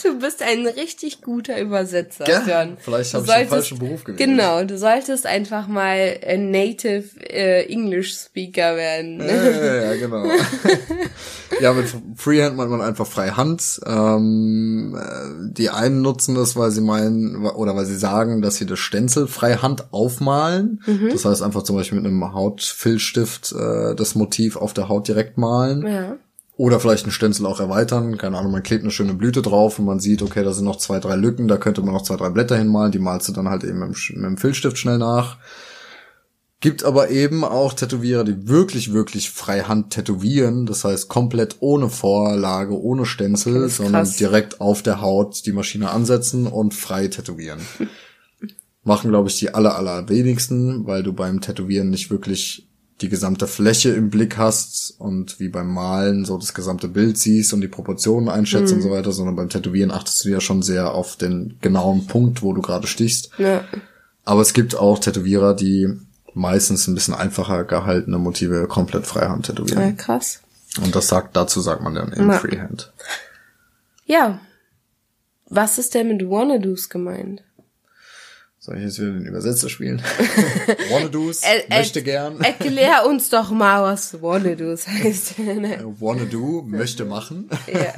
Du 0.03 0.19
bist 0.19 0.43
ein 0.43 0.67
richtig 0.67 1.23
guter 1.23 1.61
Übersetzer, 1.61 2.25
Gell? 2.25 2.41
Björn. 2.45 2.77
Vielleicht 2.81 3.15
Du 3.15 3.19
habe 3.19 3.27
ich 3.27 3.35
den 3.35 3.49
falschen 3.49 3.79
Beruf 3.79 4.03
gewählt. 4.03 4.19
Genau, 4.19 4.65
du 4.65 4.77
solltest 4.77 5.27
einfach 5.27 5.69
mal 5.69 6.19
ein 6.27 6.51
Native 6.51 7.05
äh, 7.21 7.71
English 7.73 8.15
Speaker 8.15 8.77
werden. 8.77 9.21
Ja, 9.21 9.75
ja, 9.85 9.95
genau. 9.95 10.25
ja, 11.61 11.73
mit 11.73 11.87
Freehand 12.17 12.57
meint 12.57 12.71
man 12.71 12.81
einfach 12.81 13.07
Freihand. 13.07 13.81
Ähm, 13.87 14.99
äh, 14.99 15.53
die 15.53 15.71
einen 15.71 16.03
nutzen 16.03 16.35
das, 16.35 16.57
weil 16.57 16.71
sie 16.71 16.81
meinen, 16.81 17.47
oder 17.47 17.77
weil 17.77 17.87
sie 17.87 17.99
sagen, 17.99 18.43
dass 18.43 18.57
sie 18.57 18.67
das 18.67 18.79
Stenzel 18.81 19.29
Freihand 19.29 19.93
aufmalen. 19.93 20.83
Das 21.11 21.25
heißt 21.25 21.43
einfach 21.43 21.63
zum 21.63 21.77
Beispiel 21.77 22.01
mit 22.01 22.07
einem 22.07 22.35
Hautfilzstift 22.35 23.53
äh, 23.53 23.95
das 23.95 24.15
Motiv 24.15 24.57
auf 24.57 24.73
der 24.73 24.89
Haut 24.89 25.07
direkt 25.07 25.39
malen. 25.39 25.87
Ja. 25.87 26.17
Oder 26.61 26.79
vielleicht 26.79 27.05
einen 27.05 27.13
Stenzel 27.13 27.47
auch 27.47 27.59
erweitern. 27.59 28.19
Keine 28.19 28.37
Ahnung, 28.37 28.53
man 28.53 28.63
klebt 28.63 28.83
eine 28.83 28.91
schöne 28.91 29.15
Blüte 29.15 29.41
drauf 29.41 29.79
und 29.79 29.87
man 29.87 29.99
sieht, 29.99 30.21
okay, 30.21 30.45
da 30.45 30.53
sind 30.53 30.67
noch 30.67 30.77
zwei, 30.77 31.01
drei 31.01 31.17
Lücken, 31.17 31.49
da 31.49 31.57
könnte 31.57 31.81
man 31.81 31.95
noch 31.95 32.03
zwei, 32.03 32.17
drei 32.17 32.29
Blätter 32.29 32.55
hinmalen. 32.55 32.93
Die 32.93 32.99
malst 32.99 33.31
du 33.31 33.33
dann 33.33 33.49
halt 33.49 33.65
eben 33.65 33.79
mit 33.79 33.97
dem, 34.11 34.37
Filzstift 34.37 34.77
schnell 34.77 34.99
nach. 34.99 35.39
Gibt 36.61 36.85
aber 36.85 37.09
eben 37.09 37.45
auch 37.45 37.73
Tätowierer, 37.73 38.25
die 38.25 38.47
wirklich, 38.47 38.93
wirklich 38.93 39.31
freihand 39.31 39.95
tätowieren. 39.95 40.67
Das 40.67 40.85
heißt, 40.85 41.09
komplett 41.09 41.57
ohne 41.61 41.89
Vorlage, 41.89 42.79
ohne 42.79 43.07
Stenzel, 43.07 43.65
ist 43.65 43.79
sondern 43.79 44.03
krass. 44.03 44.19
direkt 44.19 44.61
auf 44.61 44.83
der 44.83 45.01
Haut 45.01 45.47
die 45.47 45.53
Maschine 45.53 45.89
ansetzen 45.89 46.47
und 46.47 46.75
frei 46.75 47.09
tätowieren. 47.09 47.61
Machen, 48.85 49.09
glaube 49.09 49.31
ich, 49.31 49.39
die 49.39 49.55
aller, 49.55 49.77
aller 49.77 50.11
wenigsten, 50.11 50.87
weil 50.87 51.03
du 51.03 51.15
beim 51.15 51.41
Tätowieren 51.41 51.89
nicht 51.89 52.11
wirklich 52.11 52.70
die 53.01 53.09
gesamte 53.09 53.47
Fläche 53.47 53.91
im 53.91 54.11
Blick 54.11 54.37
hast 54.37 54.95
und 54.99 55.41
wie 55.41 55.49
beim 55.49 55.73
Malen 55.73 56.25
so 56.25 56.37
das 56.37 56.53
gesamte 56.55 56.89
Bild 56.89 57.17
siehst 57.19 57.53
und 57.55 57.61
die 57.63 57.69
Proportionen 57.69 58.29
einschätzt 58.29 58.73
und 58.73 58.83
so 58.83 58.91
weiter, 58.91 59.13
sondern 59.13 59.37
beim 59.37 59.49
Tätowieren 59.49 59.91
achtest 59.91 60.25
du 60.25 60.29
ja 60.29 60.41
schon 60.41 60.63
sehr 60.63 60.93
auf 60.93 61.17
den 61.17 61.57
genauen 61.61 62.07
Punkt, 62.07 62.43
wo 62.43 62.53
du 62.53 62.61
gerade 62.63 62.87
stichst. 62.87 63.31
ja. 63.39 63.65
Aber 64.25 64.43
es 64.43 64.53
gibt 64.53 64.77
auch 64.77 64.99
Tätowierer, 64.99 65.55
die 65.57 65.89
meistens 66.35 66.87
ein 66.87 66.95
bisschen 66.95 67.15
einfacher 67.15 67.65
gehaltene 67.65 68.19
Motive 68.19 68.67
komplett 68.69 69.07
freihand 69.07 69.49
ja, 69.49 69.55
tätowieren. 69.55 69.97
krass. 69.97 70.41
Und 70.85 70.95
das 70.95 71.09
sagt, 71.09 71.37
dazu 71.37 71.61
sagt 71.61 71.83
man 71.83 71.95
dann 71.95 72.13
eben 72.13 72.31
Ja. 72.31 72.39
Freehand. 72.39 72.93
Ja. 74.05 74.41
Was 75.49 75.79
ist 75.79 75.95
denn 75.95 76.09
mit 76.09 76.29
Wannadoos 76.29 76.91
gemeint? 76.91 77.43
Soll 78.63 78.77
ich 78.77 78.85
jetzt 78.85 78.99
wieder 79.01 79.13
den 79.13 79.25
Übersetzer 79.25 79.71
spielen? 79.71 80.03
Wannadoos, 80.91 81.41
Äh, 81.45 81.61
äh, 81.71 81.79
möchte 81.79 82.03
gern. 82.03 82.41
Erklär 82.43 83.07
uns 83.09 83.31
doch 83.31 83.51
mal, 83.53 83.83
was 83.83 84.21
Wannadoos 84.21 84.87
heißt. 84.87 85.37
Wanna 85.99 86.27
do, 86.27 86.63
möchte 86.67 87.07
machen. 87.07 87.49
ja. 87.67 87.95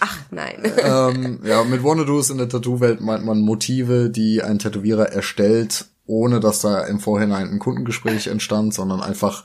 Ach 0.00 0.18
nein. 0.30 0.70
ähm, 0.84 1.40
ja, 1.44 1.64
mit 1.64 1.82
Wannadoos 1.82 2.28
in 2.28 2.36
der 2.36 2.50
Tattoo-Welt 2.50 3.00
meint 3.00 3.24
man 3.24 3.40
Motive, 3.40 4.10
die 4.10 4.42
ein 4.42 4.58
Tätowierer 4.58 5.10
erstellt, 5.10 5.86
ohne 6.04 6.40
dass 6.40 6.60
da 6.60 6.82
im 6.84 7.00
Vorhinein 7.00 7.48
ein 7.48 7.58
Kundengespräch 7.58 8.26
entstand, 8.26 8.74
sondern 8.74 9.00
einfach, 9.00 9.44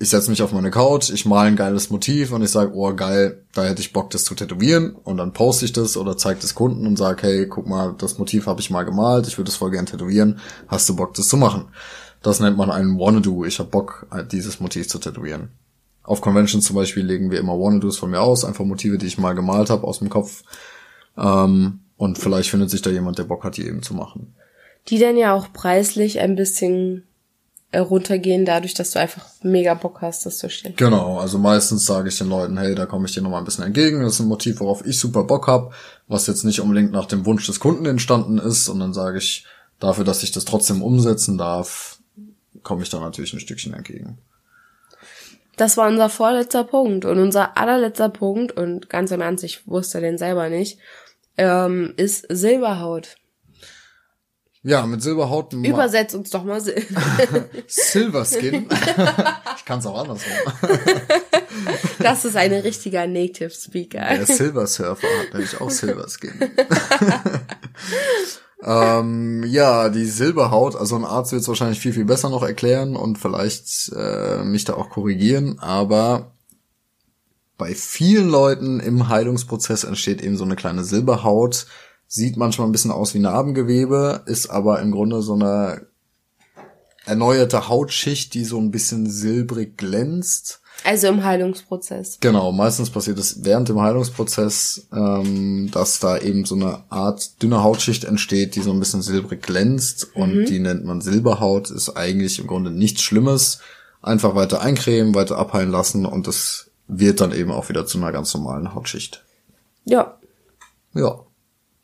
ich 0.00 0.10
setze 0.10 0.30
mich 0.30 0.42
auf 0.42 0.52
meine 0.52 0.70
Couch, 0.70 1.10
ich 1.10 1.26
male 1.26 1.48
ein 1.48 1.56
geiles 1.56 1.90
Motiv 1.90 2.32
und 2.32 2.42
ich 2.42 2.50
sage, 2.50 2.72
oh 2.74 2.94
geil, 2.94 3.42
da 3.52 3.64
hätte 3.64 3.80
ich 3.80 3.92
Bock, 3.92 4.10
das 4.10 4.24
zu 4.24 4.34
tätowieren 4.34 4.92
und 4.92 5.16
dann 5.16 5.32
poste 5.32 5.64
ich 5.64 5.72
das 5.72 5.96
oder 5.96 6.16
zeige 6.16 6.40
das 6.40 6.54
Kunden 6.54 6.86
und 6.86 6.96
sage, 6.96 7.26
hey, 7.26 7.48
guck 7.48 7.66
mal, 7.66 7.94
das 7.98 8.18
Motiv 8.18 8.46
habe 8.46 8.60
ich 8.60 8.70
mal 8.70 8.84
gemalt, 8.84 9.26
ich 9.26 9.38
würde 9.38 9.48
das 9.48 9.56
voll 9.56 9.72
gern 9.72 9.86
tätowieren, 9.86 10.38
hast 10.68 10.88
du 10.88 10.94
Bock, 10.94 11.14
das 11.14 11.28
zu 11.28 11.36
machen? 11.36 11.68
Das 12.22 12.38
nennt 12.40 12.56
man 12.56 12.70
einen 12.70 12.98
Wanna-Do, 12.98 13.44
ich 13.44 13.58
habe 13.58 13.70
Bock, 13.70 14.06
dieses 14.30 14.60
Motiv 14.60 14.88
zu 14.88 14.98
tätowieren. 14.98 15.50
Auf 16.04 16.20
Conventions 16.20 16.64
zum 16.64 16.76
Beispiel 16.76 17.04
legen 17.04 17.30
wir 17.30 17.40
immer 17.40 17.58
Wanna-Dos 17.58 17.98
von 17.98 18.10
mir 18.10 18.20
aus, 18.20 18.44
einfach 18.44 18.64
Motive, 18.64 18.98
die 18.98 19.06
ich 19.06 19.18
mal 19.18 19.34
gemalt 19.34 19.68
habe 19.68 19.86
aus 19.86 19.98
dem 19.98 20.08
Kopf. 20.08 20.42
Ähm, 21.16 21.80
und 21.96 22.18
vielleicht 22.18 22.50
findet 22.50 22.70
sich 22.70 22.82
da 22.82 22.90
jemand, 22.90 23.18
der 23.18 23.24
Bock 23.24 23.44
hat, 23.44 23.56
die 23.56 23.66
eben 23.66 23.82
zu 23.82 23.94
machen. 23.94 24.34
Die 24.88 24.98
dann 24.98 25.16
ja 25.16 25.34
auch 25.34 25.52
preislich 25.52 26.20
ein 26.20 26.36
bisschen 26.36 27.07
runtergehen, 27.76 28.46
dadurch, 28.46 28.72
dass 28.74 28.92
du 28.92 28.98
einfach 28.98 29.26
mega 29.42 29.74
Bock 29.74 30.00
hast, 30.00 30.24
das 30.24 30.38
zu 30.38 30.48
stellen. 30.48 30.74
Genau, 30.76 31.18
also 31.18 31.38
meistens 31.38 31.84
sage 31.84 32.08
ich 32.08 32.16
den 32.16 32.28
Leuten, 32.28 32.56
hey, 32.56 32.74
da 32.74 32.86
komme 32.86 33.06
ich 33.06 33.12
dir 33.12 33.20
nochmal 33.20 33.42
ein 33.42 33.44
bisschen 33.44 33.64
entgegen. 33.64 34.02
Das 34.02 34.14
ist 34.14 34.20
ein 34.20 34.28
Motiv, 34.28 34.60
worauf 34.60 34.86
ich 34.86 34.98
super 34.98 35.24
Bock 35.24 35.46
hab, 35.48 35.74
was 36.06 36.26
jetzt 36.26 36.44
nicht 36.44 36.60
unbedingt 36.60 36.92
nach 36.92 37.06
dem 37.06 37.26
Wunsch 37.26 37.46
des 37.46 37.60
Kunden 37.60 37.84
entstanden 37.84 38.38
ist. 38.38 38.68
Und 38.68 38.80
dann 38.80 38.94
sage 38.94 39.18
ich, 39.18 39.44
dafür, 39.80 40.04
dass 40.04 40.22
ich 40.22 40.32
das 40.32 40.46
trotzdem 40.46 40.82
umsetzen 40.82 41.36
darf, 41.36 41.98
komme 42.62 42.82
ich 42.82 42.88
da 42.88 43.00
natürlich 43.00 43.34
ein 43.34 43.40
Stückchen 43.40 43.74
entgegen. 43.74 44.18
Das 45.58 45.76
war 45.76 45.88
unser 45.88 46.08
vorletzter 46.08 46.64
Punkt. 46.64 47.04
Und 47.04 47.18
unser 47.18 47.58
allerletzter 47.58 48.08
Punkt, 48.08 48.52
und 48.52 48.88
ganz 48.88 49.10
im 49.10 49.20
Ernst, 49.20 49.44
ich 49.44 49.66
wusste 49.66 50.00
den 50.00 50.16
selber 50.16 50.48
nicht, 50.48 50.78
ähm, 51.36 51.92
ist 51.96 52.26
Silberhaut. 52.30 53.16
Ja, 54.62 54.86
mit 54.86 55.02
Silberhaut. 55.02 55.52
Übersetz 55.52 56.14
uns 56.14 56.30
doch 56.30 56.44
mal 56.44 56.60
Sil 56.60 56.74
Silver 57.66 58.24
Skin. 58.24 58.68
ich 59.56 59.64
kann 59.64 59.78
es 59.78 59.86
auch 59.86 59.98
anders 59.98 60.20
machen. 60.44 60.78
Das 61.98 62.24
ist 62.24 62.36
ein 62.36 62.52
richtiger 62.52 63.06
Native 63.06 63.50
Speaker. 63.50 63.98
Der 63.98 64.26
Silver 64.26 64.66
Surfer 64.66 65.08
hat 65.18 65.34
nämlich 65.34 65.60
auch 65.60 65.70
Silver 65.70 66.06
Skin. 66.08 66.32
ähm, 68.62 69.44
ja, 69.44 69.88
die 69.88 70.06
Silberhaut, 70.06 70.76
also 70.76 70.94
ein 70.96 71.04
Arzt 71.04 71.32
wird 71.32 71.42
es 71.42 71.48
wahrscheinlich 71.48 71.80
viel, 71.80 71.92
viel 71.92 72.04
besser 72.04 72.30
noch 72.30 72.44
erklären 72.44 72.94
und 72.94 73.18
vielleicht 73.18 73.92
äh, 73.94 74.44
mich 74.44 74.64
da 74.64 74.74
auch 74.74 74.88
korrigieren, 74.88 75.58
aber 75.58 76.32
bei 77.58 77.74
vielen 77.74 78.28
Leuten 78.28 78.78
im 78.78 79.08
Heilungsprozess 79.08 79.82
entsteht 79.82 80.22
eben 80.22 80.36
so 80.36 80.44
eine 80.44 80.56
kleine 80.56 80.84
Silberhaut, 80.84 81.66
sieht 82.08 82.36
manchmal 82.36 82.66
ein 82.66 82.72
bisschen 82.72 82.90
aus 82.90 83.14
wie 83.14 83.18
Narbengewebe, 83.20 84.22
ist 84.26 84.48
aber 84.50 84.80
im 84.80 84.90
Grunde 84.90 85.22
so 85.22 85.34
eine 85.34 85.86
erneuerte 87.04 87.68
Hautschicht, 87.68 88.34
die 88.34 88.44
so 88.44 88.58
ein 88.58 88.70
bisschen 88.70 89.08
silbrig 89.08 89.76
glänzt. 89.76 90.60
Also 90.84 91.08
im 91.08 91.24
Heilungsprozess. 91.24 92.18
Genau, 92.20 92.52
meistens 92.52 92.90
passiert 92.90 93.18
es 93.18 93.44
während 93.44 93.68
dem 93.68 93.80
Heilungsprozess, 93.80 94.86
ähm, 94.92 95.68
dass 95.72 95.98
da 95.98 96.18
eben 96.18 96.44
so 96.44 96.54
eine 96.54 96.84
Art 96.88 97.42
dünne 97.42 97.62
Hautschicht 97.64 98.04
entsteht, 98.04 98.54
die 98.54 98.60
so 98.60 98.70
ein 98.70 98.78
bisschen 98.78 99.02
silbrig 99.02 99.42
glänzt 99.42 100.14
und 100.14 100.34
Mhm. 100.36 100.44
die 100.46 100.60
nennt 100.60 100.84
man 100.84 101.00
Silberhaut, 101.00 101.70
ist 101.70 101.90
eigentlich 101.96 102.38
im 102.38 102.46
Grunde 102.46 102.70
nichts 102.70 103.02
Schlimmes. 103.02 103.58
Einfach 104.02 104.36
weiter 104.36 104.60
eincremen, 104.60 105.14
weiter 105.16 105.36
abheilen 105.38 105.72
lassen 105.72 106.06
und 106.06 106.28
das 106.28 106.70
wird 106.86 107.20
dann 107.20 107.32
eben 107.32 107.50
auch 107.50 107.68
wieder 107.68 107.84
zu 107.84 107.98
einer 107.98 108.12
ganz 108.12 108.32
normalen 108.34 108.72
Hautschicht. 108.74 109.24
Ja, 109.84 110.16
Ja, 110.94 111.20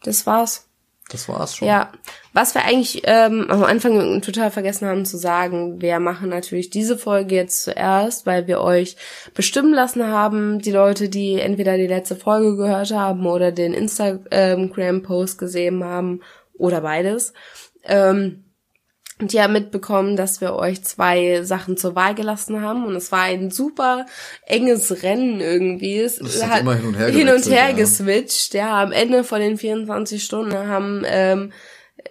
das 0.04 0.26
war's. 0.26 0.68
das 1.10 1.28
war's 1.28 1.56
schon. 1.56 1.68
Ja, 1.68 1.90
was 2.32 2.54
wir 2.54 2.64
eigentlich 2.64 3.02
ähm, 3.04 3.50
am 3.50 3.64
Anfang 3.64 4.22
total 4.22 4.50
vergessen 4.50 4.88
haben 4.88 5.04
zu 5.04 5.16
sagen, 5.16 5.80
wir 5.80 5.98
machen 6.00 6.28
natürlich 6.28 6.70
diese 6.70 6.96
Folge 6.96 7.34
jetzt 7.34 7.64
zuerst, 7.64 8.26
weil 8.26 8.46
wir 8.46 8.60
euch 8.60 8.96
bestimmen 9.34 9.74
lassen 9.74 10.06
haben, 10.06 10.60
die 10.60 10.72
Leute, 10.72 11.08
die 11.08 11.40
entweder 11.40 11.76
die 11.76 11.86
letzte 11.86 12.16
Folge 12.16 12.56
gehört 12.56 12.92
haben 12.92 13.26
oder 13.26 13.52
den 13.52 13.74
Instagram-Post 13.74 15.38
gesehen 15.38 15.84
haben 15.84 16.20
oder 16.54 16.80
beides. 16.80 17.32
Ähm, 17.84 18.43
die 19.32 19.40
haben 19.40 19.52
mitbekommen, 19.52 20.16
dass 20.16 20.40
wir 20.40 20.54
euch 20.54 20.82
zwei 20.84 21.42
Sachen 21.42 21.76
zur 21.76 21.94
Wahl 21.94 22.14
gelassen 22.14 22.60
haben 22.60 22.84
und 22.84 22.96
es 22.96 23.12
war 23.12 23.22
ein 23.22 23.50
super 23.50 24.06
enges 24.46 25.02
Rennen 25.02 25.40
irgendwie. 25.40 25.98
Es 25.98 26.20
Es 26.20 26.44
hat 26.44 26.60
immer 26.60 26.74
hin 26.74 26.86
und 26.86 26.94
her 26.98 27.08
hin 27.08 27.28
und 27.28 27.46
her 27.46 27.70
ja. 27.70 27.76
geswitcht. 27.76 28.54
Ja, 28.54 28.82
am 28.82 28.92
Ende 28.92 29.24
von 29.24 29.40
den 29.40 29.56
24 29.56 30.22
Stunden 30.22 30.54
haben 30.68 31.02
ähm, 31.06 31.52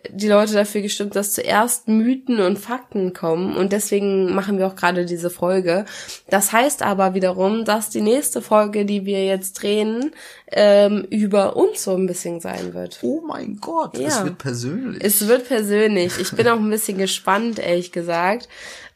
die 0.09 0.27
Leute 0.27 0.53
dafür 0.53 0.81
gestimmt, 0.81 1.15
dass 1.15 1.33
zuerst 1.33 1.87
Mythen 1.87 2.39
und 2.39 2.57
Fakten 2.57 3.13
kommen 3.13 3.55
und 3.55 3.71
deswegen 3.73 4.33
machen 4.33 4.57
wir 4.57 4.67
auch 4.67 4.75
gerade 4.75 5.05
diese 5.05 5.29
Folge. 5.29 5.85
Das 6.29 6.51
heißt 6.51 6.81
aber 6.83 7.13
wiederum, 7.13 7.65
dass 7.65 7.89
die 7.89 8.01
nächste 8.01 8.41
Folge, 8.41 8.85
die 8.85 9.05
wir 9.05 9.25
jetzt 9.25 9.61
drehen, 9.61 10.11
ähm, 10.51 11.05
über 11.09 11.55
uns 11.55 11.83
so 11.83 11.95
ein 11.95 12.05
bisschen 12.07 12.39
sein 12.39 12.73
wird. 12.73 12.99
Oh 13.01 13.21
mein 13.27 13.57
Gott, 13.57 13.97
Ja. 13.97 14.07
es 14.07 14.23
wird 14.23 14.37
persönlich. 14.37 15.03
Es 15.03 15.27
wird 15.27 15.47
persönlich. 15.47 16.17
Ich 16.19 16.31
bin 16.31 16.47
auch 16.47 16.59
ein 16.59 16.69
bisschen 16.69 16.97
gespannt, 16.97 17.59
ehrlich 17.59 17.91
gesagt. 17.91 18.47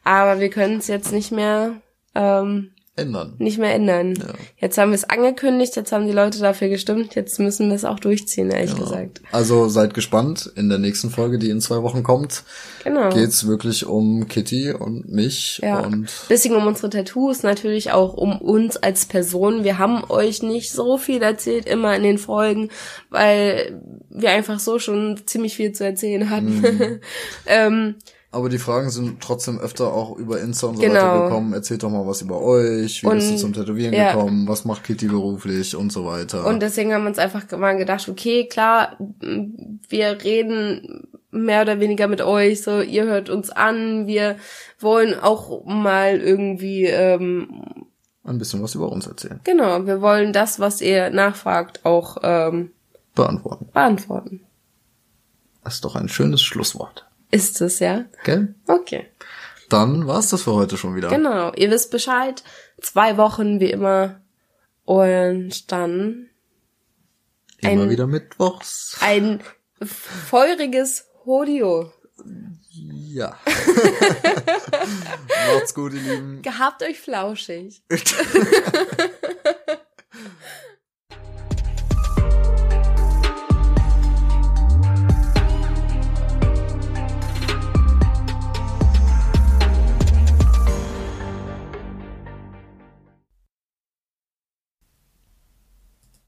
Aber 0.04 0.40
wir 0.40 0.48
können 0.50 0.78
es 0.78 0.86
jetzt 0.88 1.12
nicht 1.12 1.32
mehr, 1.32 1.74
ähm, 2.14 2.72
ändern. 2.98 3.34
nicht 3.38 3.58
mehr 3.58 3.74
ändern. 3.74 4.14
Ja. 4.18 4.34
Jetzt 4.56 4.76
haben 4.78 4.90
wir 4.90 4.96
es 4.96 5.04
angekündigt, 5.04 5.76
jetzt 5.76 5.92
haben 5.92 6.06
die 6.06 6.12
Leute 6.12 6.38
dafür 6.40 6.68
gestimmt, 6.68 7.14
jetzt 7.14 7.38
müssen 7.38 7.68
wir 7.68 7.76
es 7.76 7.84
auch 7.84 8.00
durchziehen, 8.00 8.50
ehrlich 8.50 8.74
gesagt. 8.76 9.20
Also 9.32 9.68
seid 9.68 9.94
gespannt. 9.94 10.50
In 10.56 10.68
der 10.68 10.78
nächsten 10.78 11.10
Folge, 11.10 11.38
die 11.38 11.50
in 11.50 11.60
zwei 11.60 11.82
Wochen 11.82 12.02
kommt, 12.02 12.42
Genau. 12.84 13.10
geht's 13.10 13.46
wirklich 13.46 13.86
um 13.86 14.28
Kitty 14.28 14.72
und 14.72 15.08
mich 15.08 15.60
Ja, 15.62 15.80
und 15.80 16.10
bisschen 16.28 16.54
um 16.54 16.66
unsere 16.66 16.90
Tattoos, 16.90 17.42
natürlich 17.42 17.92
auch 17.92 18.14
um 18.14 18.38
uns 18.40 18.76
als 18.76 19.06
Person. 19.06 19.64
Wir 19.64 19.78
haben 19.78 20.04
euch 20.08 20.42
nicht 20.42 20.72
so 20.72 20.98
viel 20.98 21.22
erzählt, 21.22 21.66
immer 21.66 21.94
in 21.96 22.02
den 22.02 22.18
Folgen, 22.18 22.70
weil 23.10 23.80
wir 24.10 24.30
einfach 24.30 24.58
so 24.58 24.78
schon 24.78 25.20
ziemlich 25.26 25.54
viel 25.56 25.72
zu 25.72 25.84
erzählen 25.84 26.30
hatten. 26.30 26.60
Mhm. 26.60 27.00
ähm, 27.46 27.94
Aber 28.30 28.50
die 28.50 28.58
Fragen 28.58 28.90
sind 28.90 29.22
trotzdem 29.22 29.58
öfter 29.58 29.90
auch 29.92 30.16
über 30.18 30.38
Insta 30.40 30.66
und 30.66 30.76
so 30.76 30.82
Genau. 30.82 30.94
weiter 30.94 31.22
gekommen. 31.24 31.52
Erzählt 31.54 31.82
doch 31.82 31.88
mal 31.90 32.06
was 32.06 32.20
über 32.20 32.42
euch. 32.42 33.02
Wie 33.02 33.08
bist 33.08 33.28
du 33.28 33.32
Und- 33.32 33.38
zum 33.38 33.52
Tätowieren 33.54 33.94
ja. 33.94 34.12
gekommen? 34.12 34.46
Was 34.46 34.66
macht 34.66 34.84
Kitty 34.84 35.06
beruflich 35.08 35.74
und 35.74 35.90
so 35.90 36.04
weiter. 36.04 36.44
Und 36.46 36.60
deswegen 36.60 36.92
haben 36.92 37.04
wir 37.04 37.08
uns 37.08 37.18
einfach 37.18 37.50
mal 37.56 37.76
gedacht, 37.78 38.06
okay, 38.08 38.46
klar, 38.46 38.98
wir 39.20 40.22
reden 40.22 41.08
mehr 41.30 41.62
oder 41.62 41.80
weniger 41.80 42.06
mit 42.06 42.20
euch, 42.20 42.62
so 42.62 42.80
ihr 42.82 43.04
hört 43.04 43.30
uns 43.30 43.48
an, 43.50 44.06
wir 44.06 44.36
wollen 44.78 45.18
auch 45.18 45.64
mal 45.64 46.18
irgendwie, 46.20 46.84
ähm, 46.84 47.86
Ein 48.24 48.38
bisschen 48.38 48.62
was 48.62 48.74
über 48.74 48.90
uns 48.92 49.06
erzählen. 49.06 49.40
genau, 49.44 49.86
wir 49.86 50.00
wollen 50.02 50.32
das, 50.34 50.58
was 50.60 50.80
ihr 50.82 51.08
nachfragt, 51.10 51.84
auch 51.84 52.18
ähm, 52.22 52.72
Beantworten. 53.14 53.68
beantworten. 53.72 54.40
Das 55.64 55.74
ist 55.76 55.84
doch 55.84 55.96
ein 55.96 56.08
schönes 56.08 56.40
Schlusswort. 56.42 57.06
Ist 57.30 57.60
es, 57.60 57.78
ja? 57.80 58.06
Gell? 58.24 58.54
Okay. 58.66 59.06
Dann 59.68 60.06
war's 60.06 60.30
das 60.30 60.42
für 60.44 60.54
heute 60.54 60.76
schon 60.78 60.94
wieder. 60.96 61.08
Genau, 61.08 61.52
ihr 61.54 61.70
wisst 61.70 61.90
Bescheid. 61.90 62.42
Zwei 62.80 63.16
Wochen 63.18 63.60
wie 63.60 63.70
immer. 63.70 64.20
Und 64.84 65.70
dann 65.70 66.30
Immer 67.60 67.82
ein- 67.82 67.90
wieder 67.90 68.06
mittwochs. 68.06 68.96
ein 69.00 69.40
feuriges 69.82 71.04
Hodio. 71.26 71.92
Ja. 72.90 73.38
Macht's 75.54 75.74
gut, 75.74 75.92
ihr 75.92 76.00
Lieben. 76.00 76.40
Gehabt 76.42 76.82
euch 76.82 76.98
flauschig. 77.00 77.82